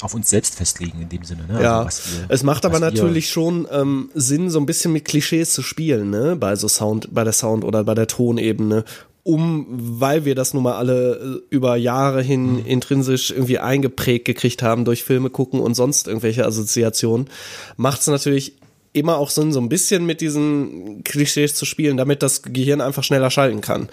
[0.00, 1.60] auf uns selbst festlegen in dem Sinne, ne?
[1.60, 4.66] Ja, also, was wir, es macht aber was wir- natürlich schon ähm, Sinn, so ein
[4.66, 6.36] bisschen mit Klischees zu spielen, ne?
[6.36, 8.84] Bei so Sound, bei der Sound oder bei der Tonebene,
[9.24, 14.62] um, weil wir das nun mal alle äh, über Jahre hin intrinsisch irgendwie eingeprägt gekriegt
[14.62, 17.28] haben durch Filme gucken und sonst irgendwelche Assoziationen,
[17.76, 18.54] macht es natürlich
[18.92, 23.04] immer auch Sinn, so ein bisschen mit diesen Klischees zu spielen, damit das Gehirn einfach
[23.04, 23.88] schneller schalten kann.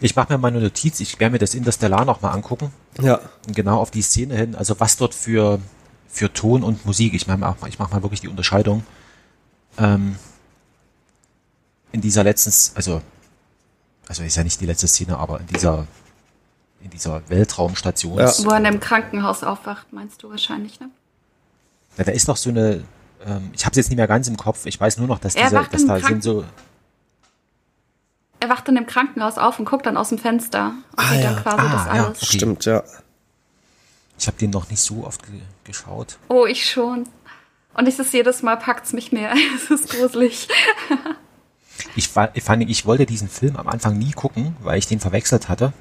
[0.00, 2.72] Ich mache mir mal eine Notiz, ich werde mir das Interstellar nochmal angucken.
[3.00, 3.20] Ja.
[3.48, 5.60] genau auf die Szene hin, also was dort für,
[6.08, 8.84] für Ton und Musik, ich mache mal, ich mach mal wirklich die Unterscheidung,
[9.78, 10.16] ähm,
[11.92, 13.02] in dieser letzten, also,
[14.08, 15.86] also ist ja nicht die letzte Szene, aber in dieser,
[16.82, 18.32] in dieser Weltraumstation, Ja.
[18.44, 20.90] Wo er in einem Krankenhaus aufwacht, meinst du wahrscheinlich, ne?
[21.96, 22.84] da ist doch so eine,
[23.26, 25.34] ähm, ich habe es jetzt nicht mehr ganz im Kopf, ich weiß nur noch, dass
[25.34, 26.44] Er diese, wacht dass da Kranken- sind so,
[28.40, 31.20] Er wacht in dem Krankenhaus auf und guckt dann aus dem Fenster und Ah, sieht
[31.22, 31.32] ja.
[31.32, 32.04] dann quasi Ah, das ja.
[32.04, 32.22] alles.
[32.22, 32.36] Okay.
[32.36, 32.82] Stimmt, ja.
[34.18, 36.18] ich habe den noch nicht so oft ge geschaut.
[36.28, 37.08] Oh, ich schon.
[37.74, 39.34] Und es ist jedes Mal packt's mich mehr.
[39.56, 40.46] Es ist gruselig.
[41.96, 45.00] Ich, war, ich, fand, ich wollte diesen Film am Anfang nie gucken, weil ich den
[45.00, 45.72] verwechselt hatte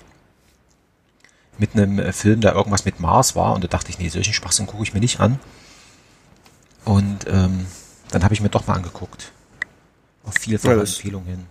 [1.59, 3.53] mit einem äh, Film, der irgendwas mit Mars war.
[3.53, 5.39] Und da dachte ich, nee, solchen Schwachsinn gucke ich mir nicht an.
[6.85, 7.65] Und ähm,
[8.11, 9.31] dann habe ich mir doch mal angeguckt.
[10.25, 11.45] Auf vielfache Ja, Empfehlungen hin.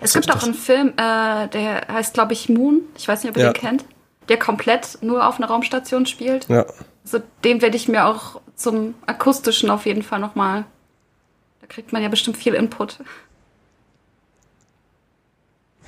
[0.00, 2.80] Es gibt auch einen Film, äh, der heißt, glaube ich, Moon.
[2.96, 3.52] Ich weiß nicht, ob ihr Ja.
[3.52, 3.84] den kennt.
[4.28, 6.48] Der komplett nur auf einer Raumstation spielt.
[6.48, 6.64] Ja.
[7.04, 10.64] Also den werde ich mir auch zum akustischen auf jeden Fall nochmal.
[11.60, 12.98] Da kriegt man ja bestimmt viel Input.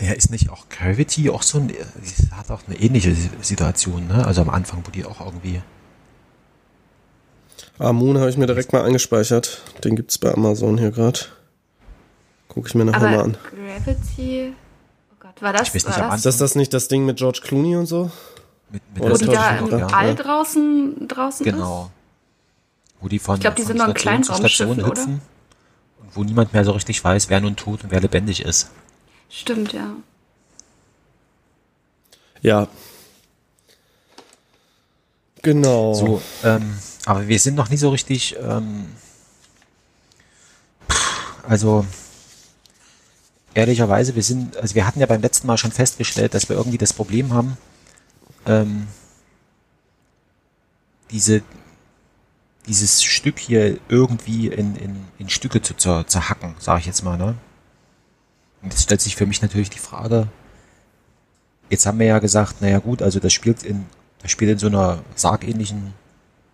[0.01, 1.77] Ja, ist nicht auch Gravity auch so ein, die
[2.35, 4.27] hat auch eine ähnliche Situation, ne?
[4.27, 5.62] Also am Anfang, wo die auch irgendwie.
[7.79, 9.62] Ah, Moon habe ich mir direkt mal eingespeichert.
[9.83, 11.20] Den gibt's bei Amazon hier gerade.
[12.49, 13.37] Gucke ich mir nachher mal Aber an.
[13.51, 14.53] Gravity.
[15.12, 17.07] Oh Gott, war das, Ich weiß nicht, war das Ist das das nicht das Ding
[17.07, 18.11] mit George Clooney und so?
[18.70, 19.87] Mit, mit Oder wo die da im da?
[19.89, 20.14] All Ja.
[20.14, 21.91] draußen, draußen Genau.
[23.01, 24.87] Wo die von, Ich glaub, die sind zu Station Kleinraumschiff, oder?
[24.87, 25.20] hüpfen
[26.01, 28.49] und wo niemand mehr so richtig weiß, wer nun tot und wer lebendig ist.
[28.49, 28.70] ist?
[29.29, 29.91] Stimmt, ja.
[32.43, 32.68] Ja.
[35.43, 35.95] Genau.
[35.95, 38.86] So, ähm, aber wir sind noch nie so richtig, ähm,
[41.47, 41.84] also
[43.55, 46.78] ehrlicherweise, wir sind, also wir hatten ja beim letzten Mal schon festgestellt, dass wir irgendwie
[46.78, 47.57] das Problem haben,
[48.47, 48.86] ähm,
[51.11, 51.43] diese,
[52.66, 57.18] dieses Stück hier irgendwie in, in, in Stücke zu zer, zerhacken, sage ich jetzt mal,
[57.18, 57.36] ne?
[58.62, 60.28] Und jetzt stellt sich für mich natürlich die Frage,
[61.68, 63.86] jetzt haben wir ja gesagt, naja gut, also das spielt in,
[64.23, 65.95] das spielt in so einer sargähnlichen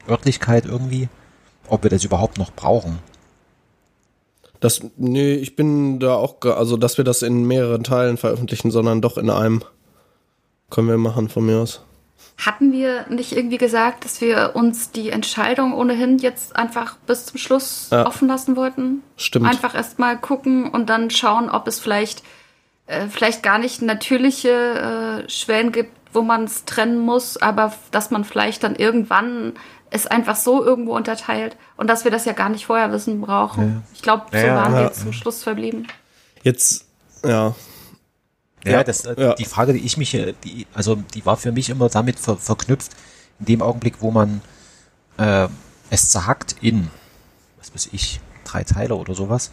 [0.08, 1.08] Örtlichkeit irgendwie,
[1.68, 2.98] ob wir das überhaupt noch brauchen.
[4.60, 9.00] Das, nee, ich bin da auch, also dass wir das in mehreren Teilen veröffentlichen, sondern
[9.00, 9.62] doch in einem.
[10.70, 11.82] Können wir machen von mir aus.
[12.36, 17.38] Hatten wir nicht irgendwie gesagt, dass wir uns die Entscheidung ohnehin jetzt einfach bis zum
[17.38, 18.06] Schluss Ja.
[18.06, 19.02] offen lassen wollten?
[19.16, 19.46] Stimmt.
[19.46, 22.22] Einfach erstmal gucken und dann schauen, ob es vielleicht,
[22.86, 28.10] äh, vielleicht gar nicht natürliche äh, Schwellen gibt, wo man es trennen muss, aber dass
[28.10, 29.54] man vielleicht dann irgendwann
[29.90, 33.82] es einfach so irgendwo unterteilt und dass wir das ja gar nicht vorher wissen brauchen.
[33.94, 34.78] Ich glaube, so Ja, ja, waren ja.
[34.78, 35.86] wir jetzt zum Schluss verblieben.
[36.42, 36.86] Jetzt,
[37.24, 37.54] ja.
[38.64, 39.34] Ja, Ja, das, äh, ja.
[39.34, 42.36] die Frage, die ich mich, äh, die, also die war für mich immer damit ver,
[42.36, 42.92] verknüpft,
[43.40, 44.40] in dem Augenblick, wo man
[45.16, 45.48] äh,
[45.90, 46.90] es zerhackt in,
[47.58, 49.52] was weiß ich, drei Teile oder sowas,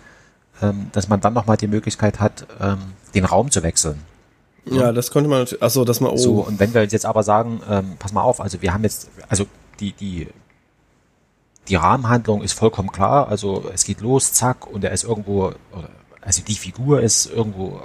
[0.62, 2.80] ähm, dass man dann nochmal die Möglichkeit hat, ähm,
[3.14, 4.01] den Raum zu wechseln.
[4.70, 7.05] Ja, das konnte man, natürlich- ach so, dass man, oh, So, und wenn wir jetzt
[7.05, 9.45] aber sagen, ähm, pass mal auf, also wir haben jetzt, also
[9.80, 10.28] die, die,
[11.68, 15.53] die Rahmenhandlung ist vollkommen klar, also es geht los, zack, und er ist irgendwo,
[16.22, 17.80] also die Figur ist irgendwo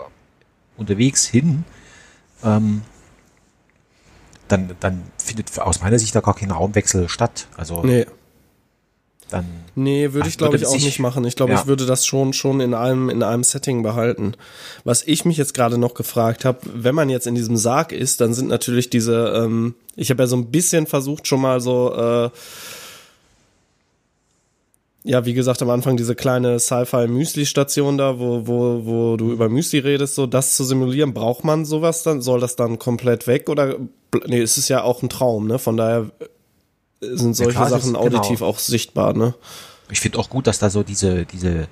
[0.77, 1.65] unterwegs hin,
[2.43, 2.83] ähm,
[4.49, 7.47] dann, dann findet aus meiner Sicht da gar kein Raumwechsel statt.
[7.57, 8.07] Also nee.
[9.31, 11.25] Dann, Nee, würde ich glaube ich auch nicht machen.
[11.25, 11.61] Ich glaube, Ja.
[11.61, 14.35] ich würde das schon schon in einem in einem Setting behalten.
[14.85, 18.21] Was ich mich jetzt gerade noch gefragt habe, wenn man jetzt in diesem Sarg ist,
[18.21, 21.95] dann sind natürlich diese ähm, ich habe ja so ein bisschen versucht schon mal so
[21.95, 22.31] äh,
[25.03, 29.79] ja, wie gesagt, am Anfang diese kleine Sci-Fi-Müsli-Station da, wo, wo, wo du über Müsli
[29.79, 32.21] redest, so das zu simulieren, braucht man sowas dann?
[32.21, 33.49] Soll das dann komplett weg?
[33.49, 33.77] Oder
[34.27, 35.59] nee, es ist ja auch ein Traum, ne?
[35.59, 36.11] Von daher
[37.01, 38.19] sind solche klar, es ist- Sachen genau.
[38.19, 39.35] auditiv auch sichtbar, ne?
[39.91, 41.67] ich finde auch gut, dass da so diese, diese,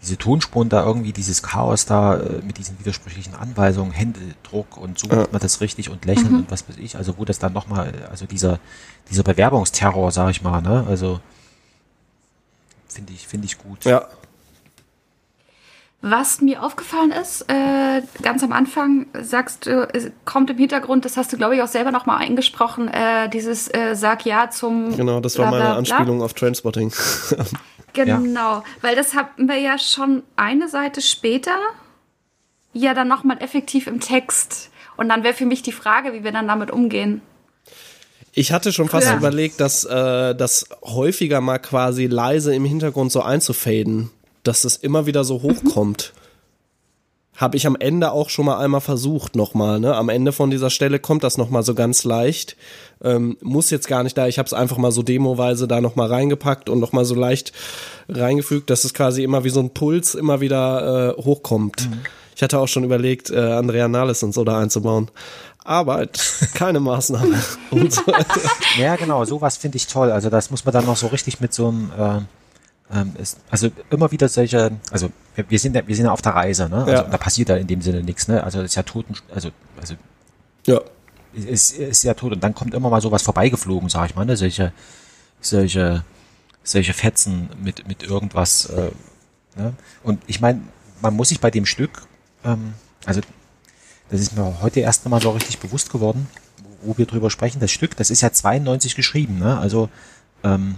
[0.00, 5.06] diese Tonspuren da irgendwie, dieses Chaos da äh, mit diesen widersprüchlichen Anweisungen, Händedruck und so
[5.08, 7.92] macht man das richtig und lächeln und was weiß ich, also wo das dann nochmal,
[8.10, 8.58] also dieser,
[9.10, 11.20] dieser Bewerbungsterror, sag ich mal, ne, also
[12.88, 13.84] finde ich, finde ich gut.
[13.84, 14.08] Ja.
[16.04, 21.16] Was mir aufgefallen ist, äh, ganz am Anfang sagst du, es kommt im Hintergrund, das
[21.16, 24.96] hast du, glaube ich, auch selber noch mal eingesprochen, äh, dieses äh, Sag ja zum
[24.96, 25.76] Genau, das war bla, meine bla.
[25.78, 26.92] Anspielung auf Trainspotting.
[27.94, 31.54] Genau, weil das hatten wir ja schon eine Seite später
[32.72, 34.70] ja dann noch mal effektiv im Text.
[34.96, 37.20] Und dann wäre für mich die Frage, wie wir dann damit umgehen.
[38.32, 39.16] Ich hatte schon fast Ja.
[39.16, 44.10] überlegt, dass äh, das häufiger mal quasi leise im Hintergrund so einzufaden,
[44.42, 46.12] dass es immer wieder so hochkommt.
[47.36, 49.80] Habe ich am Ende auch schon mal einmal versucht nochmal.
[49.80, 49.94] Ne?
[49.94, 52.56] Am Ende von dieser Stelle kommt das nochmal so ganz leicht.
[53.02, 54.26] Ähm, muss jetzt gar nicht da.
[54.26, 57.52] Ich habe es einfach mal so demoweise da nochmal reingepackt und nochmal so leicht
[58.08, 61.88] reingefügt, dass es quasi immer wie so ein Puls immer wieder äh, hochkommt.
[62.36, 65.10] Ich hatte auch schon überlegt, äh, Andrea Nahles und so da einzubauen.
[65.64, 66.06] Aber
[66.54, 67.38] keine Maßnahme.
[67.70, 68.02] So.
[68.78, 70.10] Ja, genau, sowas finde ich toll.
[70.10, 72.20] Also das muss man dann noch so richtig mit so einem, äh,
[72.92, 76.22] ähm, ist, also immer wieder solche, also wir, wir sind ja, wir sind ja auf
[76.22, 76.78] der Reise, ne?
[76.78, 77.02] Also Ja.
[77.04, 78.42] da passiert ja in dem Sinne nichts, ne?
[78.44, 79.94] Also das ist ja Toten, also, also
[80.66, 80.80] Ja.
[81.32, 84.36] ist, ist ja tot und dann kommt immer mal sowas vorbeigeflogen, sag ich mal, ne?
[84.36, 84.72] Solche,
[85.40, 86.04] solche,
[86.64, 88.90] solche Fetzen mit, mit irgendwas, äh,
[89.56, 89.72] ne?
[90.02, 90.60] Und ich meine,
[91.00, 92.02] man muss sich bei dem Stück,
[92.44, 92.74] ähm,
[93.06, 93.20] also
[94.10, 96.28] das ist mir heute erst mal so richtig bewusst geworden,
[96.82, 99.56] wo wir drüber sprechen, das Stück, das ist ja 92 geschrieben, ne?
[99.58, 99.88] Also
[100.44, 100.76] ähm,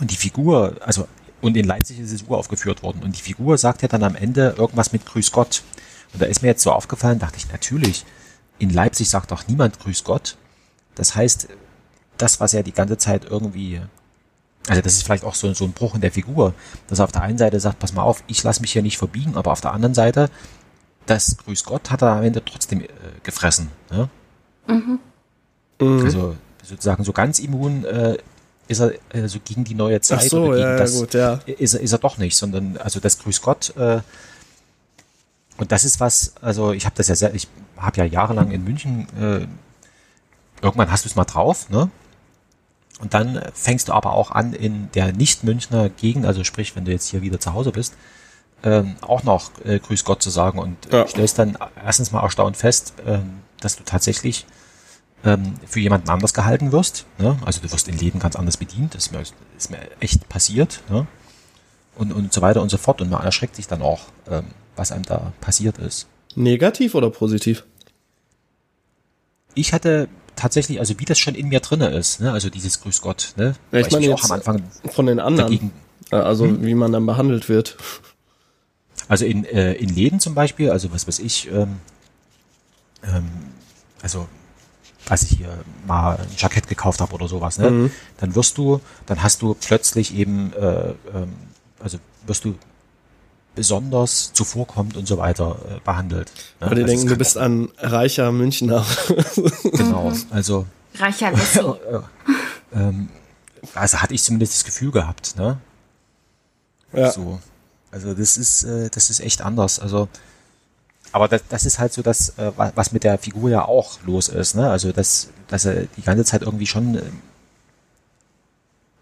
[0.00, 1.06] und die Figur, also
[1.46, 4.54] und in Leipzig ist es uraufgeführt worden und die Figur sagt ja dann am Ende
[4.58, 5.62] irgendwas mit Grüß Gott.
[6.12, 8.04] Und da ist mir jetzt so aufgefallen, dachte ich, natürlich,
[8.58, 10.36] in Leipzig sagt doch niemand Grüß Gott.
[10.96, 11.48] Das heißt,
[12.16, 13.80] das, was er die ganze Zeit irgendwie,
[14.66, 16.54] also das ist vielleicht auch so, so ein Bruch in der Figur,
[16.88, 18.98] dass er auf der einen Seite sagt, pass mal auf, ich lasse mich hier nicht
[18.98, 20.30] verbiegen, aber auf der anderen Seite,
[21.06, 22.88] das Grüß Gott hat er am Ende trotzdem äh,
[23.22, 23.70] gefressen.
[23.90, 24.08] Ne?
[24.66, 24.98] Mhm.
[26.04, 28.16] Also sozusagen so ganz immun äh,
[28.68, 31.40] ist er also gegen die neue Zeit Ach so, oder gegen ja, das gut, ja.
[31.46, 34.00] ist er ist er doch nicht, sondern also das Grüß Gott äh,
[35.58, 38.62] und das ist was, also ich habe das ja sehr, ich habe ja jahrelang in
[38.64, 39.46] München äh,
[40.62, 41.90] irgendwann hast du es mal drauf, ne?
[42.98, 46.92] Und dann fängst du aber auch an in der Nicht-Münchner Gegend, also sprich, wenn du
[46.92, 47.92] jetzt hier wieder zu Hause bist,
[48.62, 51.06] ähm, auch noch äh, Grüß Gott zu sagen und äh, Ja.
[51.06, 54.46] stellst dann erstens mal erstaunt fest, ähm, dass du tatsächlich
[55.22, 57.06] für jemanden anders gehalten wirst.
[57.18, 57.36] Ne?
[57.44, 59.22] Also du wirst in Läden ganz anders bedient, das ist mir,
[59.56, 60.82] ist mir echt passiert.
[60.88, 61.06] Ne?
[61.96, 63.00] Und, und so weiter und so fort.
[63.00, 64.44] Und man erschreckt sich dann auch, ähm,
[64.76, 66.06] was einem da passiert ist.
[66.34, 67.64] Negativ oder positiv?
[69.54, 72.30] Ich hatte tatsächlich, also wie das schon in mir drinne ist, ne?
[72.30, 73.54] also dieses Grüß Gott, ne?
[73.72, 74.62] Ja, ich meine auch am Anfang
[74.92, 75.50] Von den anderen.
[75.50, 75.72] dagegen
[76.10, 77.78] Also wie man dann behandelt wird.
[79.08, 81.80] Also in, äh, in Läden zum Beispiel, also was weiß ich, ähm,
[83.02, 83.28] ähm,
[84.02, 84.28] also
[85.08, 89.22] als ich hier mal ein Jackett gekauft habe oder sowas, ne, dann wirst du, dann
[89.22, 91.34] hast du plötzlich eben, äh, ähm,
[91.80, 92.54] also wirst du
[93.54, 96.30] besonders zuvorkommend und so weiter äh, behandelt.
[96.60, 96.68] Ne?
[96.68, 98.84] Weil die Also denken, du bist ein reicher Münchner.
[99.64, 100.66] genau, also
[100.98, 101.32] Reicher
[102.74, 103.08] ähm,
[103.74, 105.58] also hatte ich zumindest das Gefühl gehabt, ne?
[106.92, 107.10] ja.
[107.10, 107.40] So.
[107.90, 109.78] Also das ist, äh, das ist echt anders.
[109.78, 110.08] Also,
[111.16, 113.98] aber das, das ist halt so das, äh, wa- was mit der Figur ja auch
[114.04, 114.70] los ist, ne?
[114.70, 117.22] Also dass, dass er die ganze Zeit irgendwie schon ähm,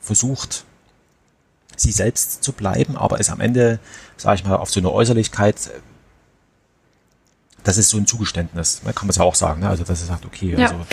[0.00, 0.64] versucht,
[1.76, 3.78] sie selbst zu bleiben, aber ist am Ende,
[4.16, 5.80] sage ich mal, auf so eine Äußerlichkeit, äh,
[7.64, 8.92] das ist so ein Zugeständnis, ne?
[8.92, 9.68] kann man es ja auch sagen, ne?
[9.68, 10.66] Also dass er sagt, okay, Ja.
[10.70, 10.86] also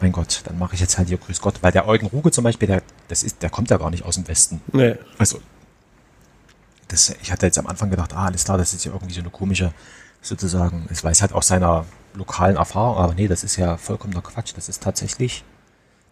[0.00, 2.44] mein Gott, dann mache ich jetzt halt hier Grüß Gott, weil der Eugen Ruge zum
[2.44, 4.60] Beispiel, der, das ist, der kommt ja gar nicht aus dem Westen.
[4.72, 4.96] Nee.
[5.18, 5.40] Also,
[6.88, 9.20] das, ich hatte jetzt am Anfang gedacht, ah, alles klar, das ist ja irgendwie so
[9.20, 9.72] eine komische,
[10.26, 14.52] sozusagen, es weiß halt aus seiner lokalen Erfahrung, aber nee, das ist ja vollkommener Quatsch.
[14.56, 15.44] Das ist tatsächlich,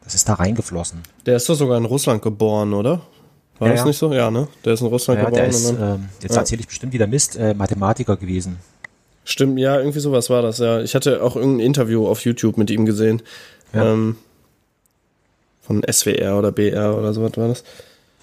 [0.04, 1.00] das ist da reingeflossen.
[1.26, 3.00] Der ist doch sogar in Russland geboren, oder?
[3.58, 4.12] War Ja, das nicht so?
[4.12, 4.48] Ja, ne?
[4.64, 5.50] Der ist in Russland Ja, der geboren.
[5.50, 6.40] ist, und dann, ähm, jetzt Ja.
[6.40, 8.58] erzähle ich bestimmt wieder Mist, äh, Mathematiker gewesen.
[9.24, 10.80] Stimmt, ja, irgendwie sowas war das, ja.
[10.80, 13.22] Ich hatte auch irgendein Interview auf YouTube mit ihm gesehen.
[13.72, 13.92] Ja.
[13.92, 14.16] Ähm,
[15.60, 17.62] von SWR oder BR oder sowas war das.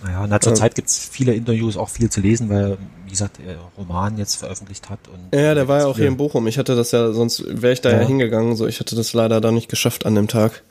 [0.01, 0.57] Naja, na, zur Ähm.
[0.57, 4.89] Zeit gibt's viele Interviews, auch viel zu lesen, weil, wie gesagt, er Roman jetzt veröffentlicht
[4.89, 4.99] hat.
[5.09, 6.47] Und Ja, der war ja auch hier in Bochum.
[6.47, 8.01] Ich hatte das ja, sonst wäre ich da ja.
[8.01, 8.07] Ja.
[8.07, 8.55] hingegangen.
[8.55, 10.63] So, ich hatte das leider da nicht geschafft an dem Tag.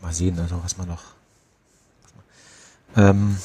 [0.00, 1.02] Mal sehen, also was man noch.
[2.96, 3.36] Ähm,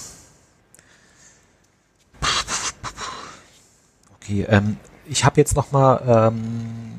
[4.16, 6.92] okay, ähm, ich habe jetzt noch mal ähm,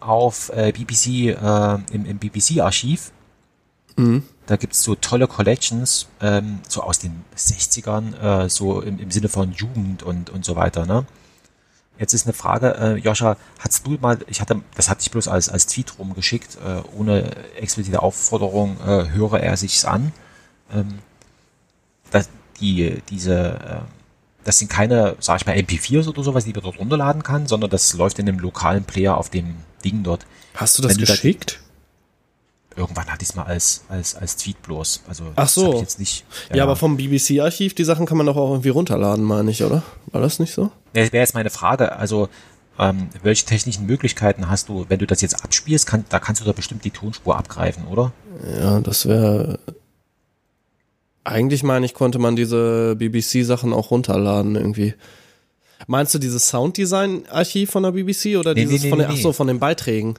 [0.00, 1.06] auf äh, BBC
[1.40, 3.12] äh, im, im BBC-Archiv.
[4.48, 9.28] Da gibt's so tolle Collections, ähm, so aus den 60ern, äh, so im, im Sinne
[9.28, 10.86] von Jugend und, und so weiter.
[10.86, 11.04] Ne?
[11.98, 15.28] Jetzt ist eine Frage, äh, Joscha, hast du mal, ich hatte, das hatte ich bloß
[15.28, 20.12] als, als Tweet rumgeschickt, äh, ohne explizite Aufforderung, äh, höre er sich's an.
[20.72, 21.00] Ähm,
[22.10, 23.80] dass die, diese, äh,
[24.44, 27.68] das sind keine, sag ich mal, MP4s oder sowas, die man dort runterladen kann, sondern
[27.68, 30.24] das läuft in einem lokalen Player auf dem Ding dort.
[30.54, 31.60] Hast du das Wenn du da- geschickt?
[32.78, 35.02] Irgendwann hatte ich es mal als, als, als Tweet bloß.
[35.08, 35.74] Also, Ach so.
[35.74, 36.24] ich jetzt nicht.
[36.54, 39.82] ja, aber vom BBC-Archiv, die Sachen kann man doch auch irgendwie runterladen, meine ich, oder?
[40.12, 40.70] War das nicht so?
[40.92, 41.96] Das wäre jetzt meine Frage.
[41.96, 42.28] Also,
[42.78, 46.44] ähm, welche technischen Möglichkeiten hast du, wenn du das jetzt abspielst, kann, da kannst du
[46.44, 48.12] da bestimmt die Tonspur abgreifen, oder?
[48.60, 49.58] Ja, das wäre.
[51.24, 54.94] Eigentlich meine ich, konnte man diese BBC-Sachen auch runterladen irgendwie.
[55.88, 59.16] Meinst du dieses Sounddesign-Archiv von der BBC oder Nee, dieses nee, nee, von den, ach
[59.16, 60.14] so, von den Beiträgen?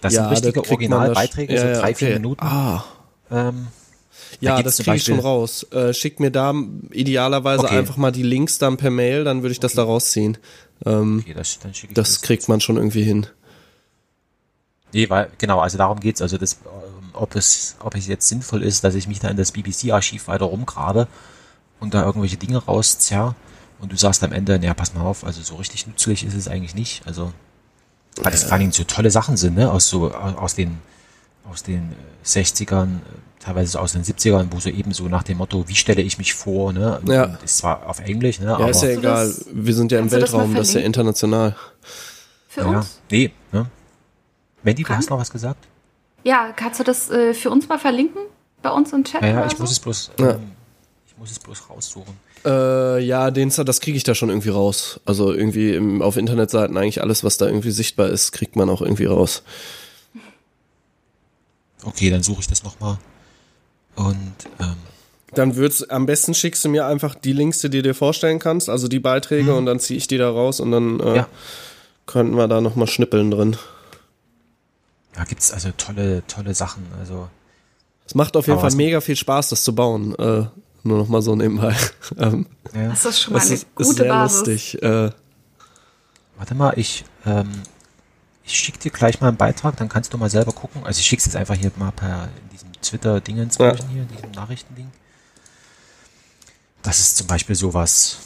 [0.00, 2.16] Das ja, sind richtige das Originalbeiträge, das- so ja, ja, drei, vier okay.
[2.18, 2.44] Minuten.
[2.44, 2.84] Ah,
[3.30, 3.66] Ähm,
[4.40, 5.64] ja, gibt's das kriege ich schon raus.
[5.72, 6.52] Äh, schick mir da
[6.90, 7.78] idealerweise Okay.
[7.78, 10.38] einfach mal die Links dann per Mail, dann würde ich das da rausziehen.
[10.84, 13.26] Ähm, okay, das, dann ich das kriegt man schon irgendwie hin.
[14.92, 16.22] Nee, weil, genau, also darum geht's.
[16.22, 19.36] Also das, ähm, ob es, ob es jetzt sinnvoll ist, dass ich mich da in
[19.36, 21.08] das BBC-Archiv weiter rumgrabe
[21.80, 23.34] und da irgendwelche Dinge rauszerr
[23.80, 26.48] und du sagst am Ende, naja, pass mal auf, also so richtig nützlich ist es
[26.48, 27.06] eigentlich nicht.
[27.06, 27.32] Also,
[28.22, 30.78] weil das vor allen Dingen so tolle Sachen sind, ne, aus so, aus den,
[31.50, 32.98] aus den äh, 60ern, äh,
[33.40, 36.18] teilweise so aus den 70ern, wo so eben so nach dem Motto, wie stelle ich
[36.18, 37.24] mich vor, ne, Ja.
[37.44, 39.26] Ist zwar auf Englisch, ne, Ja, aber, ist ja egal.
[39.28, 41.54] das- Wir sind ja im du das Weltraum, das ist ja international.
[42.48, 43.00] Für ja, uns?
[43.10, 43.66] nee, ne.
[44.62, 45.66] Wendy, du hast noch was gesagt?
[46.24, 48.22] Ja, kannst du das äh, für uns mal verlinken?
[48.62, 49.22] Bei uns im Chat?
[49.22, 49.62] Ja, ja, oder ich so?
[49.62, 50.30] muss es bloß, Ja.
[50.30, 50.52] ähm,
[51.06, 52.14] ich muss es bloß raussuchen.
[52.44, 55.00] Äh, ja, den, das kriege ich da schon irgendwie raus.
[55.04, 58.82] Also irgendwie im, auf Internetseiten eigentlich alles, was da irgendwie sichtbar ist, kriegt man auch
[58.82, 59.42] irgendwie raus.
[61.84, 62.98] Okay, dann suche ich das nochmal.
[63.94, 64.74] Und ähm,
[65.34, 68.68] Dann wird's, am besten schickst du mir einfach die Links, die du dir vorstellen kannst,
[68.68, 71.28] also die Beiträge, und dann ziehe ich die da raus und dann äh, Ja.
[72.06, 73.56] könnten wir da nochmal schnippeln drin.
[75.16, 76.84] ja, gibt's also tolle, tolle Sachen.
[76.98, 77.28] Also
[78.06, 80.14] Es macht auf jeden Fall mega viel Spaß, das zu bauen.
[80.18, 80.44] Äh,
[80.86, 81.74] nur noch mal so nebenbei.
[82.18, 82.88] ähm, ja.
[82.88, 84.38] Das ist schon mal eine ist, ist gute sehr Basis.
[84.38, 84.82] lustig.
[84.82, 85.10] Äh,
[86.36, 87.50] Warte mal, ich, ähm,
[88.44, 90.84] ich schicke dir gleich mal einen Beitrag, dann kannst du mal selber gucken.
[90.84, 93.74] Also ich schicke es jetzt einfach hier mal per in diesem Twitter-Dingens Ja.
[93.90, 94.90] hier, in diesem Nachrichtending.
[96.82, 98.18] Das ist zum Beispiel sowas,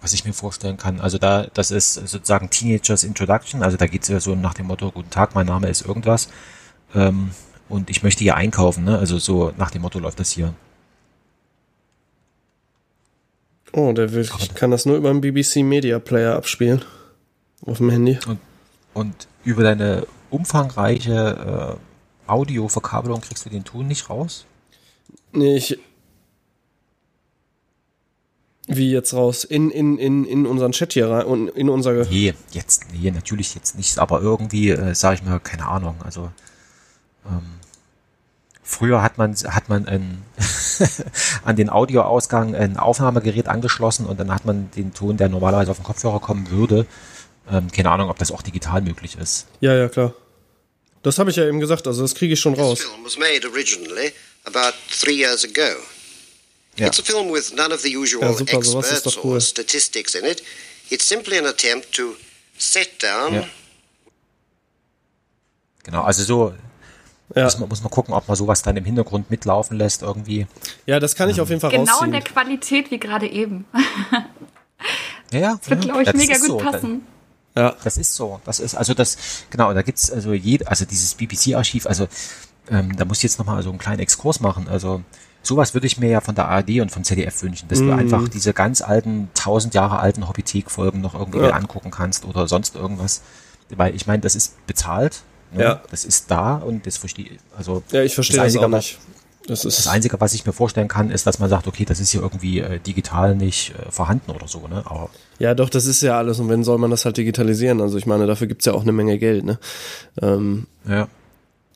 [0.00, 1.00] was ich mir vorstellen kann.
[1.00, 3.62] Also da, das ist sozusagen Teenagers Introduction.
[3.62, 6.28] Also da geht es ja so nach dem Motto, guten Tag, mein Name ist irgendwas.
[6.94, 7.30] Ähm,
[7.68, 8.98] und ich möchte hier einkaufen, ne?
[8.98, 10.54] Also so nach dem Motto läuft das hier.
[13.76, 16.84] Oh, der will, ich kann das nur über den BBC Media Player abspielen.
[17.64, 18.18] Auf dem Handy.
[18.94, 21.78] Und über deine umfangreiche
[22.26, 24.46] äh, Audioverkabelung kriegst du den Ton nicht raus?
[25.32, 25.78] Nee, ich.
[28.68, 29.44] Wie jetzt raus?
[29.44, 31.92] In, in, in, in unseren Chat hier rein und in unser.
[32.06, 36.30] Nee, jetzt, nee, natürlich jetzt nicht, aber irgendwie, äh, sage ich mal, keine Ahnung, also
[37.26, 37.55] ähm,
[38.66, 40.22] früher hat man, hat man ein,
[41.44, 45.78] an den Audioausgang ein Aufnahmegerät angeschlossen und dann hat man den Ton, der normalerweise auf
[45.78, 46.86] den Kopfhörer kommen würde,
[47.50, 49.46] ähm, keine Ahnung, ob das auch digital möglich ist.
[49.60, 50.12] Ja, ja, klar.
[51.02, 52.80] Das habe ich ja eben gesagt, also das kriege ich schon This raus.
[52.80, 54.12] film was made originally
[54.44, 55.76] about three years ago.
[56.76, 56.88] Ja.
[56.88, 59.34] It's a film with none of the usual Ja, super, experts doch cool.
[59.34, 60.42] or statistics in it.
[60.90, 62.16] It's simply an attempt to
[62.58, 63.44] set down Ja.
[65.84, 66.52] Genau, also so
[67.34, 70.46] Ja, muss, man, muss man gucken, ob man sowas dann im Hintergrund mitlaufen lässt irgendwie.
[70.86, 72.12] ja das kann ich auf jeden Fall Genau in rausziehen.
[72.12, 73.64] der Qualität wie gerade eben.
[75.32, 75.56] Ja, ja.
[75.56, 76.56] Das wird, glaube ich, ja, mega gut so.
[76.58, 77.02] passen.
[77.56, 78.40] Ja, Das ist so.
[78.44, 79.16] Das ist, also das,
[79.50, 82.06] genau, da gibt's also jed, also dieses BBC-Archiv, also
[82.70, 84.68] ähm, da muss ich jetzt nochmal so einen kleinen Exkurs machen.
[84.68, 85.02] Also
[85.42, 87.92] sowas würde ich mir ja von der ARD und vom ZDF wünschen, dass du Mhm.
[87.98, 91.50] einfach diese ganz alten, tausend Jahre alten Hobbythek-Folgen noch irgendwie Ja.
[91.50, 93.22] angucken kannst oder sonst irgendwas.
[93.70, 95.22] Weil ich meine, das ist bezahlt.
[95.52, 95.62] Ne?
[95.62, 95.82] Ja.
[95.90, 98.98] Das ist da und das verstehe also ja, ich verstehe das, Einzige, auch was- nicht.
[99.48, 99.78] Das ist.
[99.78, 102.20] Das Einzige, was ich mir vorstellen kann, ist, dass man sagt, okay, das ist hier
[102.20, 104.82] irgendwie äh, digital nicht äh, vorhanden oder so, ne?
[104.86, 106.40] Aber Ja, doch, das ist ja alles.
[106.40, 107.80] Und wenn soll man das halt digitalisieren?
[107.80, 109.60] Also ich meine, dafür gibt's ja auch eine Menge Geld, ne?
[110.20, 111.06] Ähm, ja.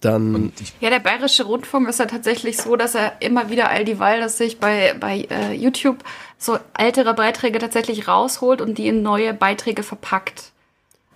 [0.00, 0.52] dann.
[0.80, 4.36] Ja, der Bayerische Rundfunk ist ja tatsächlich so, dass er immer wieder all dieweil, dass
[4.38, 6.02] sich bei, bei äh, YouTube
[6.38, 10.50] so ältere Beiträge tatsächlich rausholt und die in neue Beiträge verpackt.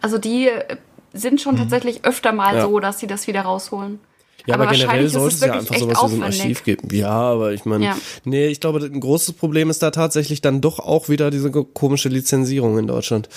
[0.01, 0.51] Also die
[1.15, 2.59] sind schon tatsächlich öfter mal Mhm.
[2.59, 2.65] Ja.
[2.67, 3.99] so, dass sie das wieder rausholen.
[4.47, 6.23] Ja, aber, generell wahrscheinlich sollte es ja einfach sowas wie so ein.
[6.25, 6.89] Archiv geben.
[6.93, 7.97] Ja, aber ich meine, Ja.
[8.25, 11.65] nee, ich glaube, ein großes Problem ist da tatsächlich dann doch auch wieder diese ko-
[11.65, 13.31] komische Lizenzierung in Deutschland.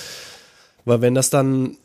[0.84, 1.78] Weil wenn das dann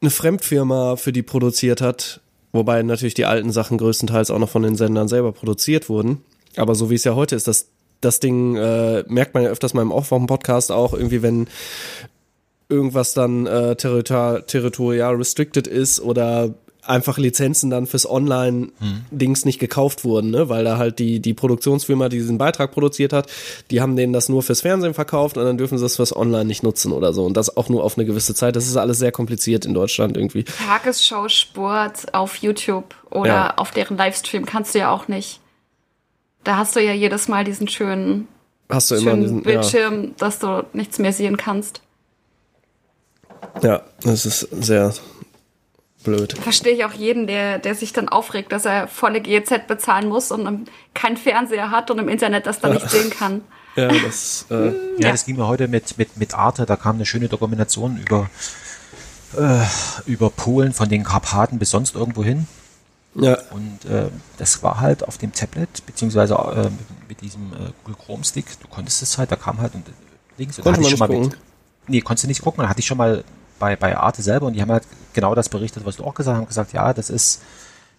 [0.00, 2.20] eine Fremdfirma für die produziert hat,
[2.52, 6.22] wobei natürlich die alten Sachen größtenteils auch noch von den Sendern selber produziert wurden,
[6.56, 7.66] aber so wie es ja heute ist, das,
[8.00, 11.48] das Ding äh, merkt man ja öfters mal im Aufwachen-Podcast auch irgendwie, wenn
[12.72, 16.54] irgendwas dann äh, territorial, territorial restricted ist oder
[16.84, 20.48] einfach Lizenzen dann fürs Online-Dings nicht gekauft wurden, ne?
[20.48, 23.30] weil da halt die, die Produktionsfirma, die diesen Beitrag produziert hat,
[23.70, 26.44] die haben denen das nur fürs Fernsehen verkauft und dann dürfen sie es fürs Online
[26.44, 27.24] nicht nutzen oder so.
[27.24, 28.56] Und das auch nur auf eine gewisse Zeit.
[28.56, 30.42] Das ist alles sehr kompliziert in Deutschland irgendwie.
[30.44, 33.54] Tagesschau Sport auf YouTube oder Ja.
[33.58, 35.38] auf deren Livestream kannst du ja auch nicht.
[36.42, 38.26] Da hast du ja jedes Mal diesen schönen,
[38.68, 41.81] Hast du immer schönen diesen, ja, Bildschirm, dass du nichts mehr sehen kannst.
[43.62, 44.92] Ja, das ist sehr
[46.02, 46.36] blöd.
[46.38, 50.30] Verstehe ich auch jeden, der, der sich dann aufregt, dass er volle GEZ bezahlen muss
[50.30, 53.42] und keinen Fernseher hat und im Internet das dann nicht sehen kann.
[53.74, 54.66] Ja, das, äh,
[54.98, 58.28] Ja, das ging mir heute mit, mit, mit Arte, da kam eine schöne Dokumentation über,
[59.34, 59.64] äh,
[60.04, 62.46] über Polen von den Karpaten bis sonst irgendwo hin.
[63.14, 67.72] ja, Und äh, das war halt auf dem Tablet, beziehungsweise äh, mit, mit diesem äh,
[67.82, 68.44] Google Chrome Stick.
[68.60, 69.92] Du konntest es halt, da kam halt und äh,
[70.36, 70.58] links.
[70.58, 71.38] Und da Konnte hatte ich schon mal mit,
[71.88, 72.62] nee, konntest du nicht gucken.
[72.62, 73.24] Da hatte ich schon mal
[73.58, 76.34] bei, bei Arte selber und die haben halt genau das berichtet, was du auch gesagt
[76.36, 76.40] hast.
[76.40, 77.40] Haben gesagt, ja, das ist,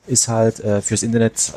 [0.08, 1.54] ist halt äh, fürs Internet,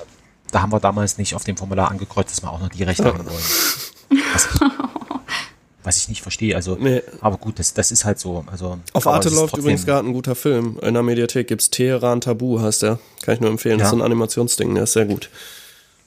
[0.53, 3.05] da haben wir damals nicht auf dem Formular angekreuzt, dass wir auch noch die Rechte
[3.05, 4.23] haben wollen.
[4.33, 4.61] Was ich,
[5.83, 6.55] was ich nicht verstehe.
[6.57, 7.03] Also, Nee.
[7.21, 8.45] aber gut, das, das ist halt so.
[8.51, 10.79] Also, Auf Arte es ist läuft übrigens gerade ein guter Film.
[10.83, 12.99] In der Mediathek gibt's Teheran Tabu, heißt der.
[13.23, 13.79] Kann ich nur empfehlen.
[13.79, 13.89] Das Ja.
[13.89, 15.31] ist so ein Animationsding, der ist sehr gut.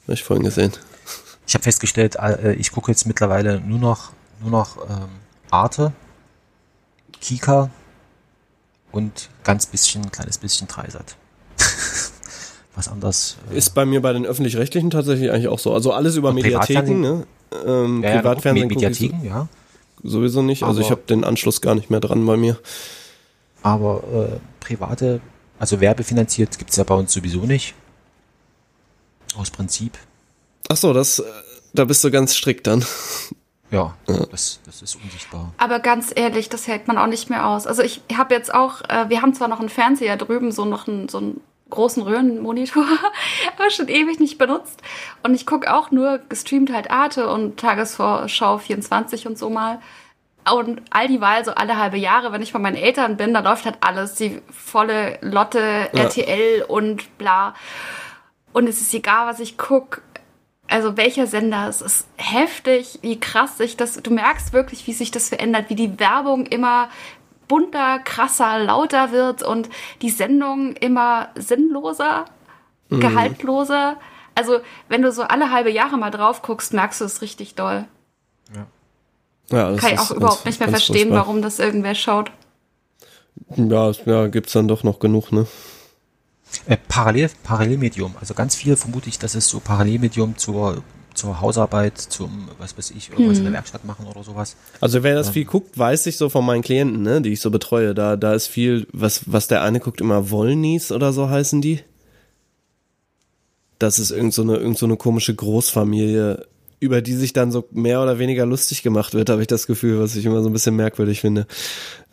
[0.04, 0.72] Habe ich vorhin gesehen.
[1.46, 5.08] Ich habe festgestellt, äh, ich gucke jetzt mittlerweile nur noch, nur noch ähm,
[5.50, 5.92] Arte,
[7.20, 7.70] Kika
[8.92, 11.16] und ganz bisschen, kleines bisschen Dreisat.
[12.74, 13.36] Was anders.
[13.50, 15.72] äh, Ist bei mir bei den öffentlich-rechtlichen tatsächlich eigentlich auch so.
[15.74, 17.26] Also alles über Mediatheken, ne?
[17.66, 19.48] Ähm, ja, ja, Privatfernsehen ich Mediatheken, ja.
[20.02, 20.62] sowieso nicht.
[20.62, 22.58] Also Aber- ich habe den Anschluss gar nicht mehr dran bei mir.
[23.62, 24.02] Aber
[24.32, 25.20] äh, private,
[25.58, 27.74] also werbefinanziert gibt's ja bei uns sowieso nicht.
[29.36, 29.98] Aus Prinzip.
[30.68, 31.24] Ach so, das, äh,
[31.74, 32.84] da bist du ganz strikt dann.
[33.70, 33.94] Ja,
[34.30, 35.52] das, das ist unsichtbar.
[35.58, 37.66] Aber ganz ehrlich, das hält man auch nicht mehr aus.
[37.66, 40.88] Also ich habe jetzt auch, äh, wir haben zwar noch einen Fernseher drüben, so noch
[40.88, 41.40] einen, so einen
[41.70, 42.84] großen Röhrenmonitor,
[43.56, 44.82] aber schon ewig nicht benutzt.
[45.22, 49.78] Und ich gucke auch nur gestreamt halt Arte und Tagesvorschau 24 und so mal.
[50.52, 53.40] Und all die Wahl, so alle halbe Jahre, wenn ich bei meinen Eltern bin, da
[53.40, 56.04] läuft halt alles, die volle Lotte, Ja.
[56.04, 57.54] RTL und bla.
[58.52, 60.02] Und es ist egal, was ich guck.
[60.70, 65.10] Also welcher Sender, es ist heftig, wie krass sich das, du merkst wirklich, wie sich
[65.10, 66.88] das verändert, wie die Werbung immer
[67.48, 69.68] bunter, krasser, lauter wird und
[70.02, 72.24] die Sendung immer sinnloser,
[72.88, 73.96] gehaltloser.
[74.36, 77.86] Also wenn du so alle halbe Jahre mal drauf guckst, merkst du es richtig doll.
[79.50, 81.18] Ja, das Kann ich ist auch ganz- überhaupt nicht mehr ganz verstehen, furchtbar.
[81.26, 82.30] warum das irgendwer schaut.
[83.56, 85.46] Ja, ja, gibt's dann doch noch genug, ne?
[86.66, 88.14] Äh, Parallel, Parallelmedium.
[88.20, 90.82] Also ganz viel vermute ich, dass es so Parallelmedium zur,
[91.14, 94.56] zur Hausarbeit, zum, was weiß ich, irgendwas in der Werkstatt machen oder sowas.
[94.80, 97.50] Also wer das viel guckt, weiß ich so von meinen Klienten, ne, die ich so
[97.50, 97.94] betreue.
[97.94, 101.80] Da, da ist viel, was, was der eine guckt, immer Wollnies oder so heißen die.
[103.78, 106.46] Das ist irgend so eine, irgend so eine komische Großfamilie,
[106.80, 110.00] über die sich dann so mehr oder weniger lustig gemacht wird, habe ich das Gefühl,
[110.00, 111.46] was ich immer so ein bisschen merkwürdig finde.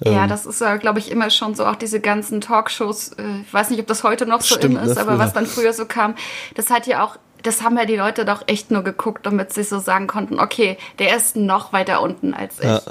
[0.04, 3.14] Ja, das ist ja, glaube ich, immer schon so auch diese ganzen Talkshows.
[3.14, 5.20] Äh, ich weiß nicht, ob das heute noch so Stimmt, in ist, ne, aber früher.
[5.20, 6.16] was dann früher so kam,
[6.56, 9.64] das hat ja auch, das haben ja die Leute doch echt nur geguckt, damit sie
[9.64, 12.66] so sagen konnten, okay, der ist noch weiter unten als ich.
[12.66, 12.82] Ja.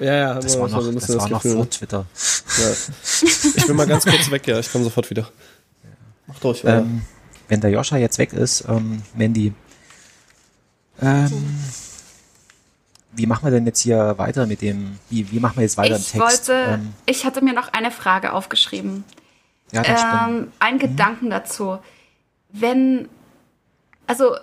[0.00, 1.70] Ja, ja, Das war so noch, ein das bisschen war noch vor ne?
[1.70, 2.06] Twitter.
[2.58, 2.72] Ja.
[3.56, 5.28] Ich bin mal ganz kurz weg, ja, ich komme sofort wieder.
[6.26, 6.62] Mach durch.
[6.64, 7.02] Ähm,
[7.48, 9.54] wenn der Joscha jetzt weg ist, ähm, Mandy,
[11.00, 11.58] ähm,
[13.12, 15.96] wie machen wir denn jetzt hier weiter mit dem, wie, wie machen wir jetzt weiter
[15.96, 16.48] ich im Text?
[16.48, 19.04] wollte, Ähm, ich hatte mir noch eine Frage aufgeschrieben.
[19.72, 20.02] ja, das.
[20.02, 21.78] Ähm, ein Gedanken dazu.
[22.50, 23.08] Wenn,
[24.06, 24.36] also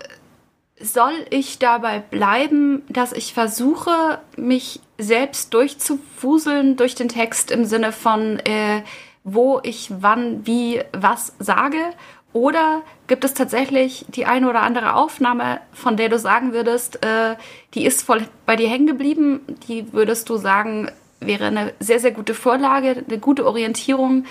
[0.79, 7.91] soll ich dabei bleiben, dass ich versuche, mich selbst durchzuwuseln durch den Text im Sinne
[7.91, 8.83] von, äh,
[9.23, 11.77] wo ich wann, wie, was sage?
[12.33, 17.35] Oder gibt es tatsächlich die eine oder andere Aufnahme, von der du sagen würdest, äh,
[17.75, 22.11] die ist voll bei dir hängen geblieben, die würdest du sagen, wäre eine sehr, sehr
[22.11, 24.25] gute Vorlage, eine gute Orientierung,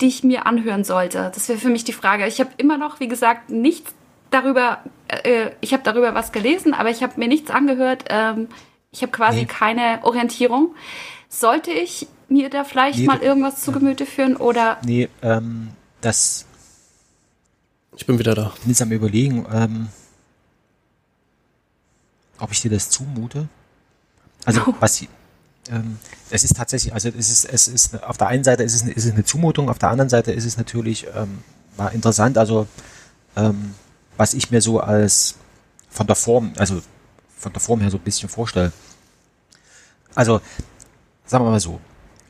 [0.00, 1.30] die ich mir anhören sollte?
[1.34, 2.26] Das wäre für mich die Frage.
[2.28, 3.92] Ich habe immer noch, wie gesagt, nichts
[4.30, 4.78] darüber,
[5.08, 8.04] äh, ich habe darüber was gelesen, aber ich habe mir nichts angehört.
[8.08, 8.48] Ähm,
[8.92, 9.46] ich habe quasi Nee.
[9.46, 10.74] keine Orientierung.
[11.28, 15.68] Sollte ich mir da vielleicht Nee, mal irgendwas zu Gemüte führen oder Nee, ähm,
[16.02, 16.46] das
[17.96, 18.52] Ich bin wieder da.
[18.62, 19.88] bin jetzt am überlegen, ähm,
[22.38, 23.48] ob ich dir das zumute.
[24.44, 24.74] Also Oh.
[24.80, 25.08] was sie-
[25.70, 25.98] ähm,
[26.30, 28.90] es ist tatsächlich, also es ist, es ist auf der einen Seite ist es, eine,
[28.92, 31.38] ist es eine Zumutung, auf der anderen Seite ist es natürlich ähm,
[31.76, 32.66] war interessant, also
[33.36, 33.74] ähm,
[34.16, 35.36] was ich mir so als
[35.88, 36.82] von der Form, also
[37.36, 38.72] von der Form her so ein bisschen vorstelle.
[40.14, 40.40] Also
[41.26, 41.80] sagen wir mal so,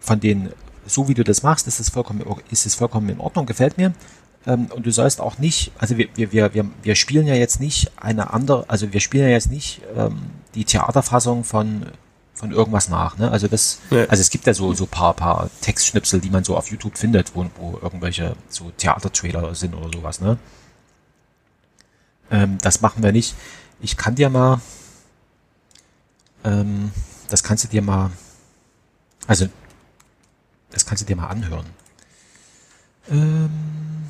[0.01, 0.53] von den,
[0.87, 3.95] so wie du das machst, ist es vollkommen, ist es vollkommen in Ordnung, gefällt mir.
[4.47, 7.93] Ähm, und du sollst auch nicht, also wir, wir, wir, wir, spielen ja jetzt nicht
[7.97, 11.87] eine andere, also wir spielen ja jetzt nicht ähm, die Theaterfassung von
[12.35, 13.31] von irgendwas nach, ne?
[13.31, 14.07] Also das, Nee.
[14.09, 17.37] also es gibt ja so so paar paar Textschnipsel, die man so auf YouTube findet,
[17.37, 20.39] wo, wo irgendwelche so Theatertrailer sind oder sowas, ne?
[22.31, 23.35] Ähm, das machen wir nicht.
[23.81, 24.61] Ich kann dir mal,
[26.45, 26.91] ähm,
[27.29, 28.11] das kannst du dir mal,
[29.27, 29.47] also
[30.71, 31.67] das kannst du dir mal anhören.
[33.11, 34.02] Ähm,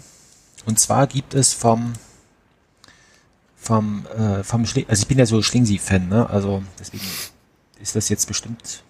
[0.67, 1.93] und zwar gibt es vom
[3.57, 6.29] vom äh, vom Schling, also ich bin ja so Schlingsi-Fan, ne?
[6.29, 7.07] Also deswegen
[7.81, 8.83] ist das jetzt bestimmt.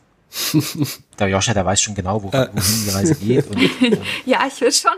[1.19, 3.47] Der Joscha, der weiß schon genau, wo, wohin die Reise geht.
[3.49, 4.93] Und, und ja, ich will schon.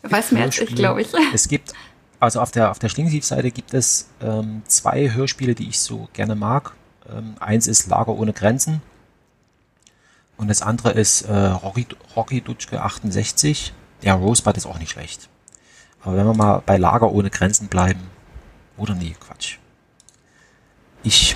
[0.00, 1.08] Er weiß mehr als ich, glaube ich.
[1.34, 1.74] Es gibt,
[2.18, 6.34] also auf der, auf der Schlingensief-Seite gibt es ähm, zwei Hörspiele, die ich so gerne
[6.34, 6.72] mag.
[7.10, 8.80] Ähm, eins ist Lager ohne Grenzen
[10.36, 13.72] und das andere ist äh, Rocky, Rocky Dutschke 68.
[14.02, 15.28] Ja, Rosebud ist auch nicht schlecht.
[16.06, 17.98] Aber wenn wir mal bei Lager ohne Grenzen bleiben,
[18.76, 19.58] oder nee, Quatsch.
[21.02, 21.34] Ich,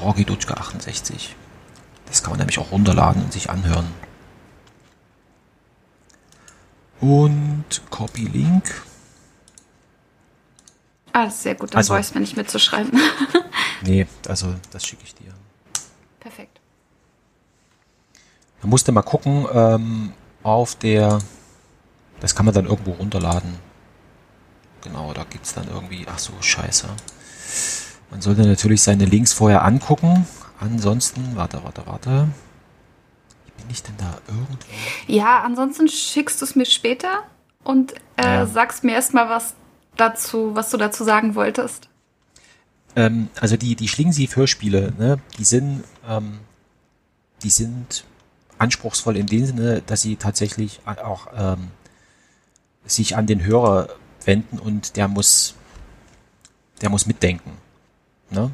[0.00, 1.34] Rocky Dutschke 68.
[2.06, 3.86] Das kann man nämlich auch runterladen und sich anhören.
[7.00, 8.82] Und Copy Link.
[11.12, 12.92] Ah, das ist sehr gut, dann Also- brauche ich es mir nicht mitzuschreiben.
[13.82, 15.34] Nee, also das schicke ich dir.
[16.18, 16.58] Perfekt.
[18.62, 20.12] Man musste mal gucken, ähm,
[20.42, 21.18] auf der,
[22.24, 23.56] das kann man dann irgendwo runterladen.
[24.80, 26.88] Genau, da gibt's dann irgendwie, ach so, scheiße.
[28.10, 30.26] Man sollte natürlich seine Links vorher angucken.
[30.58, 32.28] Ansonsten, warte, warte, warte.
[33.44, 34.56] Wie bin ich denn da irgendwo?
[35.06, 37.24] Ja, ansonsten schickst du es mir später
[37.62, 38.46] und äh, Ja.
[38.46, 39.52] sagst mir erstmal was
[39.98, 41.90] dazu, was du dazu sagen wolltest.
[42.96, 46.38] Ähm, also die, die Schlingensief-Hörspiele, ne, die sind, ähm,
[47.42, 48.04] die sind
[48.56, 51.68] anspruchsvoll in dem Sinne, dass sie tatsächlich auch ähm,
[52.86, 53.88] sich an den Hörer
[54.24, 55.54] wenden und der muss,
[56.80, 57.52] der muss mitdenken.
[58.30, 58.50] Ne?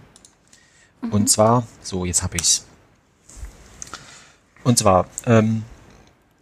[1.11, 2.66] Und zwar, so, jetzt habe ich's.
[4.62, 5.64] Und zwar ähm,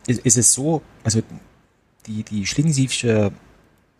[0.07, 1.23] ist, ist es so, also
[2.07, 3.33] die, die Schlingensiefsche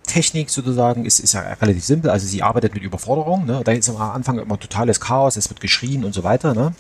[0.05, 2.11] Technik sozusagen ist, ist ja relativ simpel.
[2.11, 3.45] Also sie arbeitet mit Überforderung.
[3.47, 3.61] Ne?
[3.63, 6.55] Da ist am Anfang immer totales Chaos, es wird geschrien und so weiter.
[6.55, 6.75] Ne?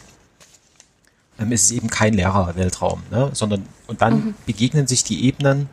[1.39, 3.31] Ähm, es ist eben kein leerer Weltraum, ne?
[3.35, 5.69] sondern und dann begegnen sich die Ebenen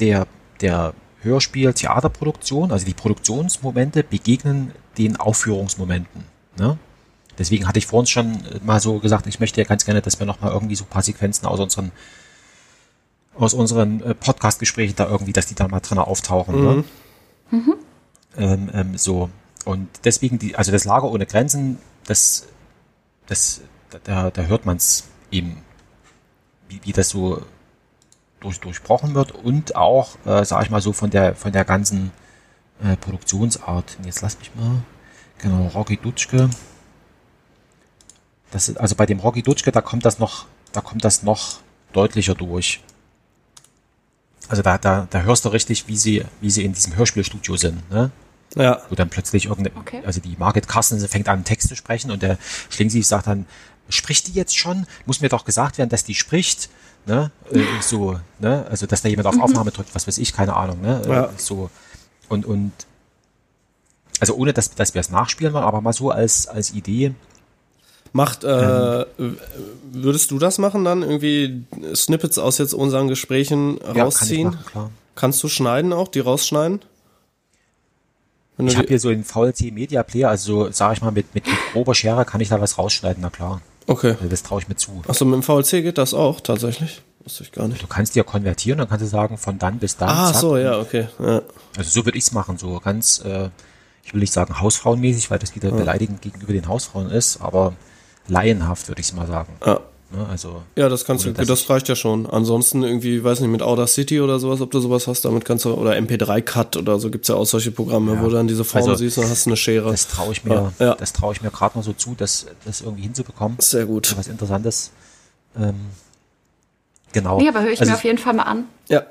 [0.00, 0.26] der,
[0.60, 6.24] der Hörspiel-Theaterproduktion, also die Produktionsmomente begegnen den Aufführungsmomenten.
[6.58, 6.78] Ne?
[7.38, 10.26] Deswegen hatte ich vorhin schon mal so gesagt, ich möchte ja ganz gerne, dass wir
[10.26, 11.92] nochmal irgendwie so ein paar Sequenzen aus unseren
[13.36, 16.64] aus unseren äh, Podcast-Gesprächen da irgendwie, dass die da mal drin auftauchen.
[16.64, 16.84] Ne?
[18.36, 19.30] Ähm, ähm, so.
[19.64, 22.46] Und deswegen, die, also das Lager ohne Grenzen, das,
[23.26, 23.62] das,
[24.04, 25.62] da, da hört man es eben,
[26.68, 27.42] wie, wie das so
[28.44, 32.12] durch, durchbrochen wird und auch, äh, sag ich mal so, von der, von der ganzen
[32.82, 33.96] äh, Produktionsart.
[33.98, 34.76] Und Jetzt lass mich mal,
[35.38, 36.48] genau, Rocky Dutschke.
[38.50, 41.58] Das, ist- also bei dem Rocky Dutschke, da kommt das noch, da kommt das noch
[41.92, 42.80] deutlicher durch.
[44.48, 47.90] Also da, da, da hörst du richtig, wie sie, wie sie in diesem Hörspielstudio sind,
[47.90, 48.10] ne?
[48.56, 48.82] Ja.
[48.88, 50.02] Wo dann plötzlich irgendeine, Okay.
[50.06, 52.38] also die Margit Carsten fängt an, Text zu sprechen und der
[52.70, 53.46] Schlingsief sagt dann,
[53.88, 54.86] spricht die jetzt schon?
[55.06, 56.68] Muss mir doch gesagt werden, dass die spricht,
[57.06, 57.30] ne?
[57.50, 58.66] Äh, so, ne?
[58.70, 61.02] Also, dass da jemand auf Aufnahme drückt, was weiß ich, keine Ahnung, ne?
[61.04, 61.30] Äh, Ja.
[61.36, 61.70] So.
[62.28, 62.72] Und, und,
[64.20, 67.14] also ohne, dass, dass wir es nachspielen wollen, aber mal so als, als Idee,
[68.16, 69.06] Macht, äh,
[69.90, 71.02] würdest du das machen dann?
[71.02, 71.64] Irgendwie
[71.96, 74.46] Snippets aus jetzt unseren Gesprächen ja, kann ich rausziehen?
[74.50, 74.90] machen, klar.
[75.16, 76.80] Kannst du schneiden auch, die rausschneiden?
[78.56, 81.34] Wenn Ich habe hier so einen VLC Media Player, also so, sag ich mal, mit,
[81.34, 83.60] mit, mit grober Schere kann ich da was rausschneiden, na klar.
[83.86, 84.10] Okay.
[84.12, 85.02] Also das traue ich mir zu.
[85.06, 87.02] Achso, mit dem VLC geht das auch tatsächlich?
[87.24, 87.82] Wusste ich gar nicht.
[87.82, 90.10] Du kannst dir konvertieren, dann kannst du sagen, von dann bis dann.
[90.10, 90.40] Ah, zack.
[90.40, 91.08] so, ja, okay.
[91.18, 91.42] Ja.
[91.76, 93.48] Also so würde ich's machen, so ganz, äh,
[94.02, 97.72] ich will nicht sagen hausfrauenmäßig, weil das wieder beleidigend gegenüber den Hausfrauen ist, aber
[98.28, 99.54] laienhaft würde ich mal sagen.
[99.64, 99.80] Ja.
[100.16, 100.26] Ne?
[100.28, 102.26] Also Ja, das kannst du, das ich- reicht ja schon.
[102.26, 105.64] Ansonsten irgendwie, weiß nicht, mit Outer City oder sowas, ob du sowas hast, damit kannst
[105.64, 108.20] du, oder MP3 Cut oder so, gibt's ja auch solche Programme, Ja.
[108.22, 109.90] wo du dann diese Form Also, siehst und hast eine Schere.
[109.90, 110.94] das traue ich mir, Ja, ja.
[110.94, 113.56] das traue ich mir gerade noch so zu, das, das irgendwie hinzubekommen.
[113.60, 114.14] Sehr gut.
[114.16, 114.90] Was Interessantes.
[115.58, 115.74] Ähm,
[117.12, 117.38] genau.
[117.40, 118.64] Nee, aber höre ich also, mir auf jeden Fall mal an.
[118.88, 119.02] Ja.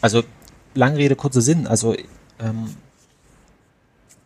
[0.00, 0.22] Also,
[0.74, 1.66] lange Rede, kurzer Sinn.
[1.66, 1.94] Also,
[2.38, 2.74] ähm,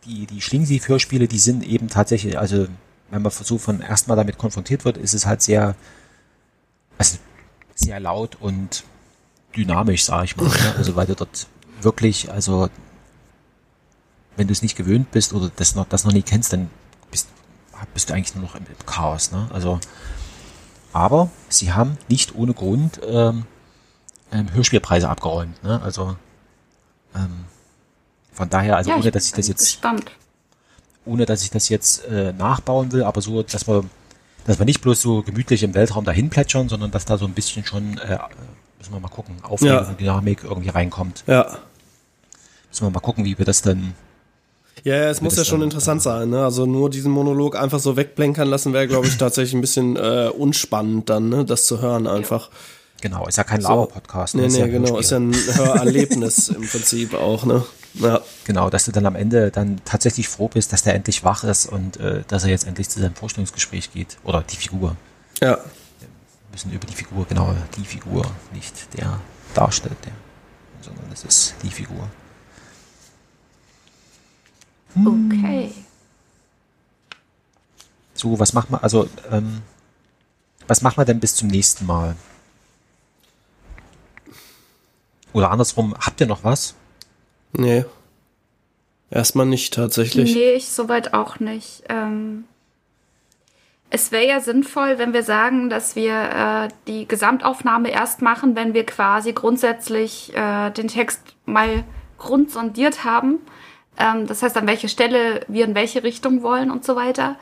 [0.05, 2.67] die, die Schlingensief-Hörspiele, die sind eben tatsächlich, also,
[3.09, 5.75] wenn man so von erstmal damit konfrontiert wird, ist es halt sehr,
[6.97, 7.17] also,
[7.75, 8.83] sehr laut und
[9.55, 10.47] dynamisch, sage ich mal.
[10.47, 10.75] ne?
[10.77, 11.47] Also, weil du dort
[11.81, 12.69] wirklich, also,
[14.37, 16.69] wenn du es nicht gewöhnt bist oder das noch, das noch nie kennst, dann
[17.11, 17.29] bist,
[17.93, 19.47] bist du eigentlich nur noch im, im Chaos, ne?
[19.53, 19.79] Also,
[20.95, 23.45] aber sie haben nicht ohne Grund ähm,
[24.31, 25.61] ähm, Hörspielpreise abgeräumt.
[25.61, 25.81] Ne?
[25.81, 26.15] Also
[27.13, 27.45] ähm,
[28.31, 30.11] von daher, also ja, ohne dass ich das jetzt, gespannt.
[31.05, 33.83] Ohne dass ich das jetzt äh, nachbauen will, aber so, dass wir,
[34.45, 37.33] dass wir nicht bloß so gemütlich im Weltraum dahin plätschern, sondern dass da so ein
[37.33, 38.17] bisschen schon, äh,
[38.79, 39.87] müssen wir mal gucken, Aufregung Ja.
[39.87, 41.23] und Dynamik irgendwie reinkommt.
[41.27, 41.57] Ja.
[42.69, 43.93] Müssen wir mal gucken, wie wir das dann.
[44.83, 46.43] Ja, ja, es muss ja schon dann- interessant sein, ne?
[46.43, 50.29] Also nur diesen Monolog einfach so wegblenkern lassen wäre, glaube ich, tatsächlich ein bisschen äh,
[50.37, 51.45] unspannend dann, ne?
[51.45, 52.49] Das zu hören einfach.
[53.01, 53.69] Genau, ist ja kein So.
[53.69, 54.35] Laber-Podcast.
[54.35, 54.41] ne?
[54.41, 57.63] Nee, ist nee, ja ein genau, ist ja ein Hörerlebnis im Prinzip auch, ne?
[57.95, 58.21] Ja.
[58.43, 61.65] Genau, dass du dann am Ende dann tatsächlich froh bist, dass der endlich wach ist
[61.65, 64.17] und äh, dass er jetzt endlich zu seinem Vorstellungsgespräch geht.
[64.23, 64.95] Oder die Figur.
[65.41, 65.57] Ja.
[65.99, 66.07] Wir
[66.51, 69.19] müssen über die Figur, genau, die Figur, nicht der
[69.53, 70.13] darstellt, der,
[70.81, 72.09] sondern es ist die Figur.
[74.95, 75.73] Okay.
[78.13, 79.61] So, was macht man, also, ähm,
[80.67, 82.15] was machen wir denn bis zum nächsten Mal?
[85.33, 86.75] Oder andersrum, habt ihr noch was?
[87.57, 87.85] Nee.
[89.11, 90.33] Erstmal nicht tatsächlich.
[90.35, 91.83] Nee, ich soweit auch nicht.
[91.89, 92.45] Ähm,
[93.89, 98.73] es wäre ja sinnvoll, wenn wir sagen, dass wir äh, die Gesamtaufnahme erst machen, wenn
[98.73, 101.83] wir quasi grundsätzlich äh, den Text mal
[102.17, 103.39] grundsondiert haben.
[103.97, 107.37] Ähm, das heißt, an welche Stelle wir in welche Richtung wollen und so weiter.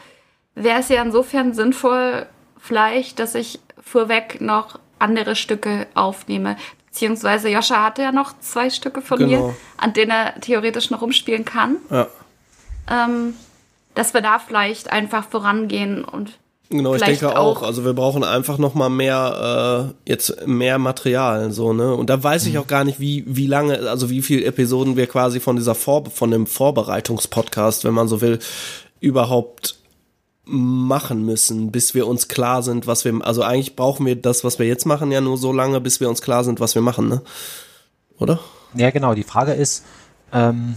[0.54, 2.28] Wäre es ja insofern sinnvoll,
[2.60, 6.58] vielleicht, dass ich vorweg noch andere Stücke aufnehme.
[6.94, 9.48] Beziehungsweise Joscha hatte ja noch zwei Stücke von Genau.
[9.48, 11.78] mir, an denen er theoretisch noch rumspielen kann.
[11.90, 12.08] Ja.
[12.88, 13.34] Ähm,
[13.96, 16.34] dass wir da vielleicht einfach vorangehen und
[16.70, 17.62] Genau, ich denke auch.
[17.62, 21.94] auch- Also wir brauchen einfach noch mal mehr äh, jetzt mehr Material so ne.
[21.96, 25.08] Und da weiß ich auch gar nicht, wie wie lange, also wie viele Episoden wir
[25.08, 28.40] quasi von dieser Vor von dem Vorbereitungspodcast, wenn man so will,
[29.00, 29.76] überhaupt
[30.46, 33.26] machen müssen, bis wir uns klar sind, was wir.
[33.26, 36.10] Also eigentlich brauchen wir das, was wir jetzt machen, ja nur so lange, bis wir
[36.10, 37.22] uns klar sind, was wir machen, ne?
[38.20, 38.40] Oder?
[38.74, 39.14] Ja, genau.
[39.14, 39.84] Die Frage ist,
[40.32, 40.76] ähm,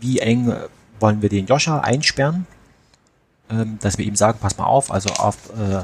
[0.00, 0.68] wie eng äh,
[1.00, 2.46] wollen wir den Joscha einsperren?
[3.50, 5.82] Ähm, dass wir ihm sagen, pass mal auf, also auf, äh,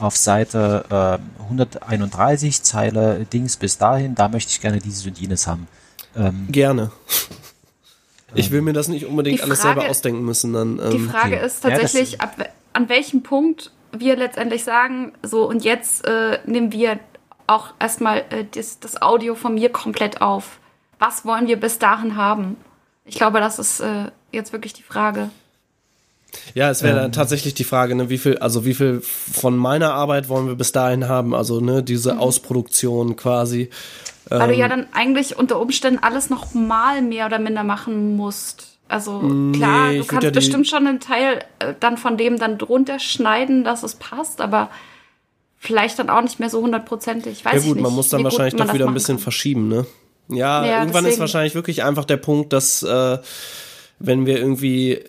[0.00, 5.46] auf Seite äh, 131, Zeile Dings bis dahin, da möchte ich gerne dieses und jenes
[5.46, 5.66] haben.
[6.16, 6.92] Ähm, Gerne.
[8.34, 10.52] Ich will mir das nicht unbedingt Die alles Frage- selber ausdenken müssen.
[10.52, 11.46] Dann, Die ähm, Frage okay.
[11.46, 12.36] ist Ja, tatsächlich, ab,
[12.72, 16.98] an welchem Punkt wir letztendlich sagen, so und jetzt äh, nehmen wir
[17.46, 20.58] auch erstmal äh, das, das Audio von mir komplett auf.
[21.00, 22.56] Was wollen wir bis dahin haben?
[23.04, 25.30] Ich glaube, das ist äh, jetzt wirklich die Frage.
[26.54, 27.02] Ja, es wäre Ähm.
[27.04, 30.54] dann tatsächlich die Frage, ne, wie viel, also wie viel von meiner Arbeit wollen wir
[30.54, 32.20] bis dahin haben, also ne, diese Mhm.
[32.20, 33.70] Ausproduktion quasi.
[34.28, 34.70] Weil du ja Ähm.
[34.70, 38.66] dann eigentlich unter Umständen alles noch mal mehr oder minder machen musst.
[38.88, 39.18] Also
[39.52, 42.58] klar, Nee, du ich kannst ja bestimmt schon einen Teil äh, dann von dem dann
[42.58, 44.68] drunter schneiden, dass es passt, aber
[45.58, 47.44] vielleicht dann auch nicht mehr so hundertprozentig.
[47.44, 49.22] Weiß Ja ich gut, nicht, man muss dann wahrscheinlich doch wieder ein bisschen kann.
[49.22, 49.86] verschieben, ne?
[50.28, 51.20] Ja, Ja, irgendwann ist deswegen.
[51.20, 53.18] wahrscheinlich wirklich einfach der Punkt, dass äh,
[54.00, 55.04] wenn wir irgendwie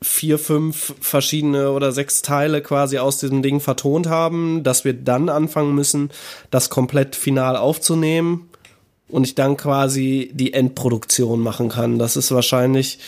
[0.00, 5.28] vier, fünf verschiedene oder sechs Teile quasi aus diesem Ding vertont haben, dass wir dann
[5.28, 6.10] anfangen müssen,
[6.50, 8.48] das komplett final aufzunehmen
[9.08, 11.98] und ich dann quasi die Endproduktion machen kann.
[11.98, 13.00] Das ist wahrscheinlich,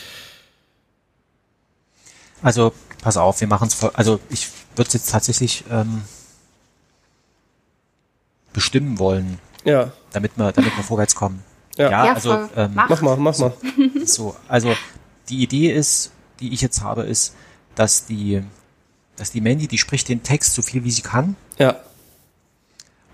[2.43, 2.73] Also,
[3.03, 3.91] pass auf, wir machen es voll.
[3.95, 6.03] Also, ich würde es jetzt tatsächlich ähm,
[8.53, 11.45] bestimmen wollen, ja, damit wir, damit wir vorwärts kommen.
[11.77, 11.91] Ja.
[11.91, 13.53] Ja, also, ähm, mach mal, mach mal.
[14.05, 14.75] so, also,
[15.29, 17.35] die Idee ist, die ich jetzt habe, ist,
[17.75, 18.43] dass die,
[19.17, 21.37] dass die Mandy, die spricht den Text so viel wie sie kann.
[21.59, 21.77] Ja.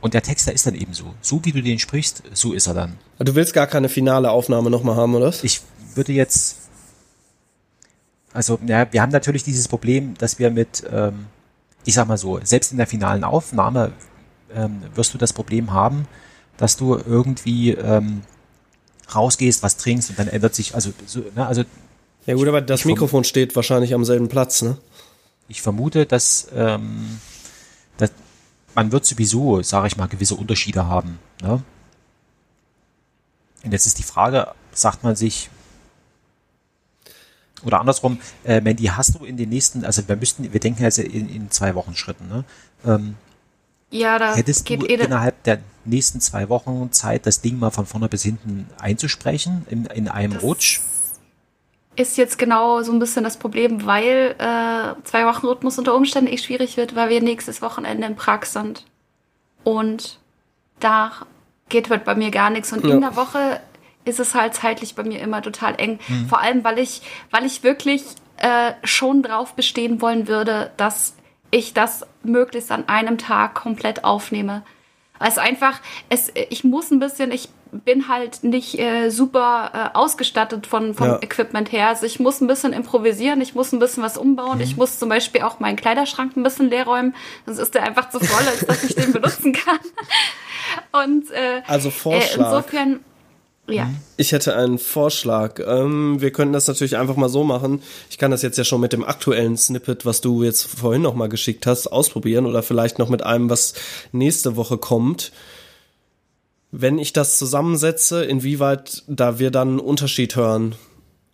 [0.01, 1.15] Und der Text, der ist dann eben so.
[1.20, 2.98] So wie du den sprichst, so ist er dann.
[3.19, 5.32] Du willst gar keine finale Aufnahme nochmal haben, oder?
[5.43, 5.62] Ich
[5.94, 6.59] würde jetzt,
[8.32, 11.27] also, ja, wir haben natürlich dieses Problem, dass wir mit, ähm,
[11.85, 13.93] ich sag mal so, selbst in der finalen Aufnahme
[14.55, 16.07] ähm, wirst du das Problem haben,
[16.57, 18.23] dass du irgendwie ähm,
[19.15, 21.65] rausgehst, was trinkst und dann ändert sich, also, so, ne, also
[22.27, 24.77] Ja gut, aber das Ich Mikrofon steht wahrscheinlich am selben Platz, ne?
[25.48, 27.20] ich vermute, dass, ähm,
[27.98, 28.11] dass
[28.74, 31.19] man wird sowieso, sage ich mal, gewisse Unterschiede haben.
[31.40, 31.62] Ne?
[33.65, 35.51] Und jetzt ist die Frage, sagt man sich,
[37.65, 40.98] oder andersrum, äh, Mandy, hast du in den nächsten, also wir müssten, wir denken jetzt
[40.98, 42.44] in, in zwei Wochen Schritten, ne?
[42.85, 43.15] Ähm,
[43.90, 47.70] Ja, da hättest geht du eh innerhalb der nächsten zwei Wochen Zeit, das Ding mal
[47.70, 50.81] von vorne bis hinten einzusprechen, in, in einem Das- Rutsch?
[51.97, 56.31] Ist jetzt genau so ein bisschen das Problem, weil äh, zwei Wochen Rhythmus unter Umständen
[56.32, 58.85] eh schwierig wird, weil wir nächstes Wochenende in Prag sind.
[59.64, 60.18] Und
[60.78, 61.12] da
[61.68, 62.73] geht halt bei mir gar nichts.
[62.73, 62.94] Und Ja.
[62.94, 63.60] in der Woche
[64.05, 65.98] ist es halt zeitlich bei mir immer total eng.
[66.06, 66.28] Mhm.
[66.28, 68.05] Vor allem, weil ich, weil ich wirklich
[68.36, 71.16] äh, schon drauf bestehen wollen würde, dass
[71.51, 74.62] ich das möglichst an einem Tag komplett aufnehme.
[75.18, 80.66] Also einfach, es, ich muss ein bisschen, ich bin halt nicht äh, super äh, ausgestattet
[80.66, 81.18] von, vom Ja.
[81.22, 81.88] Equipment her.
[81.88, 84.60] Also ich muss ein bisschen improvisieren, ich muss ein bisschen was umbauen.
[84.60, 87.14] Ich muss zum Beispiel auch meinen Kleiderschrank ein bisschen leer räumen.
[87.44, 89.78] Sonst ist der einfach zu voll, als dass ich den benutzen kann.
[91.05, 92.36] Und äh, Also äh, Vorschlag.
[92.47, 93.01] insofern,
[93.68, 93.90] ja.
[94.16, 95.59] Ich hätte einen Vorschlag.
[95.66, 97.82] Ähm, wir könnten das natürlich einfach mal so machen.
[98.10, 101.14] Ich kann das jetzt ja schon mit dem aktuellen Snippet, was du jetzt vorhin noch
[101.14, 103.74] mal geschickt hast, ausprobieren oder vielleicht noch mit einem, was
[104.12, 105.32] nächste Woche kommt.
[106.72, 110.74] Wenn ich das zusammensetze, inwieweit da wir dann einen Unterschied hören.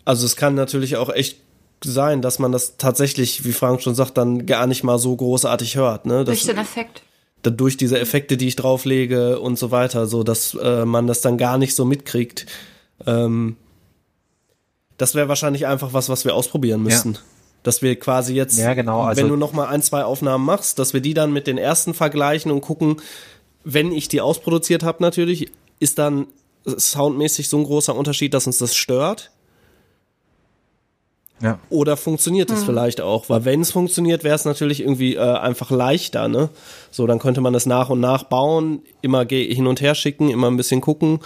[0.05, 1.39] Also es kann natürlich auch echt
[1.85, 5.77] sein, dass man das tatsächlich, wie Frank schon sagt, dann gar nicht mal so großartig
[5.77, 6.07] hört.
[6.07, 6.25] Ne?
[6.25, 7.03] Durch den Effekt.
[7.43, 11.39] durch diese Effekte, die ich drauflege und so weiter, so dass äh, man das dann
[11.39, 12.47] gar nicht so mitkriegt.
[13.07, 13.57] Ähm,
[14.99, 17.19] das wäre wahrscheinlich einfach was, was wir ausprobieren müssten.
[17.65, 20.79] Dass wir quasi jetzt, Ja, genau, also- wenn du noch mal ein, zwei Aufnahmen machst,
[20.79, 22.97] dass wir die dann mit den ersten vergleichen und gucken,
[23.65, 26.27] wenn ich die ausproduziert habe natürlich, ist dann
[26.65, 29.31] soundmäßig so ein großer Unterschied, dass uns das stört?
[31.41, 31.59] Ja.
[31.71, 32.57] Oder funktioniert Hm.
[32.57, 33.29] es vielleicht auch?
[33.29, 36.51] Weil wenn es funktioniert, wäre es natürlich irgendwie äh, einfach leichter, ne?
[36.93, 40.49] So, dann könnte man das nach und nach bauen, immer hin und her schicken, immer
[40.49, 41.19] ein bisschen gucken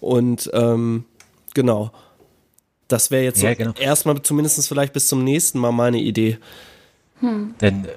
[0.00, 1.04] und ähm,
[1.54, 1.90] genau.
[2.86, 3.72] Das wäre jetzt Ja, so genau.
[3.80, 6.38] erstmal zumindest vielleicht bis zum nächsten Mal meine Idee.
[7.20, 7.88] Denn, äh,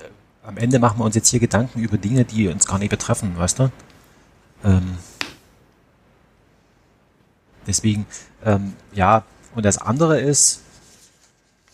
[0.50, 3.38] am Ende machen wir uns jetzt hier Gedanken über Dinge, die uns gar nicht betreffen,
[3.38, 3.72] weißt du?
[4.64, 4.98] Ähm,
[7.68, 8.08] deswegen,
[8.44, 9.24] ähm, ja,
[9.54, 10.62] und das andere ist,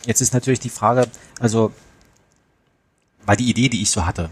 [0.04, 1.08] jetzt ist natürlich die Frage,
[1.40, 1.72] also,
[3.24, 4.28] weil die Idee, die ich so hatte,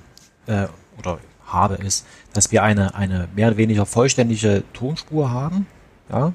[0.46, 0.66] äh,
[0.98, 2.04] oder habe, ist,
[2.34, 5.66] dass wir eine, eine mehr oder weniger vollständige Tonspur haben,
[6.10, 6.34] ja,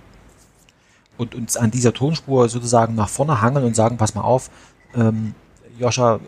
[1.15, 4.49] und uns an dieser Tonspur sozusagen nach vorne hangeln und sagen, pass mal auf,
[4.95, 5.35] ähm,
[5.77, 6.19] Joscha,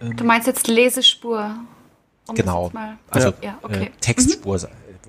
[0.00, 1.56] ähm, Du meinst jetzt Lesespur?
[2.28, 3.76] Um genau, jetzt mal- also ja, okay.
[3.76, 3.82] Mhm.
[3.86, 4.56] äh, Textspur,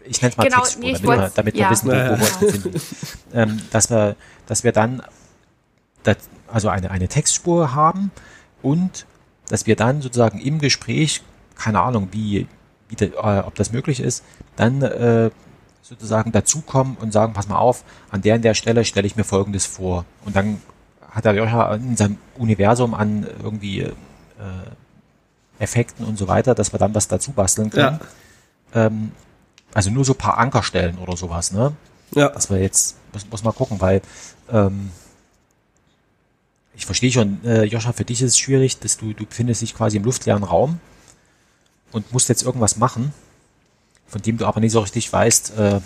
[0.04, 1.70] ich nenne es mal Genau, Textspur, nee, damit, wir, damit wir ja.
[1.70, 2.82] wissen, wo, wo wir uns befinden.
[3.34, 4.16] ähm, dass, wir,
[4.48, 5.04] dass wir dann
[6.04, 8.12] das, also eine, eine Textspur haben
[8.62, 9.06] und
[9.50, 11.22] dass wir dann sozusagen im Gespräch,
[11.56, 12.48] keine Ahnung, wie,
[12.90, 14.24] wie de, äh, ob das möglich ist,
[14.56, 15.30] dann äh,
[15.82, 19.24] sozusagen dazukommen und sagen, pass mal auf, an der und der Stelle stelle ich mir
[19.24, 20.06] Folgendes vor.
[20.26, 20.62] Und dann
[21.10, 23.92] hat er ja in seinem Universum an irgendwie äh,
[25.62, 28.00] Effekten und so weiter, dass wir dann was dazu basteln können.
[28.74, 29.12] Ähm,
[29.74, 31.74] also nur so ein paar Ankerstellen oder sowas, ne?
[32.14, 32.30] Ja.
[32.30, 34.02] Dass wir jetzt, muss, muss mal gucken, weil
[34.52, 34.92] ähm,
[36.76, 39.76] ich verstehe schon, äh, Joscha, für dich ist es schwierig, dass du, du befindest dich
[39.76, 40.80] quasi im luftleeren Raum
[41.92, 43.14] und musst jetzt irgendwas machen,
[44.08, 45.82] von dem du aber nicht so richtig weißt, äh,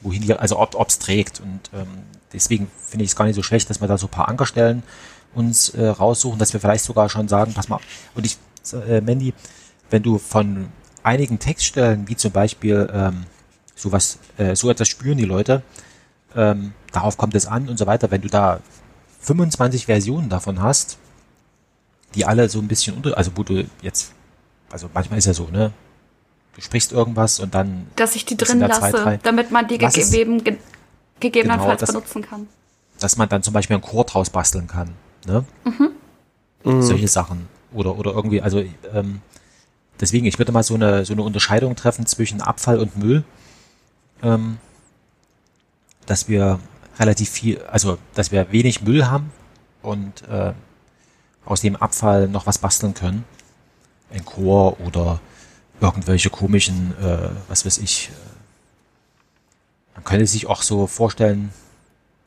[0.00, 1.40] wohin die, also ob es trägt.
[1.40, 1.88] Und ähm,
[2.32, 4.82] deswegen finde ich es gar nicht so schlecht, dass wir da so ein paar Ankerstellen
[5.34, 7.80] uns äh, raussuchen, dass wir vielleicht sogar schon sagen, pass mal,
[8.14, 8.38] und ich,
[8.72, 9.34] äh, Mandy,
[9.90, 10.68] wenn du von
[11.02, 13.24] einigen Textstellen, wie zum Beispiel ähm,
[13.74, 15.62] sowas, äh, so etwas spüren die Leute,
[16.34, 18.60] ähm, darauf kommt es an und so weiter, wenn du da
[19.20, 20.98] 25 Versionen davon hast,
[22.14, 24.12] die alle so ein bisschen unter, also wo du jetzt,
[24.70, 25.72] also manchmal ist ja so, ne?
[26.54, 29.16] Du sprichst irgendwas und dann Dass ich die drin da zwei, lasse, drei.
[29.18, 30.56] damit man die gegeben, ge
[31.20, 32.46] gegebenenfalls Genau, benutzen kann.
[32.98, 34.94] dass man dann zum Beispiel einen Chor draus basteln kann.
[35.26, 35.44] Ne?
[36.64, 37.48] Solche Sachen.
[37.76, 39.20] Oder, oder irgendwie, also ähm,
[40.00, 43.22] deswegen, ich würde mal so eine, so eine Unterscheidung treffen zwischen Abfall und Müll.
[44.22, 44.58] Ähm,
[46.06, 46.58] dass wir
[46.98, 49.30] relativ viel, also dass wir wenig Müll haben
[49.82, 50.52] und äh,
[51.44, 53.24] aus dem Abfall noch was basteln können.
[54.10, 55.20] Ein Chor oder
[55.80, 58.08] irgendwelche komischen, äh, was weiß ich.
[58.08, 58.12] Äh,
[59.96, 61.52] man könnte sich auch so vorstellen,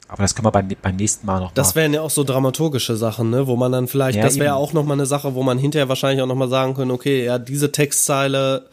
[0.10, 2.98] aber das können wir beim, beim nächsten Mal noch Das wären ja auch so dramaturgische
[2.98, 3.46] Sachen, ne?
[3.46, 4.64] wo man dann vielleicht, Ja, das wäre eben.
[4.64, 7.72] auch nochmal eine Sache, wo man hinterher wahrscheinlich auch nochmal sagen können, okay, ja, diese
[7.72, 8.66] Textzeile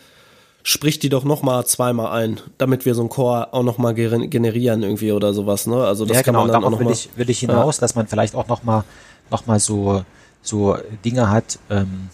[0.63, 5.13] spricht die doch nochmal zweimal ein, damit wir so einen Chor auch nochmal generieren irgendwie
[5.13, 5.85] oder sowas, ne?
[5.85, 6.95] Also das ja, kann genau, man dann auch darauf will nochmal.
[6.95, 8.85] ich, will ich hinaus, dass man vielleicht auch noch mal,
[9.31, 10.05] noch mal so,
[10.43, 12.09] so Dinge hat, ähm,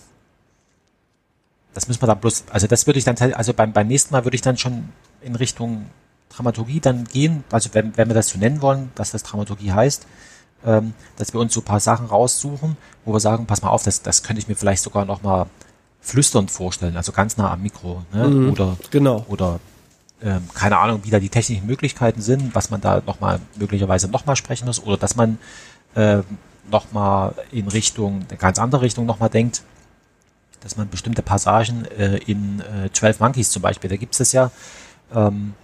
[1.74, 4.24] das müssen wir dann bloß, also das würde ich dann, also beim, beim nächsten Mal
[4.24, 4.88] würde ich dann schon
[5.22, 5.86] in Richtung
[6.34, 10.06] Dramaturgie dann gehen, also wenn, wenn wir das so nennen wollen, dass das Dramaturgie heißt,
[10.64, 13.82] ähm, dass wir uns so ein paar Sachen raussuchen, wo wir sagen, pass mal auf,
[13.82, 15.46] das, das könnte ich mir vielleicht sogar noch mal
[16.00, 18.28] flüsternd vorstellen, also ganz nah am Mikro, ne?
[18.28, 19.24] Mhm, oder, genau.
[19.28, 19.60] oder
[20.22, 24.36] ähm, keine Ahnung, wie da die technischen Möglichkeiten sind, was man da nochmal möglicherweise nochmal
[24.36, 25.38] sprechen muss oder dass man
[25.96, 26.24] ähm,
[26.70, 29.62] nochmal in Richtung, eine ganz andere Richtung nochmal denkt,
[30.60, 34.32] dass man bestimmte Passagen äh, in äh, 12 Monkeys zum Beispiel, da gibt es das
[34.32, 34.50] ja,
[35.14, 35.54] ähm,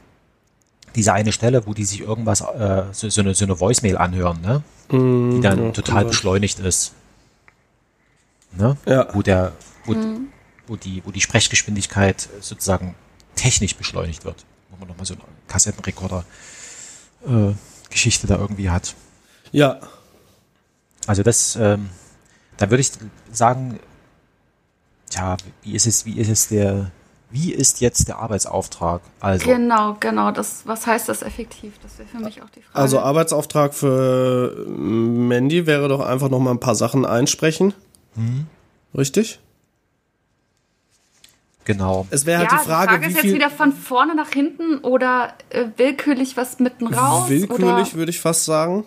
[0.94, 4.40] diese eine Stelle, wo die sich irgendwas, äh, so, so, eine, so eine Voicemail anhören,
[4.40, 4.62] ne?
[4.90, 6.06] die dann Mhm, ja, total sein.
[6.08, 6.92] beschleunigt ist.
[8.52, 8.76] Ne?
[8.86, 9.08] Ja.
[9.14, 9.52] Wo der,
[9.84, 9.94] wo,
[10.66, 12.94] wo die, wo die Sprechgeschwindigkeit sozusagen
[13.34, 14.44] technisch beschleunigt wird.
[14.70, 16.24] Wo man nochmal so eine Kassettenrekorder
[17.26, 17.52] äh,
[17.90, 18.94] Geschichte da irgendwie hat.
[19.52, 19.78] Ja,
[21.06, 21.88] Also das, ähm,
[22.56, 22.90] da würde ich
[23.32, 23.78] sagen,
[25.10, 26.90] tja, wie ist es, wie ist es der,
[27.30, 29.02] wie ist jetzt der Arbeitsauftrag?
[29.20, 30.30] Also, Genau, genau.
[30.30, 31.74] Das, was heißt das effektiv?
[31.82, 32.74] Das wäre für mich auch die Frage.
[32.78, 37.74] also Arbeitsauftrag für Mandy wäre doch einfach nochmal ein paar Sachen einsprechen.
[38.14, 38.46] Mhm.
[38.96, 39.40] Richtig?
[41.64, 42.06] genau.
[42.10, 44.78] Es wäre halt ja, die Frage, wie ist jetzt viel wieder von vorne nach hinten
[44.78, 47.28] oder äh, willkürlich was mitten raus?
[47.28, 48.86] willkürlich, würde ich fast sagen.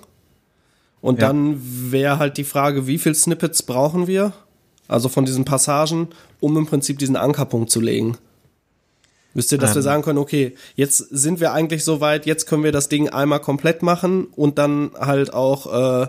[1.00, 1.28] Und Ja.
[1.28, 1.60] dann
[1.92, 4.34] wäre halt die Frage, wie viel Snippets brauchen wir?
[4.88, 6.10] Also von diesen Passagen,
[6.40, 8.18] um im Prinzip diesen Ankerpunkt zu legen.
[9.34, 9.84] Ihr, dass wir Ähm.
[9.84, 13.40] sagen können, okay, jetzt sind wir eigentlich so weit, jetzt können wir das Ding einmal
[13.40, 16.08] komplett machen und dann halt auch äh,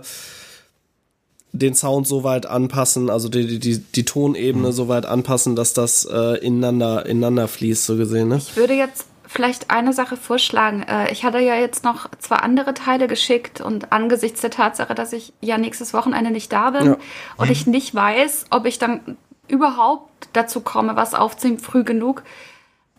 [1.52, 4.72] den Sound so weit anpassen, also die, die, die, die Tonebene Mhm.
[4.72, 8.28] so weit anpassen, dass das äh, ineinander, ineinander fließt, so gesehen.
[8.28, 8.36] Ne?
[8.38, 10.82] Ich würde jetzt vielleicht eine Sache vorschlagen.
[10.82, 15.12] Äh, Ich hatte ja jetzt noch zwei andere Teile geschickt und angesichts der Tatsache, dass
[15.12, 16.96] ich ja nächstes Wochenende nicht da bin Ja.
[17.36, 19.16] und ich nicht weiß, ob ich dann
[19.48, 22.22] überhaupt dazu komme, was aufzunehmen, früh genug.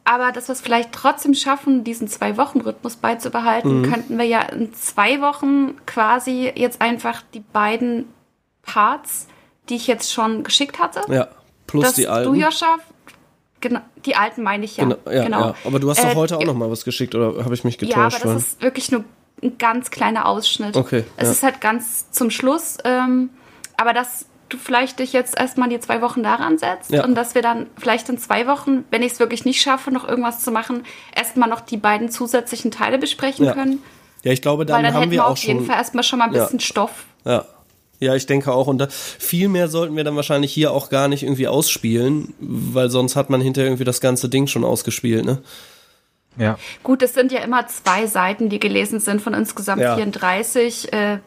[0.05, 5.21] Aber dass wir es vielleicht trotzdem schaffen, diesen Zwei-Wochen-Rhythmus beizubehalten, könnten wir ja in zwei
[5.21, 8.05] Wochen quasi jetzt einfach die beiden
[8.63, 9.27] Parts,
[9.69, 11.27] die ich jetzt schon geschickt hatte, Ja.
[11.67, 12.33] Plus dass die alten.
[12.33, 12.75] du, Joscha,
[13.61, 14.83] genau, die alten meine ich ja.
[14.83, 15.55] Genau, ja, ja.
[15.63, 16.47] Aber du hast doch Äh, heute auch ja.
[16.47, 18.23] noch mal was geschickt, oder habe ich mich Ja, getäuscht?
[18.25, 19.05] aber das ist wirklich nur
[19.41, 20.75] ein ganz kleiner Ausschnitt.
[20.75, 21.31] Okay, Es ja.
[21.31, 23.29] ist halt ganz zum Schluss, ähm,
[23.77, 27.03] aber dass du vielleicht dich jetzt erstmal die zwei Wochen daran setzt Ja.
[27.03, 30.07] und dass wir dann vielleicht in zwei Wochen, wenn ich es wirklich nicht schaffe, noch
[30.07, 30.83] irgendwas zu machen,
[31.15, 33.53] erstmal noch die beiden zusätzlichen Teile besprechen Ja.
[33.53, 33.81] können.
[34.23, 35.67] ja, ich glaube, Weil dann, dann haben hätten wir wir auch auf jeden schon.
[35.67, 36.43] Fall erstmal schon mal ein Ja.
[36.43, 37.05] bisschen Stoff.
[37.25, 37.45] Ja.
[37.99, 38.67] Ja, ich denke auch.
[38.67, 42.89] Und da, viel mehr sollten wir dann wahrscheinlich hier auch gar nicht irgendwie ausspielen, weil
[42.89, 45.41] sonst hat man hinterher irgendwie das ganze Ding schon ausgespielt, ne?
[46.37, 46.57] Ja.
[46.81, 49.95] Gut, es sind ja immer zwei Seiten, die gelesen sind von insgesamt Ja.
[49.95, 50.91] 34.
[50.91, 51.19] Äh,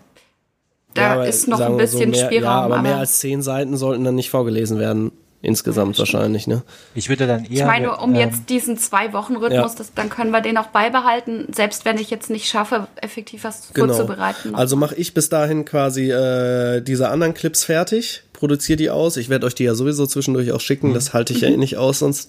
[0.97, 2.45] da ja, aber ist noch ein wir so, bisschen mehr, Spielraum.
[2.71, 5.13] Ja, aber mehr als zehn Seiten sollten dann nicht vorgelesen werden.
[5.43, 6.63] Insgesamt wahrscheinlich, ne?
[6.95, 7.51] Ich würde dann eher.
[7.51, 9.85] Ich meine, um ähm, jetzt diesen Zwei-Wochen-Rhythmus, ja.
[9.95, 13.89] dann können wir den auch beibehalten, selbst wenn ich jetzt nicht schaffe, effektiv was Genau.
[13.95, 14.53] vorzubereiten.
[14.53, 14.59] noch.
[14.59, 19.19] Also mache ich bis dahin quasi äh, diese anderen Clips fertig, produziere die aus.
[19.19, 20.95] Ich werde euch die ja sowieso zwischendurch auch schicken.
[20.95, 22.29] Das halte ich ja eh nicht aus sonst.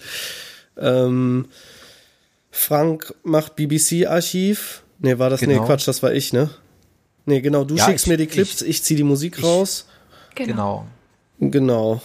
[0.77, 1.45] Ähm,
[2.51, 4.83] Frank macht BBC-Archiv.
[4.99, 5.41] Nee, war das?
[5.41, 5.65] Nee, Genau.
[5.65, 6.49] Quatsch, das war ich, ne?
[7.29, 9.43] Nee, genau, du Ja, schickst ich- mir die Clips, ich, ich- ziehe die Musik ich-
[9.43, 9.85] raus.
[10.33, 10.87] Genau.
[11.39, 12.01] Genau.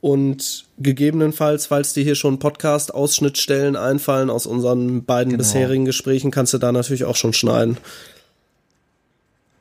[0.00, 5.42] Und gegebenenfalls, falls dir hier schon Podcast-Ausschnittstellen einfallen aus unseren beiden Genau.
[5.44, 7.76] bisherigen Gesprächen, kannst du da natürlich auch schon schneiden.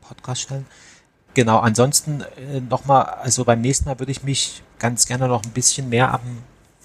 [0.02, 0.65] Podcast stellen.
[1.34, 5.52] Genau, ansonsten äh, nochmal, also beim nächsten Mal würde ich mich ganz gerne noch ein
[5.52, 6.22] bisschen mehr am,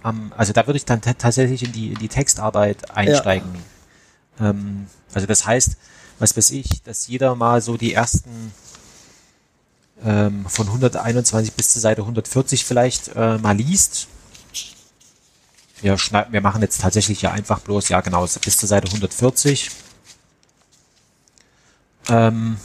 [0.03, 3.51] am also da würde ich dann ta- tatsächlich in die, in die Textarbeit einsteigen.
[4.41, 5.77] Ähm, also das heißt,
[6.19, 8.53] was weiß ich, dass jeder mal so die ersten
[10.05, 14.09] ähm, von 121 bis zur Seite 140 vielleicht äh, mal liest.
[15.81, 19.71] Wir, schneiden, wir machen jetzt tatsächlich ja einfach bloß, ja genau, bis zur Seite 140.
[22.09, 22.57] Ähm,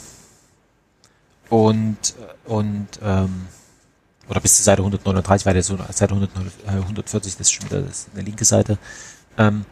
[1.50, 2.16] und,
[2.46, 3.48] und ähm,
[4.30, 6.32] oder bis zur Seite 139, weil der so Seite 100,
[6.66, 8.78] äh, 140, das ist schon wieder das ist eine linke Seite,
[9.38, 9.66] ähm,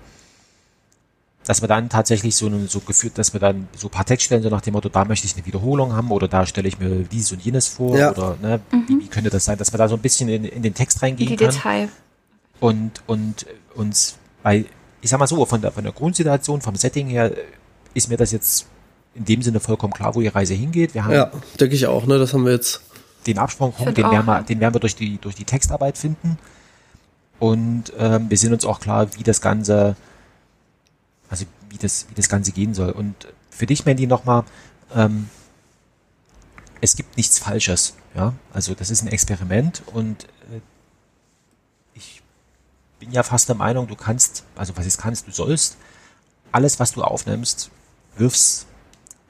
[1.45, 4.49] dass wir dann tatsächlich so, so geführt, dass wir dann so ein paar Textstellen so
[4.49, 7.31] nach dem Motto, da möchte ich eine Wiederholung haben oder da stelle ich mir dies
[7.31, 8.11] und jenes vor Ja.
[8.11, 10.61] oder ne, wie, wie könnte das sein, dass wir da so ein bisschen in, in
[10.61, 11.89] den Text reingehen die kann Detail.
[12.59, 13.45] und, und
[13.75, 14.65] uns bei,
[15.01, 17.41] ich sag mal so, von der, von der Grundsituation, vom Setting her, äh,
[17.93, 18.67] ist mir das jetzt
[19.15, 20.93] in dem Sinne vollkommen klar, wo die Reise hingeht.
[20.93, 22.17] Wir haben Ja, denke ich auch, ne?
[22.17, 22.81] Das haben wir jetzt.
[23.27, 26.37] den Find den werden, wir, den werden wir durch die, durch die Textarbeit finden.
[27.39, 29.95] Und ähm, wir sind uns auch klar, wie das Ganze,
[31.31, 32.91] also wie das, wie das Ganze gehen soll.
[32.91, 33.15] Und
[33.49, 34.43] für dich, Mandy, nochmal,
[34.93, 35.29] ähm,
[36.81, 37.95] es gibt nichts Falsches.
[38.13, 40.59] Ja, also das ist ein Experiment und äh,
[41.93, 42.21] ich
[42.99, 45.77] bin ja fast der Meinung, du kannst, also was jetzt kannst, du sollst
[46.51, 47.71] alles, was du aufnimmst,
[48.17, 48.67] wirfst,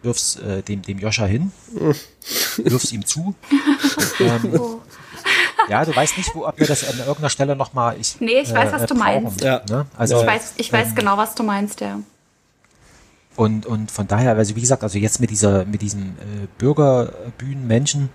[0.01, 1.51] wirfst äh, dem, dem Joscha hin,
[2.57, 3.35] wirfst ihm zu.
[4.19, 4.59] ähm,
[5.69, 7.97] ja, du weißt nicht, wo, ob wir das an irgendeiner Stelle nochmal.
[7.99, 9.41] Ich, Nee, ich weiß, was du meinst.
[9.41, 9.61] Ja.
[9.69, 9.85] Ne?
[9.97, 11.99] Also, Ich weiß, ich weiß genau, was du meinst, ja.
[13.35, 18.09] Und, und von daher, also wie gesagt, also jetzt mit dieser, mit diesem äh, Bürgerbühnenmenschen,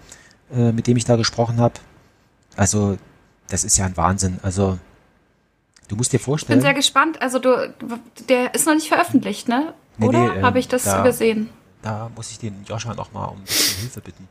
[0.54, 1.74] äh, mit dem ich da gesprochen habe,
[2.54, 2.98] also
[3.48, 4.38] das ist ja ein Wahnsinn.
[4.42, 4.78] Also
[5.88, 7.20] du musst dir Ich bin vorstellen, sehr gespannt.
[7.22, 7.72] Also du,
[8.28, 9.72] der ist noch nicht veröffentlicht, ne?
[9.98, 11.48] Nee, Oder nee, ähm, habe ich das da- übersehen?
[11.82, 14.28] da muss ich den Joscha nochmal um Hilfe bitten.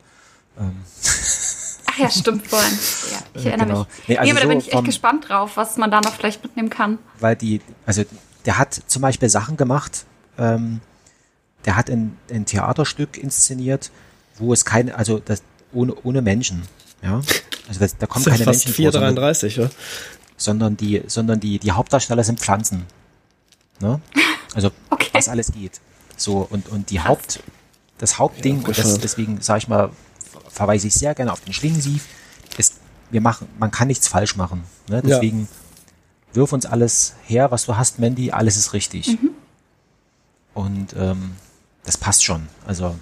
[0.58, 0.76] Ähm,
[1.96, 2.72] Ach ja, stimmt vorhin.
[3.12, 3.78] Ja, ich Äh, erinnere genau.
[3.80, 3.88] mich.
[3.88, 6.00] Nee, Nee, also aber da so bin ich echt vom- gespannt drauf, was man da
[6.00, 6.98] noch vielleicht mitnehmen kann.
[7.20, 8.04] weil die, also
[8.44, 10.04] der hat zum Beispiel Sachen gemacht,
[10.38, 10.80] ähm,
[11.64, 13.90] der hat ein, ein Theaterstück inszeniert,
[14.38, 15.42] wo es keine, also das
[15.72, 16.62] ohne, ohne Menschen,
[17.02, 17.20] ja.
[17.68, 19.70] Also das, da kommen Das keine ja fast Menschen vor, sondern, 4,33, oder?
[20.36, 22.84] sondern die, sondern die, die Hauptdarsteller sind Pflanzen.
[23.80, 24.00] Ne?
[24.54, 25.08] Also Okay.
[25.12, 25.80] was alles geht.
[26.16, 27.42] So, und, und die Haupt,
[27.98, 29.90] das Hauptding, und das, deswegen sage ich mal,
[30.56, 32.06] verweise ich sehr gerne auf den Schlingensief,
[32.56, 32.80] ist,
[33.10, 34.64] wir machen, man kann nichts falsch machen.
[34.88, 35.02] Ne?
[35.04, 35.48] Deswegen
[36.32, 39.18] wirf uns alles her, was du hast, Mandy, alles ist richtig.
[40.54, 41.32] Und ähm,
[41.84, 42.48] das passt schon.
[42.66, 42.96] Also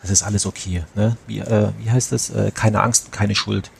[0.00, 0.84] das ist alles okay.
[0.94, 1.16] Ne?
[1.26, 2.30] Wie, äh, wie heißt das?
[2.30, 3.70] Äh, keine Angst, keine Schuld.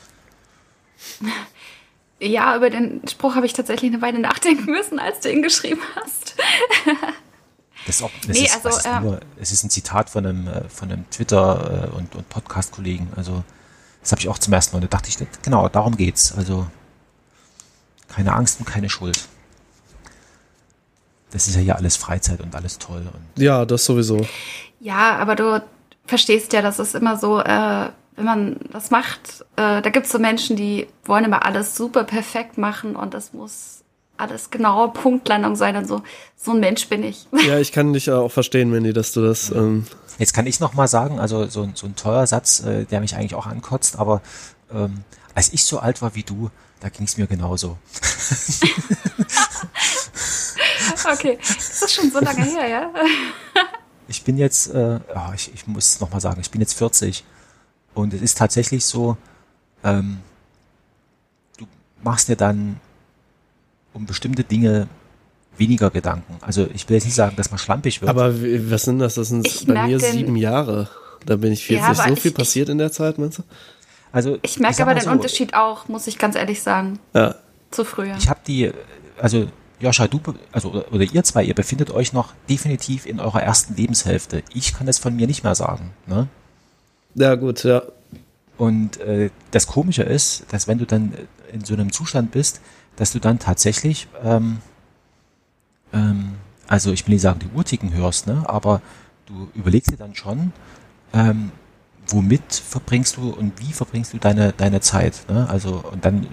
[2.18, 5.80] Ja, über den Spruch habe ich tatsächlich eine Weile nachdenken müssen, als du ihn geschrieben
[5.94, 6.34] hast.
[7.86, 10.46] Das ist auch, das Nee, ist, also, ist nur, es ist ein Zitat von einem,
[10.46, 13.08] äh, von einem Twitter- äh, und, und Podcast-Kollegen.
[13.16, 13.42] Also,
[14.00, 14.80] das habe ich auch zum ersten Mal.
[14.80, 16.32] Da dachte ich, genau, darum geht's.
[16.36, 16.66] Also,
[18.08, 19.26] keine Angst und keine Schuld.
[21.30, 23.06] Das ist ja hier alles Freizeit und alles toll.
[23.12, 24.26] Und Ja, das sowieso.
[24.80, 25.62] Ja, aber du
[26.06, 30.12] verstehst ja, das ist immer so, äh, wenn man das macht, äh, da gibt es
[30.12, 33.81] so Menschen, die wollen immer alles super perfekt machen und das muss
[34.22, 36.02] alles genaue Punktlandung sein und so.
[36.36, 37.26] So ein Mensch bin ich.
[37.46, 39.50] Ja, ich kann dich ja auch verstehen, Mandy, dass du das.
[39.50, 39.86] Ähm,
[40.18, 43.00] Jetzt kann ich noch mal sagen, also so, ein- so ein teurer Satz, äh, der
[43.00, 44.20] mich eigentlich auch ankotzt, aber
[44.72, 45.04] ähm,
[45.34, 46.50] als ich so alt war wie du,
[46.80, 47.78] da ging es mir genauso.
[51.12, 52.90] Okay, das ist schon so lange her, ja?
[54.08, 57.24] Ich bin jetzt, äh, ja, ich, ich muss noch mal sagen, ich bin jetzt 40
[57.94, 59.16] und es ist tatsächlich so,
[59.84, 60.18] ähm,
[61.56, 61.66] du
[62.02, 62.78] machst dir dann
[63.94, 64.88] um bestimmte Dinge
[65.58, 66.36] weniger Gedanken.
[66.40, 68.08] Also ich will jetzt nicht sagen, dass man schlampig wird.
[68.08, 69.14] Aber was sind das?
[69.14, 70.88] Das sind Ich bei mir den- sieben Jahre.
[71.26, 71.80] Da bin ich 40.
[71.82, 73.42] Ja, aber so ich- viel ich- passiert in der Zeit, meinst du?
[74.12, 77.34] also Ich merke aber den so, Unterschied auch, muss ich ganz ehrlich sagen, Ja.
[77.70, 78.16] zu früher.
[78.18, 78.70] Ich habe die,
[79.20, 79.46] also
[79.78, 80.20] Joscha, du,
[80.52, 84.42] also oder, oder ihr zwei, ihr befindet euch noch definitiv in eurer ersten Lebenshälfte.
[84.54, 85.90] Ich kann das von mir nicht mehr sagen.
[86.06, 86.28] Ne?
[87.14, 87.82] Ja, gut, ja.
[88.58, 91.14] Und äh, das Komische ist, dass wenn du dann
[91.52, 92.60] in so einem Zustand bist,
[92.96, 94.58] dass du dann tatsächlich, ähm,
[95.92, 96.34] ähm,
[96.68, 98.44] also ich will nicht sagen, die Urticken hörst, ne?
[98.46, 98.80] aber
[99.26, 100.52] du überlegst dir dann schon,
[101.12, 101.52] ähm,
[102.06, 105.24] womit verbringst du und wie verbringst du deine, deine Zeit.
[105.28, 105.48] Ne?
[105.48, 106.26] Also und dann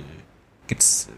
[0.68, 1.10] gibt's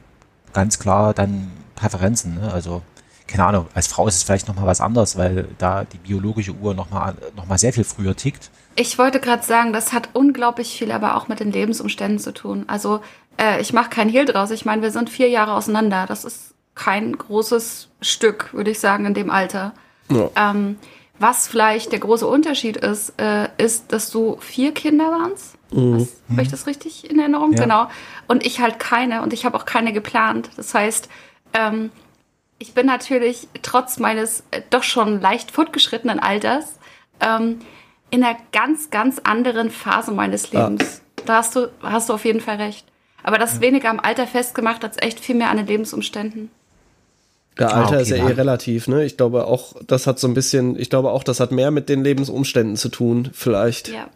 [0.54, 2.36] ganz klar dann Präferenzen.
[2.36, 2.52] Ne?
[2.52, 2.82] Also
[3.28, 6.74] keine Ahnung, als Frau ist es vielleicht nochmal was anderes, weil da die biologische Uhr
[6.74, 8.52] nochmal noch mal sehr viel früher tickt.
[8.76, 12.66] Ich wollte gerade sagen, das hat unglaublich viel aber auch mit den Lebensumständen zu tun.
[12.68, 13.02] Also
[13.40, 14.52] äh, ich mache kein Hehl draus.
[14.52, 16.06] Ich meine, wir sind vier Jahre auseinander.
[16.08, 19.74] Das ist kein großes Stück, würde ich sagen, in dem Alter.
[20.10, 20.30] Ja.
[20.36, 20.78] Ähm,
[21.20, 25.56] was vielleicht der große Unterschied ist, äh, ist, dass du vier Kinder warst.
[25.70, 27.54] Was, Habe ich das richtig in Erinnerung?
[27.54, 27.62] Ja.
[27.62, 27.88] Genau.
[28.28, 30.50] Und ich halt keine und ich habe auch keine geplant.
[30.58, 31.10] Das heißt,
[31.54, 31.92] ähm,
[32.58, 36.80] ich bin natürlich trotz meines äh, doch schon leicht fortgeschrittenen Alters
[37.20, 37.60] ähm,
[38.10, 41.02] in einer ganz, ganz anderen Phase meines Lebens.
[41.26, 42.91] Da hast du, hast du auf jeden Fall recht.
[43.24, 46.50] Aber das ist weniger am Alter festgemacht, als echt viel mehr an den Lebensumständen.
[47.58, 49.04] Der Ah, Alter okay, ist ja eh relativ, ne?
[49.04, 51.90] Ich glaube auch, das hat so ein bisschen, ich glaube auch, das hat mehr mit
[51.90, 53.90] den Lebensumständen zu tun, vielleicht.
[53.90, 54.08] Ja.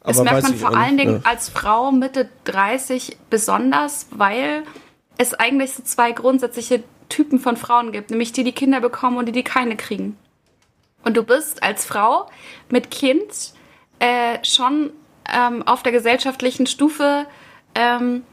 [0.00, 1.30] Aber Das merkt man vor allen Dingen ja.
[1.30, 4.64] als Frau Mitte 30 besonders, weil
[5.18, 9.26] es eigentlich so zwei grundsätzliche Typen von Frauen gibt, nämlich die, die Kinder bekommen und
[9.26, 10.16] die, die keine kriegen.
[11.04, 12.26] Und du bist als Frau
[12.70, 13.52] mit Kind
[13.98, 14.90] äh, schon
[15.32, 17.26] ähm, auf der gesellschaftlichen Stufe
[17.74, 18.24] ähm,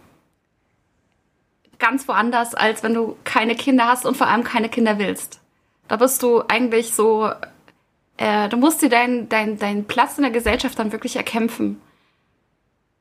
[1.77, 5.39] ganz woanders, als wenn du keine Kinder hast und vor allem keine Kinder willst.
[5.87, 7.31] Da bist du eigentlich so
[8.17, 11.81] äh, du musst dir deinen dein, deinen Platz in der Gesellschaft dann wirklich erkämpfen.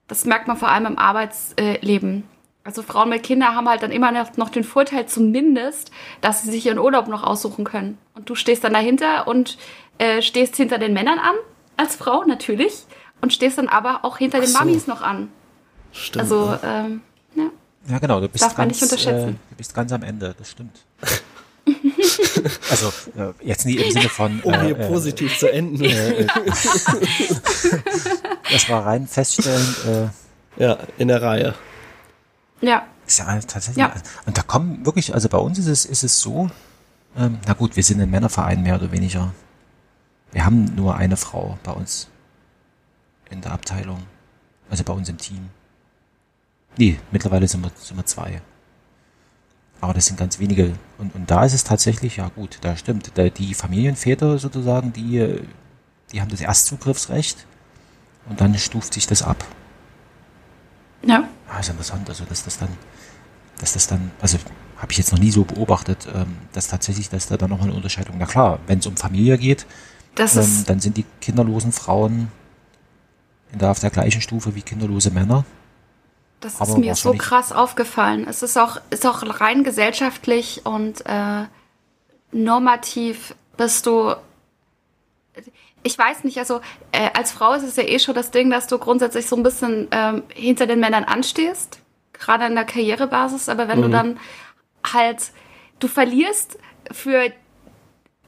[0.07, 2.25] Das merkt man vor allem im Arbeitsleben.
[2.65, 5.91] Also Frauen mit Kindern haben halt dann immer noch, den Vorteil zumindest,
[6.21, 7.99] dass sie sich ihren Urlaub noch aussuchen können.
[8.15, 9.57] Und du stehst dann dahinter und
[9.99, 11.35] äh, stehst hinter den Männern an,
[11.77, 12.85] als Frau natürlich,
[13.21, 14.59] und stehst dann aber auch hinter den so.
[14.59, 15.33] Mamis noch an.
[15.93, 16.23] Stimmt.
[16.23, 17.01] Also, ähm,
[17.35, 17.51] ja.
[17.89, 19.29] Ja, genau, du bist, Darf man ganz, nicht unterschätzen.
[19.31, 20.85] Äh, du bist ganz am Ende, das stimmt.
[22.71, 24.41] also, äh, jetzt nie im Sinne von.
[24.43, 25.83] um äh, hier äh, positiv zu enden.
[28.51, 31.55] Das war rein feststellend, äh, ja, in der Reihe.
[32.61, 33.77] ja, ist ja tatsächlich.
[33.77, 33.95] Ja.
[34.27, 36.51] Und da kommen wirklich, also bei uns ist es, ist es so,
[37.17, 39.33] ähm, na gut, wir sind ein Männerverein mehr oder weniger.
[40.33, 42.09] Wir haben nur eine Frau bei uns
[43.31, 44.03] in der Abteilung,
[44.71, 45.49] also bei uns im Team.
[46.79, 48.41] Nee, mittlerweile sind wir, sind wir zwei.
[49.81, 50.73] Aber das sind ganz wenige.
[50.97, 53.13] Und, und da ist es tatsächlich, ja gut, da stimmt.
[53.15, 55.41] Da, die Familienväter sozusagen, die,
[56.13, 57.47] die haben das Erstzugriffsrecht
[58.29, 59.45] und dann stuft sich das ab.
[61.05, 61.29] ja.
[61.51, 62.69] Ah, ist interessant, also dass das dann,
[63.59, 64.37] dass das dann, also
[64.77, 67.77] habe ich jetzt noch nie so beobachtet, ähm, dass tatsächlich, dass da dann nochmal eine
[67.77, 69.65] Unterscheidung, na klar, wenn es um Familie geht,
[70.19, 72.29] ähm, dann sind die kinderlosen Frauen
[73.51, 75.47] in der, auf der gleichen Stufe wie kinderlose Männer.
[76.41, 78.27] Das ist mir so krass aufgefallen.
[78.29, 81.45] Es ist auch, ist auch rein gesellschaftlich und äh,
[82.31, 84.15] normativ bist du.
[85.83, 86.61] Ich weiß nicht, also
[86.93, 89.43] äh, als Frau ist es ja eh schon das Ding, dass du grundsätzlich so ein
[89.43, 91.81] bisschen ähm, hinter den Männern anstehst,
[92.13, 94.21] gerade in der Karrierebasis, aber wenn du dann
[94.93, 95.31] halt,
[95.79, 96.59] du verlierst
[96.91, 97.33] für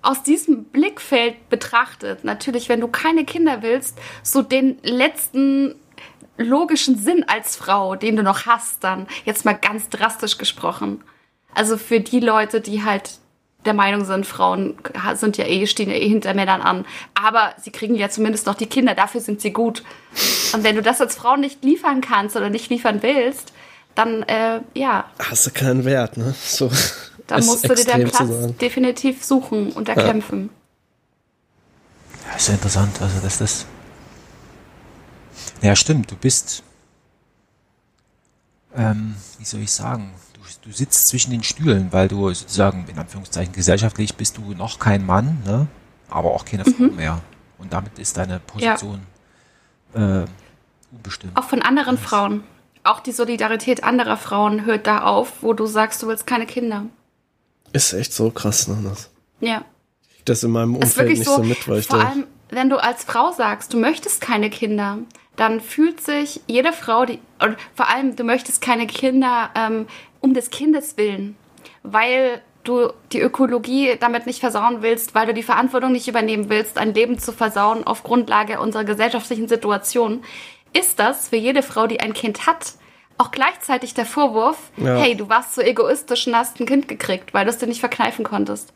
[0.02, 5.74] aus diesem Blickfeld betrachtet, natürlich, wenn du keine Kinder willst, so den letzten
[6.42, 11.02] logischen Sinn als Frau, den du noch hast, dann jetzt mal ganz drastisch gesprochen.
[11.54, 13.18] Also für die Leute, die halt
[13.64, 14.74] der Meinung sind, Frauen
[15.14, 16.86] sind ja eh, stehen ja eh hinter Männern an.
[17.14, 19.82] Aber sie kriegen ja zumindest noch die Kinder, dafür sind sie gut.
[20.54, 23.52] Und wenn du das als Frau nicht liefern kannst oder nicht liefern willst,
[23.94, 26.34] dann, äh, ja, Hast du keinen Wert, ne?
[26.42, 26.70] So.
[27.26, 28.28] dann musst du dir deinen Platz
[28.60, 30.50] definitiv suchen und erkämpfen.
[32.28, 33.66] Ja, ist ja interessant, also dass das.
[35.62, 36.62] Ja, stimmt, du bist,
[38.74, 42.98] ähm, wie soll ich sagen, du, du sitzt zwischen den Stühlen, weil du sozusagen, in
[42.98, 45.66] Anführungszeichen, gesellschaftlich bist du noch kein Mann, ne?
[46.08, 47.20] aber auch keine Frau mehr.
[47.58, 49.00] Und damit ist deine Position
[49.94, 50.24] äh,
[50.92, 51.36] unbestimmt.
[51.36, 52.42] Auch von anderen Frauen.
[52.84, 56.84] auch die Solidarität anderer Frauen hört da auf, wo du sagst, du willst keine Kinder.
[57.72, 58.78] Ist echt so krass, ne?
[58.82, 59.10] Das,
[59.40, 59.64] Ja.
[60.24, 62.08] das in meinem ist Umfeld wirklich nicht so, so, mit, weil ich vor da.
[62.08, 64.98] allem, wenn du als Frau sagst, du möchtest keine Kinder,
[65.40, 69.86] dann fühlt sich jede Frau, die, und vor allem, du möchtest keine Kinder ähm,
[70.20, 71.34] um des Kindes willen,
[71.82, 76.76] weil du die Ökologie damit nicht versauen willst, weil du die Verantwortung nicht übernehmen willst,
[76.76, 80.22] ein Leben zu versauen auf Grundlage unserer gesellschaftlichen Situation,
[80.74, 82.74] ist das für jede Frau, die ein Kind hat,
[83.16, 84.96] auch gleichzeitig der Vorwurf, Ja.
[84.96, 87.80] hey, du warst so egoistisch und hast ein Kind gekriegt, weil du es dir nicht
[87.80, 88.74] verkneifen konntest.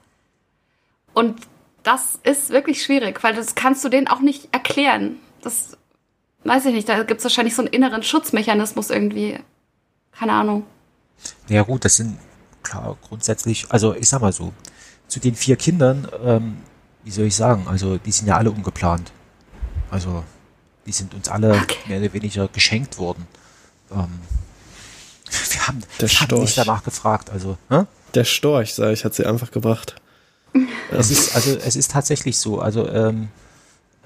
[1.12, 1.40] Und
[1.82, 5.20] das ist wirklich schwierig, weil das kannst du denen auch nicht erklären.
[5.42, 5.76] Das
[6.44, 9.38] weiß ich nicht, da gibt es wahrscheinlich so einen inneren Schutzmechanismus irgendwie.
[10.12, 10.64] Keine Ahnung.
[11.48, 12.18] Ja gut, das sind
[12.62, 14.52] klar grundsätzlich, also ich sag mal so,
[15.08, 16.56] zu den vier Kindern, ähm,
[17.04, 19.12] wie soll ich sagen, also die sind ja alle ungeplant.
[19.90, 20.24] Also
[20.86, 21.78] die sind uns alle Okay.
[21.86, 23.26] mehr oder weniger geschenkt worden.
[23.90, 24.08] Ähm,
[25.50, 27.84] wir haben, Der wir haben nicht danach gefragt, also hä?
[28.14, 29.96] Der Storch, sag ich, hat sie einfach gebracht.
[30.92, 32.60] Es ist, also es ist tatsächlich so.
[32.60, 33.28] Also ähm,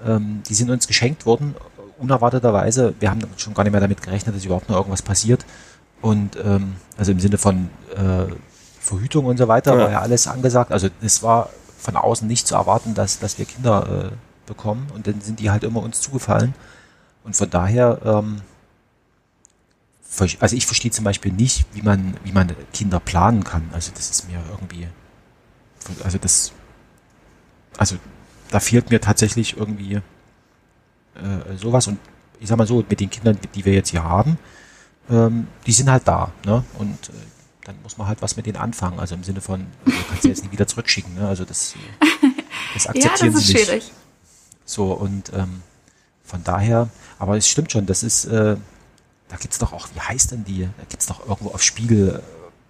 [0.03, 1.55] ähm, die sind uns geschenkt worden,
[1.99, 2.93] unerwarteterweise.
[2.99, 5.45] Wir haben schon gar nicht mehr damit gerechnet, dass überhaupt noch irgendwas passiert.
[6.01, 8.25] Und ähm, also im Sinne von äh,
[8.79, 9.79] Verhütung und so weiter Ja.
[9.83, 10.71] war ja alles angesagt.
[10.71, 14.87] Also es war von außen nicht zu erwarten, dass, dass wir Kinder äh, bekommen.
[14.95, 16.53] Und dann sind die halt immer uns zugefallen.
[17.23, 18.41] Und von daher, ähm,
[20.39, 23.69] also ich verstehe zum Beispiel nicht, wie man, wie man Kinder planen kann.
[23.73, 24.87] Also das ist mir irgendwie,
[26.03, 26.51] also das,
[27.77, 27.95] also
[28.49, 30.01] da fehlt mir tatsächlich irgendwie
[31.15, 31.87] äh, sowas.
[31.87, 31.99] Und
[32.39, 34.37] ich sag mal so, mit den Kindern, die wir jetzt hier haben,
[35.09, 36.63] ähm, die sind halt da, ne?
[36.77, 37.13] Und äh,
[37.65, 38.99] dann muss man halt was mit denen anfangen.
[38.99, 41.27] Also im Sinne von, du kannst sie jetzt nie wieder zurückschicken, ne?
[41.27, 41.73] Also das,
[42.73, 43.65] das Ja, akzeptieren das ist sie nicht.
[43.65, 43.91] schwierig.
[44.65, 45.61] So, und ähm,
[46.23, 48.55] von daher, aber es stimmt schon, das ist, äh,
[49.29, 50.61] da gibt's doch auch, wie heißt denn die?
[50.63, 52.21] Da gibt's doch irgendwo auf Spiegel, äh,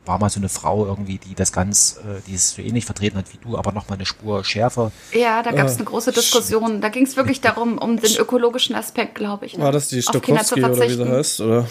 [0.06, 3.18] war mal so eine Frau irgendwie, die das ganz, äh, die es so ähnlich vertreten
[3.18, 4.92] hat wie du, aber noch mal eine Spur schärfer.
[5.14, 6.82] Ja, da gab es Ah, eine große Diskussion.
[6.82, 9.58] Da ging es wirklich darum, um den ökologischen Aspekt, glaube ich.
[9.58, 9.64] ne?
[9.64, 11.42] War das die Stokowski oder wie sie heißt?
[11.42, 11.68] Oder?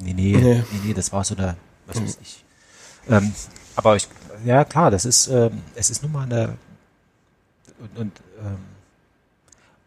[0.00, 0.64] Nee, nee, Nee.
[0.72, 1.56] nee, nee, das war so eine,
[1.86, 2.44] was weiß ich.
[3.08, 3.32] Ähm,
[3.76, 4.06] aber ich,
[4.44, 6.58] ja klar, das ist, ähm, es ist nun mal eine,
[7.78, 8.58] und, und ähm,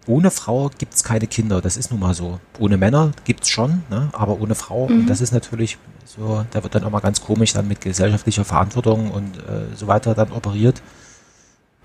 [0.08, 2.40] ohne Frau gibt's keine Kinder, das ist nun mal so.
[2.58, 4.10] Ohne Männer gibt's schon, ne?
[4.14, 7.54] aber ohne Frau, und das ist natürlich so, da wird dann auch mal ganz komisch
[7.54, 10.82] dann mit gesellschaftlicher Verantwortung und äh, so weiter dann operiert.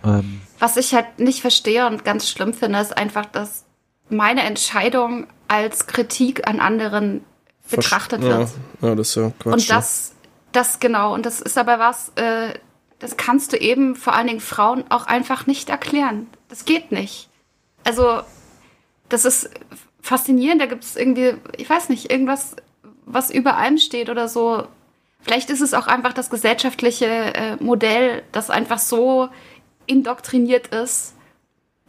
[0.05, 3.65] Ähm, Was ich halt nicht verstehe und ganz schlimm finde, ist einfach, dass
[4.09, 7.25] meine Entscheidung als Kritik an anderen
[7.71, 8.49] betrachtet ja, wird.
[8.81, 9.53] Ja, das ist ja Quatsch.
[9.53, 10.13] Und das,
[10.53, 12.55] das genau, und das ist aber was, äh,
[12.99, 16.29] das kannst du eben vor allen Dingen Frauen auch einfach nicht erklären.
[16.49, 17.29] Das geht nicht.
[17.85, 18.23] Also,
[19.09, 19.51] das ist
[20.01, 22.57] faszinierend, da gibt es irgendwie, ich weiß nicht, irgendwas,
[23.07, 24.67] was über allem steht oder so.
[25.21, 29.29] Vielleicht ist es auch einfach das gesellschaftliche äh, Modell, das einfach so
[29.87, 31.15] indoktriniert ist,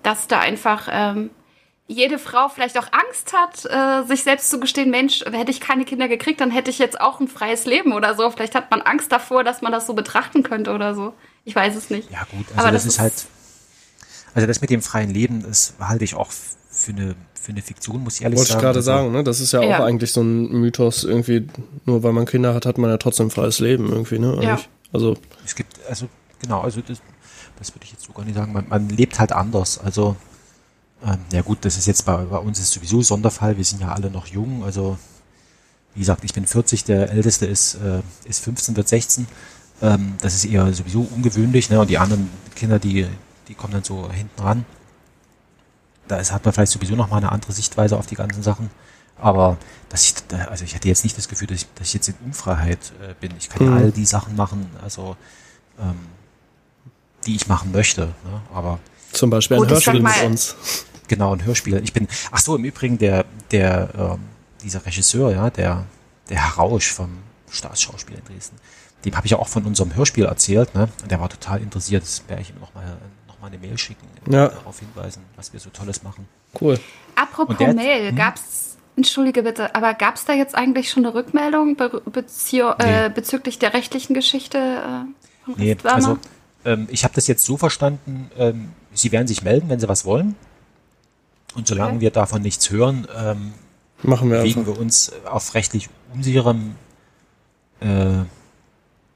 [0.03, 1.31] dass da einfach ähm,
[1.87, 5.85] jede Frau vielleicht auch Angst hat, äh, sich selbst zu gestehen, Mensch, hätte ich keine
[5.85, 8.29] Kinder gekriegt, dann hätte ich jetzt auch ein freies Leben oder so.
[8.29, 11.13] Vielleicht hat man Angst davor, dass man das so betrachten könnte oder so.
[11.45, 12.11] Ich weiß es nicht.
[12.11, 13.13] Ja gut, also Aber das, das ist halt,
[14.33, 16.31] also das mit dem freien Leben, das halte ich auch
[16.69, 18.61] für eine, für eine Fiktion, muss ich ehrlich Wollte ich sagen.
[18.63, 19.23] gerade Also, sagen, ne?
[19.23, 19.79] Das ist ja, Ja.
[19.79, 21.47] auch eigentlich so ein Mythos, irgendwie,
[21.85, 24.37] nur weil man Kinder hat, hat man ja trotzdem freies Leben irgendwie, ne?
[24.41, 24.59] Ja.
[24.93, 25.15] Also,
[25.45, 26.07] Es gibt, also
[26.41, 26.99] genau, also das,
[27.59, 28.53] das würde ich jetzt so gar nicht sagen.
[28.53, 29.77] Man, man lebt halt anders.
[29.79, 30.15] Also,
[31.05, 33.57] ähm, ja gut, das ist jetzt bei, bei uns ist sowieso Sonderfall.
[33.57, 34.63] Wir sind ja alle noch jung.
[34.63, 34.97] Also,
[35.93, 39.27] wie gesagt, ich bin 40, der Älteste ist, äh, ist 15, wird 16.
[39.81, 41.69] Ähm, das ist eher sowieso ungewöhnlich.
[41.69, 41.79] Ne?
[41.79, 43.05] Und die anderen Kinder, die,
[43.47, 44.65] die kommen dann so hinten ran.
[46.07, 48.69] Da ist, hat man vielleicht sowieso noch mal eine andere Sichtweise auf die ganzen Sachen.
[49.19, 49.57] Aber
[49.89, 50.13] dass ich,
[50.49, 53.13] also ich hatte jetzt nicht das Gefühl, dass ich, dass ich jetzt in Unfreiheit äh,
[53.19, 53.33] bin.
[53.37, 53.77] Ich kann ja Mhm.
[53.77, 55.17] all die Sachen machen, also
[55.79, 55.95] ähm,
[57.25, 58.01] die ich machen möchte.
[58.05, 58.41] Ne?
[58.53, 58.79] Aber
[59.11, 60.55] zum Beispiel Gut, ein sag Hörspiel mit mal- uns.
[61.07, 61.81] genau ein Hörspiel.
[61.83, 64.19] Ich bin, ach so, im Übrigen der, der, ähm,
[64.63, 65.85] dieser Regisseur, ja, der,
[66.29, 67.17] der Herr Rausch vom
[67.49, 68.57] Staatsschauspiel in Dresden,
[69.05, 70.89] dem habe ich ja auch von unserem Hörspiel erzählt, ne?
[71.01, 72.03] Und der war total interessiert.
[72.03, 72.97] Das werde ich ihm nochmal
[73.37, 74.47] noch mal eine Mail schicken, Ja.
[74.49, 76.27] darauf hinweisen, was wir so Tolles machen.
[76.59, 76.79] Cool.
[77.15, 82.01] Apropos der- Mail, gab's, entschuldige bitte, aber gab's da jetzt eigentlich schon eine Rückmeldung be
[82.05, 83.13] bezieh äh, Nee.
[83.13, 85.95] bezüglich der rechtlichen Geschichte äh, von Nee, Ristwärmer?
[85.95, 86.17] also
[86.65, 90.05] ähm, ich habe das jetzt so verstanden, ähm, Sie werden sich melden, wenn Sie was
[90.05, 90.35] wollen.
[91.55, 92.01] Und solange Okay.
[92.01, 93.53] wir davon nichts hören, ähm,
[94.01, 94.73] Machen wir bewegen einfach.
[94.75, 96.75] wir uns auf rechtlich unsicherem
[97.79, 98.23] äh,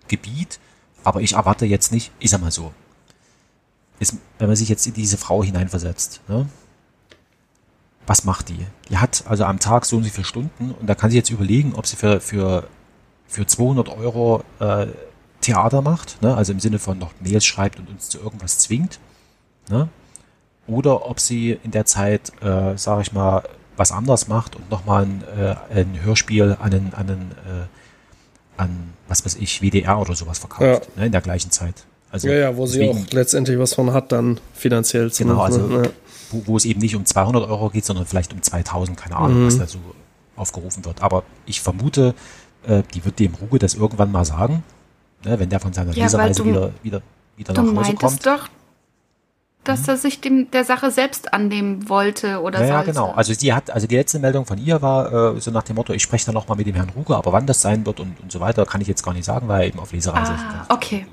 [0.07, 0.59] Gebiet.
[1.03, 2.71] Aber ich erwarte jetzt nicht, ich sag mal so,
[4.01, 6.47] ist, wenn man sich jetzt in diese Frau hineinversetzt, ne?
[8.07, 8.65] was macht die?
[8.89, 11.29] Die hat also am Tag so und so viele Stunden und da kann sie jetzt
[11.29, 12.67] überlegen, ob sie für, für,
[13.27, 14.87] für 200 Euro äh,
[15.41, 16.35] Theater macht, ne?
[16.35, 18.99] also im Sinne von noch Mails schreibt und uns zu irgendwas zwingt,
[19.69, 19.87] ne?
[20.65, 23.43] oder ob sie in der Zeit, äh, sage ich mal,
[23.77, 27.67] was anderes macht und nochmal ein, äh, ein Hörspiel an einen, an, einen, äh,
[28.57, 31.05] an, was weiß ich, WDR oder sowas verkauft, ne?
[31.05, 31.85] in der gleichen Zeit.
[32.11, 35.59] Also ja, ja, wo sie deswegen- auch letztendlich was von hat, dann finanziell Genau, zumindest,
[35.61, 35.83] also ne?
[35.85, 35.89] Ja.
[36.31, 39.43] wo, wo es eben nicht um 200 Euro geht, sondern vielleicht um 2000, keine Ahnung,
[39.43, 39.47] Mhm.
[39.47, 39.79] was da so
[40.35, 41.01] aufgerufen wird.
[41.01, 42.13] Aber ich vermute,
[42.67, 44.63] äh, die wird dem Ruge das irgendwann mal sagen,
[45.23, 47.01] ne, wenn der von seiner Ja, Lesereise du- wieder, wieder,
[47.37, 48.25] wieder nach Hause kommt.
[48.25, 48.49] doch,
[49.63, 52.91] dass er sich dem, der Sache selbst annehmen wollte oder Ja, ja, sollte.
[52.93, 53.11] genau.
[53.11, 55.93] Also sie hat, also die letzte Meldung von ihr war äh, so nach dem Motto,
[55.93, 58.31] ich spreche dann nochmal mit dem Herrn Ruge, aber wann das sein wird und, und
[58.31, 60.39] so weiter, kann ich jetzt gar nicht sagen, weil er eben auf Lesereise ist.
[60.41, 61.05] Ah, okay.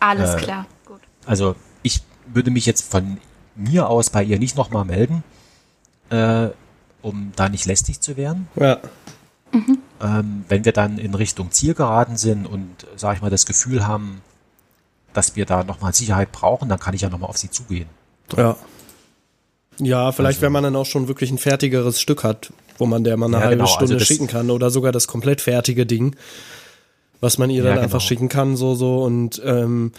[0.00, 0.66] Alles Äh, klar.
[0.86, 1.00] Gut.
[1.26, 3.18] Also ich würde mich jetzt von
[3.54, 5.22] mir aus bei ihr nicht nochmal melden,
[6.10, 6.48] äh,
[7.02, 8.48] um da nicht lästig zu werden.
[8.56, 8.78] ja.
[10.00, 13.84] ähm, wenn wir dann in Richtung Ziel geraten sind und, sage ich mal, das Gefühl
[13.86, 14.22] haben,
[15.12, 17.88] dass wir da nochmal Sicherheit brauchen, dann kann ich ja nochmal auf sie zugehen.
[18.36, 18.56] Ja.
[19.78, 23.02] Ja, vielleicht, Also- wenn man dann auch schon wirklich ein fertigeres Stück hat, wo man
[23.02, 25.40] der mal eine Ja, halbe genau, also Stunde das- schicken kann oder sogar das komplett
[25.40, 26.14] fertige Ding,
[27.20, 28.08] was man ihr dann Ja, einfach genau.
[28.08, 29.92] schicken kann, so, so und ähm,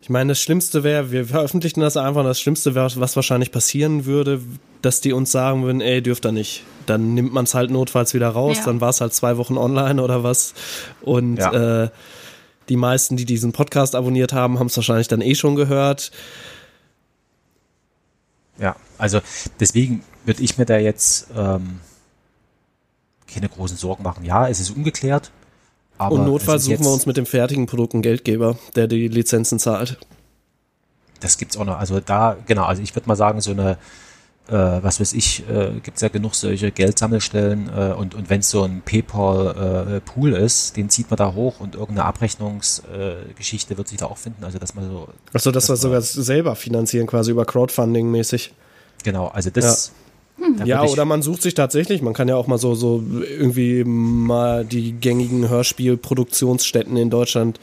[0.00, 3.50] ich meine, das Schlimmste wäre, wir veröffentlichen das einfach, und das Schlimmste wäre, was wahrscheinlich
[3.50, 4.40] passieren würde,
[4.80, 6.62] dass die uns sagen würden, ey, dürft ihr nicht.
[6.86, 8.64] Dann nimmt man es halt notfalls wieder raus, Ja.
[8.66, 10.54] dann war es halt zwei Wochen online oder was.
[11.02, 11.84] Und Ja.
[11.84, 11.90] äh,
[12.68, 16.12] die meisten, die diesen Podcast abonniert haben, haben es wahrscheinlich dann eh schon gehört.
[18.58, 19.20] Ja, also
[19.60, 21.80] deswegen würde ich mir da jetzt ähm,
[23.32, 24.24] keine großen Sorgen machen.
[24.24, 25.30] Ja, es ist ungeklärt.
[25.98, 29.08] Aber Und es notfalls suchen wir uns mit dem fertigen Produkt einen Geldgeber, der die
[29.08, 29.98] Lizenzen zahlt.
[31.20, 31.78] Das gibt's auch noch.
[31.78, 33.72] Also da, genau, also ich würde mal sagen, so eine,
[34.46, 38.50] äh, was weiß ich, äh, gibt's ja genug solche Geldsammelstellen äh, und, und wenn es
[38.50, 43.98] so ein PayPal-Pool ist, den zieht man da hoch und irgendeine Abrechnungsgeschichte äh, wird sich
[43.98, 44.44] da auch finden.
[44.44, 48.52] Also dass man so, Achso, dass wir Das sogar selber finanzieren, quasi über Crowdfunding-mäßig.
[49.02, 49.64] genau, also das.
[49.64, 49.98] da Ja,
[50.38, 53.84] würd ich- oder man sucht sich tatsächlich, man kann ja auch mal so, so irgendwie
[53.84, 57.60] mal die gängigen Hörspielproduktionsstätten in Deutschland,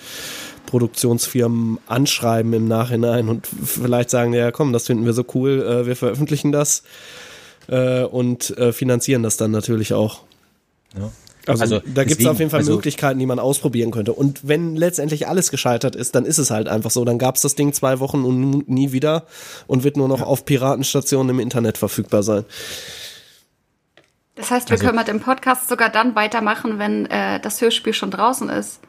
[0.65, 5.85] Produktionsfirmen anschreiben im Nachhinein und vielleicht sagen, ja komm, das finden wir so cool, äh,
[5.85, 6.83] wir veröffentlichen das
[7.67, 10.21] äh, und äh, finanzieren das dann natürlich auch.
[10.97, 11.11] Ja.
[11.47, 14.13] Also, Also, da gibt es auf jeden Fall also- Möglichkeiten, die man ausprobieren könnte.
[14.13, 17.05] Und wenn letztendlich alles gescheitert ist, dann ist es halt einfach so.
[17.05, 19.25] Dann gab es das Ding zwei Wochen und nie wieder
[19.67, 22.45] und wird nur noch auf Piratenstationen im Internet verfügbar sein.
[24.35, 27.93] Das heißt, wir Also- können mit dem Podcast sogar dann weitermachen, wenn äh, das Hörspiel
[27.93, 28.79] schon draußen ist.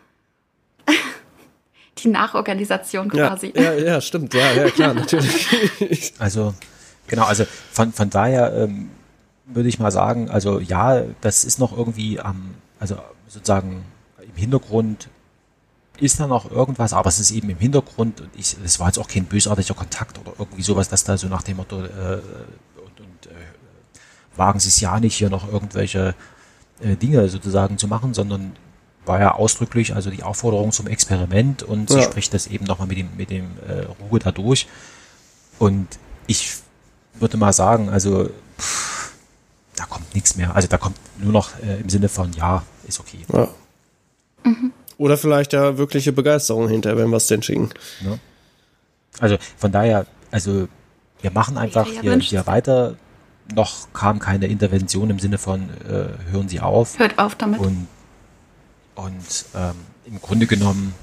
[1.99, 3.53] Die Nachorganisation Ja, quasi.
[3.57, 4.35] ja, ja, stimmt.
[4.35, 6.13] Ja, ja, klar, natürlich.
[6.19, 6.53] Also,
[7.07, 8.91] genau, also von, von daher ähm,
[9.47, 12.97] würde ich mal sagen, also ja, das ist noch irgendwie am, also
[13.29, 13.85] sozusagen
[14.21, 15.09] im Hintergrund
[15.99, 18.99] ist da noch irgendwas, aber es ist eben im Hintergrund und ich, es war jetzt
[18.99, 23.01] auch kein bösartiger Kontakt oder irgendwie sowas, dass da so nach dem Motto äh, und,
[23.01, 23.31] und äh,
[24.37, 26.15] wagen Sie es ja nicht, hier noch irgendwelche
[26.83, 28.53] äh, Dinge sozusagen zu machen, sondern
[29.07, 32.03] war ja ausdrücklich also die Aufforderung zum Experiment und sie Ja.
[32.03, 34.67] spricht das eben nochmal mit dem, mit dem äh, Ruge da durch.
[35.59, 35.87] Und
[36.27, 36.57] ich
[37.15, 38.29] würde mal sagen, also
[38.59, 38.96] pff,
[39.77, 40.55] da kommt nichts mehr.
[40.57, 43.19] Also da kommt nur noch äh, im Sinne von, ja, ist okay.
[43.33, 43.49] Ja.
[44.99, 47.71] Oder vielleicht ja wirkliche Begeisterung hinter, wenn wir es denn schicken.
[48.01, 48.19] Ne?
[49.21, 50.69] Also von daher, also
[51.21, 52.97] wir machen einfach Ja, hier, hier weiter.
[53.55, 56.99] Noch kam keine Intervention im Sinne von, äh, hören Sie auf.
[56.99, 57.61] Hört auf damit.
[57.61, 57.87] Und,
[58.95, 59.75] und ähm,
[60.07, 60.95] im Grunde genommen,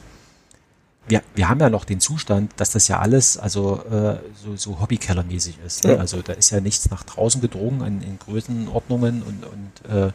[1.08, 4.80] wir, wir haben ja noch den Zustand, dass das ja alles also äh, so, so
[4.80, 5.84] Hobbykellermäßig ist.
[5.84, 5.94] Ne?
[5.94, 6.00] Ja.
[6.00, 10.12] Also da ist ja nichts nach draußen gedrungen in, in Größenordnungen und, und, äh,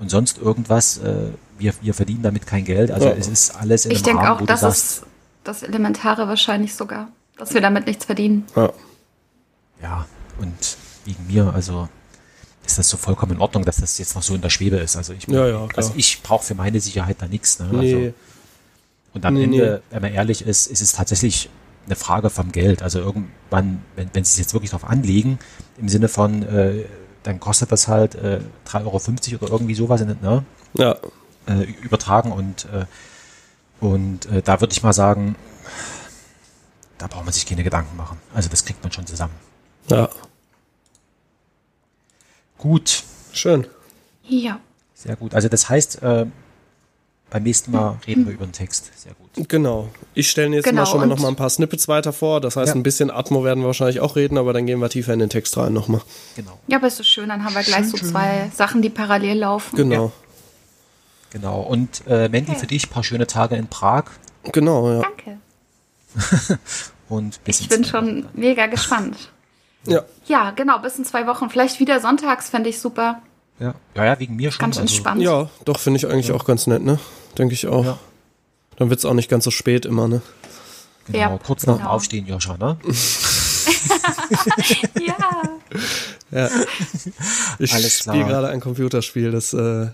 [0.00, 0.98] und sonst irgendwas.
[0.98, 1.28] Äh,
[1.58, 2.90] wir, wir verdienen damit kein Geld.
[2.90, 3.14] Also Ja.
[3.14, 5.04] es ist alles in ich einem denke Rahmen, auch, wo das du sagst, ist
[5.44, 8.46] das Elementare wahrscheinlich sogar, dass wir damit nichts verdienen.
[8.56, 8.72] Ja.
[9.82, 10.06] ja,
[10.40, 11.88] und wegen mir, also
[12.64, 14.96] ist das so vollkommen in Ordnung, dass das jetzt noch so in der Schwebe ist.
[14.96, 17.58] Also ich, Ja, ja, also ich brauche für meine Sicherheit da nichts.
[17.58, 17.68] Ne?
[17.72, 17.94] Nee.
[17.94, 18.14] Also,
[19.14, 21.50] und am Nee, Ende, wenn man ehrlich ist, ist es tatsächlich
[21.86, 22.82] eine Frage vom Geld.
[22.82, 25.38] Also irgendwann, wenn, wenn sie es jetzt wirklich darauf anlegen,
[25.78, 26.84] im Sinne von, äh,
[27.22, 30.44] dann kostet das halt äh, 3,50 Euro oder irgendwie sowas, ne?
[30.74, 30.96] Ja.
[31.46, 32.86] äh, übertragen und, äh,
[33.80, 35.36] und äh, da würde ich mal sagen,
[36.98, 38.18] da braucht man sich keine Gedanken machen.
[38.32, 39.34] Also das kriegt man schon zusammen.
[39.90, 40.08] Ja.
[42.58, 43.02] Gut,
[43.32, 43.66] Schön.
[44.24, 44.60] Ja.
[44.94, 45.34] sehr gut.
[45.34, 46.26] Also das heißt, äh,
[47.32, 48.90] beim nächsten Mal reden wir über den Text.
[48.94, 49.48] Sehr gut.
[49.48, 49.88] Genau.
[50.12, 52.40] Ich stelle jetzt Genau, mal schon mal noch mal ein paar Snippets weiter vor.
[52.42, 52.74] Das heißt, Ja.
[52.74, 55.30] ein bisschen Atmo werden wir wahrscheinlich auch reden, aber dann gehen wir tiefer in den
[55.30, 56.02] Text rein nochmal.
[56.36, 56.58] Genau.
[56.66, 59.74] Ja, aber ist so schön, dann haben wir gleich so zwei Sachen, die parallel laufen.
[59.76, 60.12] Genau.
[61.30, 61.62] Genau.
[61.62, 64.04] Und äh, Mandy, für dich ein paar schöne Tage in Prag.
[64.52, 65.00] Genau, ja.
[65.00, 65.38] Danke.
[67.08, 68.28] Und bis Ich in bin schon Wochen.
[68.34, 69.16] mega gespannt.
[69.86, 70.02] Ja.
[70.26, 71.48] Ja, genau, bis in zwei Wochen.
[71.50, 73.22] Vielleicht wieder sonntags, fände ich super.
[73.62, 73.74] Ja.
[73.94, 74.58] ja, ja, wegen mir schon.
[74.60, 75.22] Ganz also, entspannt.
[75.22, 76.98] Ja, doch, finde ich eigentlich auch ganz nett, ne?
[77.38, 77.84] Denke ich auch.
[77.84, 77.98] Ja.
[78.76, 80.20] Dann wird's auch nicht ganz so spät immer, ne?
[81.06, 81.90] Genau, Ja, kurz nach dem genau.
[81.90, 82.76] Aufstehen, Joscha, ne?
[85.00, 85.16] Ja.
[86.30, 86.50] Ja.
[87.58, 88.16] Ich Alles klar.
[88.16, 89.88] spiele gerade ein Computerspiel, das äh,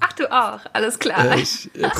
[0.00, 0.60] Ach, du auch.
[0.72, 1.36] Alles klar.
[1.36, 1.94] äh, ich habe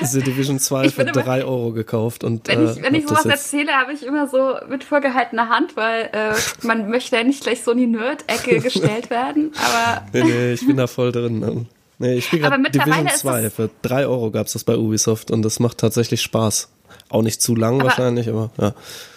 [0.06, 2.94] The Division 2 Ich für bin immer- 3 Euro gekauft und Wenn äh, ich, wenn
[2.94, 6.34] ich sowas erzähle, habe ich immer so mit vorgehaltener Hand, weil äh,
[6.66, 9.52] man möchte ja nicht gleich so in die Nerd-Ecke gestellt werden.
[9.56, 11.38] Aber Nee, nee, ich bin da voll drin.
[11.40, 11.66] ne?
[11.98, 13.42] Nee, ich spiele Aber gerade mittlerweile Division ist 2.
[13.42, 16.68] das- Für 3 Euro gab's das bei Ubisoft und das macht tatsächlich Spaß.
[17.08, 18.74] Auch nicht zu lang Aber- wahrscheinlich, aber ja.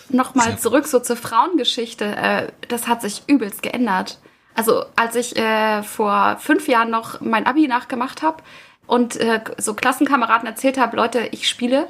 [0.09, 2.05] nochmal zurück so zur Frauengeschichte.
[2.05, 4.19] Äh, das hat sich übelst geändert.
[4.55, 8.41] Also als ich äh, vor fünf Jahren noch mein Abi nachgemacht habe
[8.87, 11.87] und äh, so Klassenkameraden erzählt habe, Leute, ich spiele,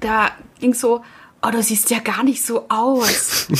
[0.00, 0.28] da
[0.60, 1.02] ging so,
[1.42, 3.48] oh, du siehst ja gar nicht so aus.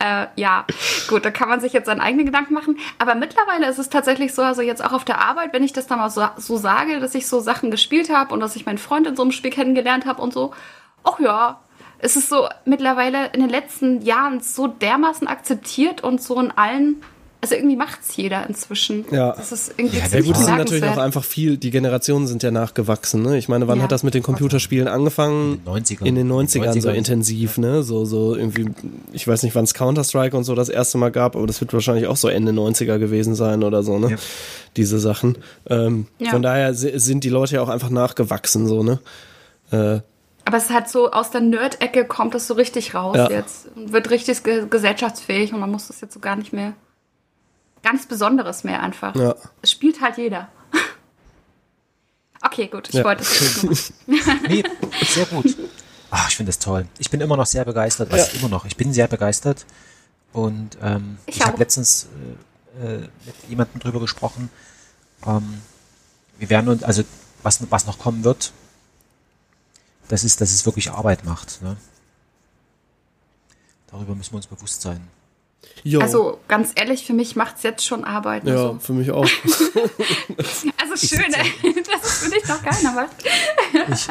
[0.00, 0.66] Äh, ja,
[1.08, 2.78] gut, da kann man sich jetzt seinen eigenen Gedanken machen.
[2.98, 5.86] Aber mittlerweile ist es tatsächlich so, also jetzt auch auf der Arbeit, wenn ich das
[5.86, 8.76] dann mal so, so sage, dass ich so Sachen gespielt habe und dass ich meinen
[8.76, 10.52] Freund in so einem Spiel kennengelernt habe und so,
[11.04, 11.58] ach ja,
[12.04, 16.96] es ist so mittlerweile in den letzten Jahren so dermaßen akzeptiert und so in allen,
[17.40, 19.04] also irgendwie macht's jeder inzwischen.
[19.10, 19.32] Ja.
[19.32, 22.50] Das ist irgendwie Ja, gut, es sind natürlich auch einfach viel, die Generationen sind ja
[22.50, 23.36] nachgewachsen, ne?
[23.38, 23.84] Ich meine, wann Ja.
[23.84, 25.54] hat das mit den Computerspielen angefangen?
[25.54, 26.04] In den 90ern.
[26.06, 26.94] In den 90ern, so 90ern.
[26.94, 27.82] intensiv, ne?
[27.82, 28.66] So, so irgendwie,
[29.12, 31.72] ich weiß nicht, wann es Counter-Strike und so das erste Mal gab, aber das wird
[31.74, 34.10] wahrscheinlich auch so Ende 90er gewesen sein oder so, ne?
[34.12, 34.16] Ja.
[34.76, 35.36] Diese Sachen.
[35.68, 36.30] Ähm, Ja.
[36.30, 39.00] Von daher si- sind die Leute ja auch einfach nachgewachsen, so, ne?
[39.70, 40.00] Äh,
[40.46, 43.30] Aber es hat so aus der Nerd-Ecke kommt es so richtig raus Ja.
[43.30, 43.66] jetzt.
[43.74, 46.74] Und wird richtig ge gesellschaftsfähig und man muss das jetzt so gar nicht mehr.
[47.82, 49.14] Gar nichts Besonderes mehr einfach.
[49.16, 49.34] ja.
[49.62, 50.48] Es spielt halt jeder.
[52.42, 53.04] Okay, gut, ich Ja.
[53.04, 53.92] wollte es.
[54.46, 54.62] Nee,
[55.02, 55.56] sehr gut.
[56.10, 56.86] Ach, ich finde das toll.
[56.98, 58.12] Ich bin immer noch sehr begeistert.
[58.12, 58.38] Was Ja.
[58.38, 58.66] immer noch?
[58.66, 59.64] Ich bin sehr begeistert.
[60.34, 62.06] Und ähm, Ich ich, habe letztens
[62.82, 64.50] äh, äh, mit jemandem drüber gesprochen.
[65.26, 65.62] Ähm,
[66.38, 67.02] wir werden uns, also
[67.42, 68.52] was, was noch kommen wird,
[70.08, 71.62] das ist, dass es wirklich Arbeit macht.
[71.62, 71.76] Ne?
[73.90, 75.00] Darüber müssen wir uns bewusst sein.
[75.82, 76.00] Jo.
[76.00, 78.44] Also ganz ehrlich, für mich macht es jetzt schon Arbeit.
[78.44, 79.24] ja, Also, für mich auch.
[79.26, 81.74] also schön, ey.
[81.90, 84.02] das ist für dich noch keiner was.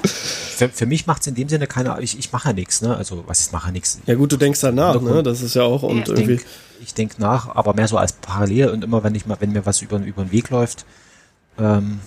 [0.57, 2.81] Für, für mich macht es in dem Sinne keine, ich, ich mache ja nichts.
[2.81, 2.95] Ne?
[2.95, 3.99] Also was ist mache nichts?
[4.05, 5.23] ja gut, du denkst danach, ne?
[5.23, 6.03] Das ist ja auch und Ja.
[6.03, 6.27] Ich irgendwie.
[6.37, 6.45] denke
[6.81, 9.65] ich denk nach, aber mehr so als parallel und immer wenn ich mal, wenn mir
[9.65, 10.85] was über, über den Weg läuft.
[11.57, 11.99] Ähm,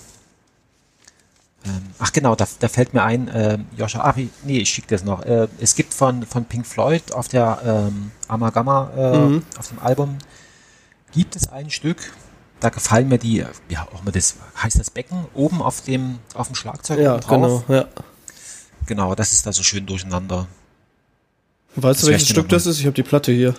[1.67, 5.05] ähm, ach genau, da, da fällt mir ein, ähm, Joscha, ach nee, ich schicke das
[5.05, 5.23] noch.
[5.25, 9.43] Äh, es gibt von, von Pink Floyd auf der ähm, Amalgama, äh, Mhm.
[9.59, 10.19] auf dem Album,
[11.13, 12.13] gibt es ein Stück,
[12.61, 16.47] da gefallen mir die, ja, auch mal das, heißt das Becken, oben auf dem, auf
[16.49, 17.65] dem Schlagzeug Ja, drauf.
[17.67, 17.87] genau, ja.
[18.87, 20.47] Genau, das ist da so schön durcheinander.
[21.75, 22.79] Weißt du, Das welches Stück das ist?
[22.79, 23.55] Ich habe die Platte hier.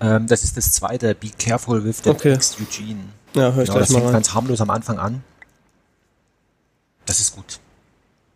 [0.00, 2.32] Ähm, das ist das zweite, Be Careful with the Okay.
[2.32, 3.04] Next Eugene.
[3.34, 4.12] Ja, hör ich Genau, das gleich mal fängt rein.
[4.14, 5.22] ganz harmlos am Anfang an.
[7.06, 7.58] Das ist gut.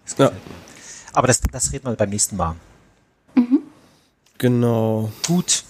[0.07, 0.33] Das Ja.
[1.13, 2.55] Aber das, das reden wir beim nächsten Mal.
[4.39, 5.11] Genau.
[5.27, 5.65] Gut.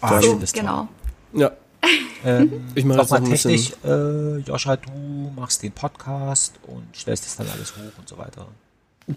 [0.00, 0.60] Ah, ich So, finde das toll.
[0.62, 0.88] genau.
[1.32, 1.52] Ja,
[2.24, 4.90] Ähm, Ich mache jetzt noch ein bisschen- technisch, äh, Joscha, du
[5.36, 8.46] machst den Podcast und stellst das dann alles hoch und so weiter.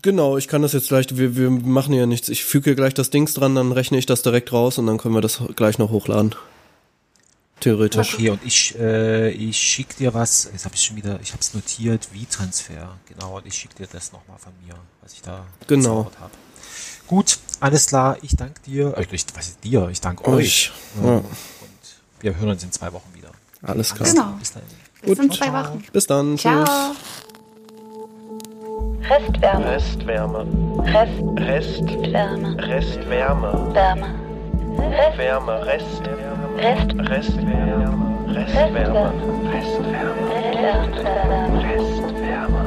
[0.03, 0.37] genau.
[0.37, 2.29] Ich kann das jetzt gleich, wir, wir machen ja nichts.
[2.29, 5.15] Ich füge gleich das Dings dran, dann rechne ich das direkt raus und dann können
[5.15, 6.35] wir das gleich noch hochladen.
[7.61, 8.15] Theoretisch.
[8.15, 11.41] Okay, und ich, äh, ich schicke dir was, jetzt habe ich schon wieder, ich habe
[11.41, 15.21] es notiert, wie Transfer, genau, und ich schicke dir das nochmal von mir, was ich
[15.21, 16.11] da Genau.
[16.19, 16.31] habe.
[17.07, 20.35] Gut, alles klar, ich danke dir, äh, ich, was ist dir, ich danke Euch.
[20.35, 20.71] euch.
[21.03, 21.09] Ja.
[21.17, 21.23] Und
[22.19, 23.29] wir hören uns in zwei Wochen wieder.
[23.61, 24.09] Alles klar.
[24.09, 24.31] Genau.
[24.39, 24.67] Bis dahin.
[25.03, 25.83] Bis in zwei Wochen.
[25.93, 26.37] Bis dann.
[26.37, 26.63] Ciao.
[26.65, 26.97] Tschüss.
[29.09, 29.65] Restwärme.
[29.75, 30.45] Restwärme.
[31.37, 32.57] Restwärme.
[32.57, 32.57] Restwärme.
[32.67, 34.21] Restwärme.
[35.17, 35.65] Wärme.
[35.65, 36.30] Rest, Wärme.
[36.57, 36.91] Rest.
[36.97, 38.25] Rest, Restwärme.
[38.27, 39.13] Restwärme.
[39.53, 40.31] Restwärme.
[41.63, 42.61] Restwärme.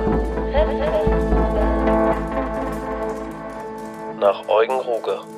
[4.21, 5.34] Nach Eugen Ruge.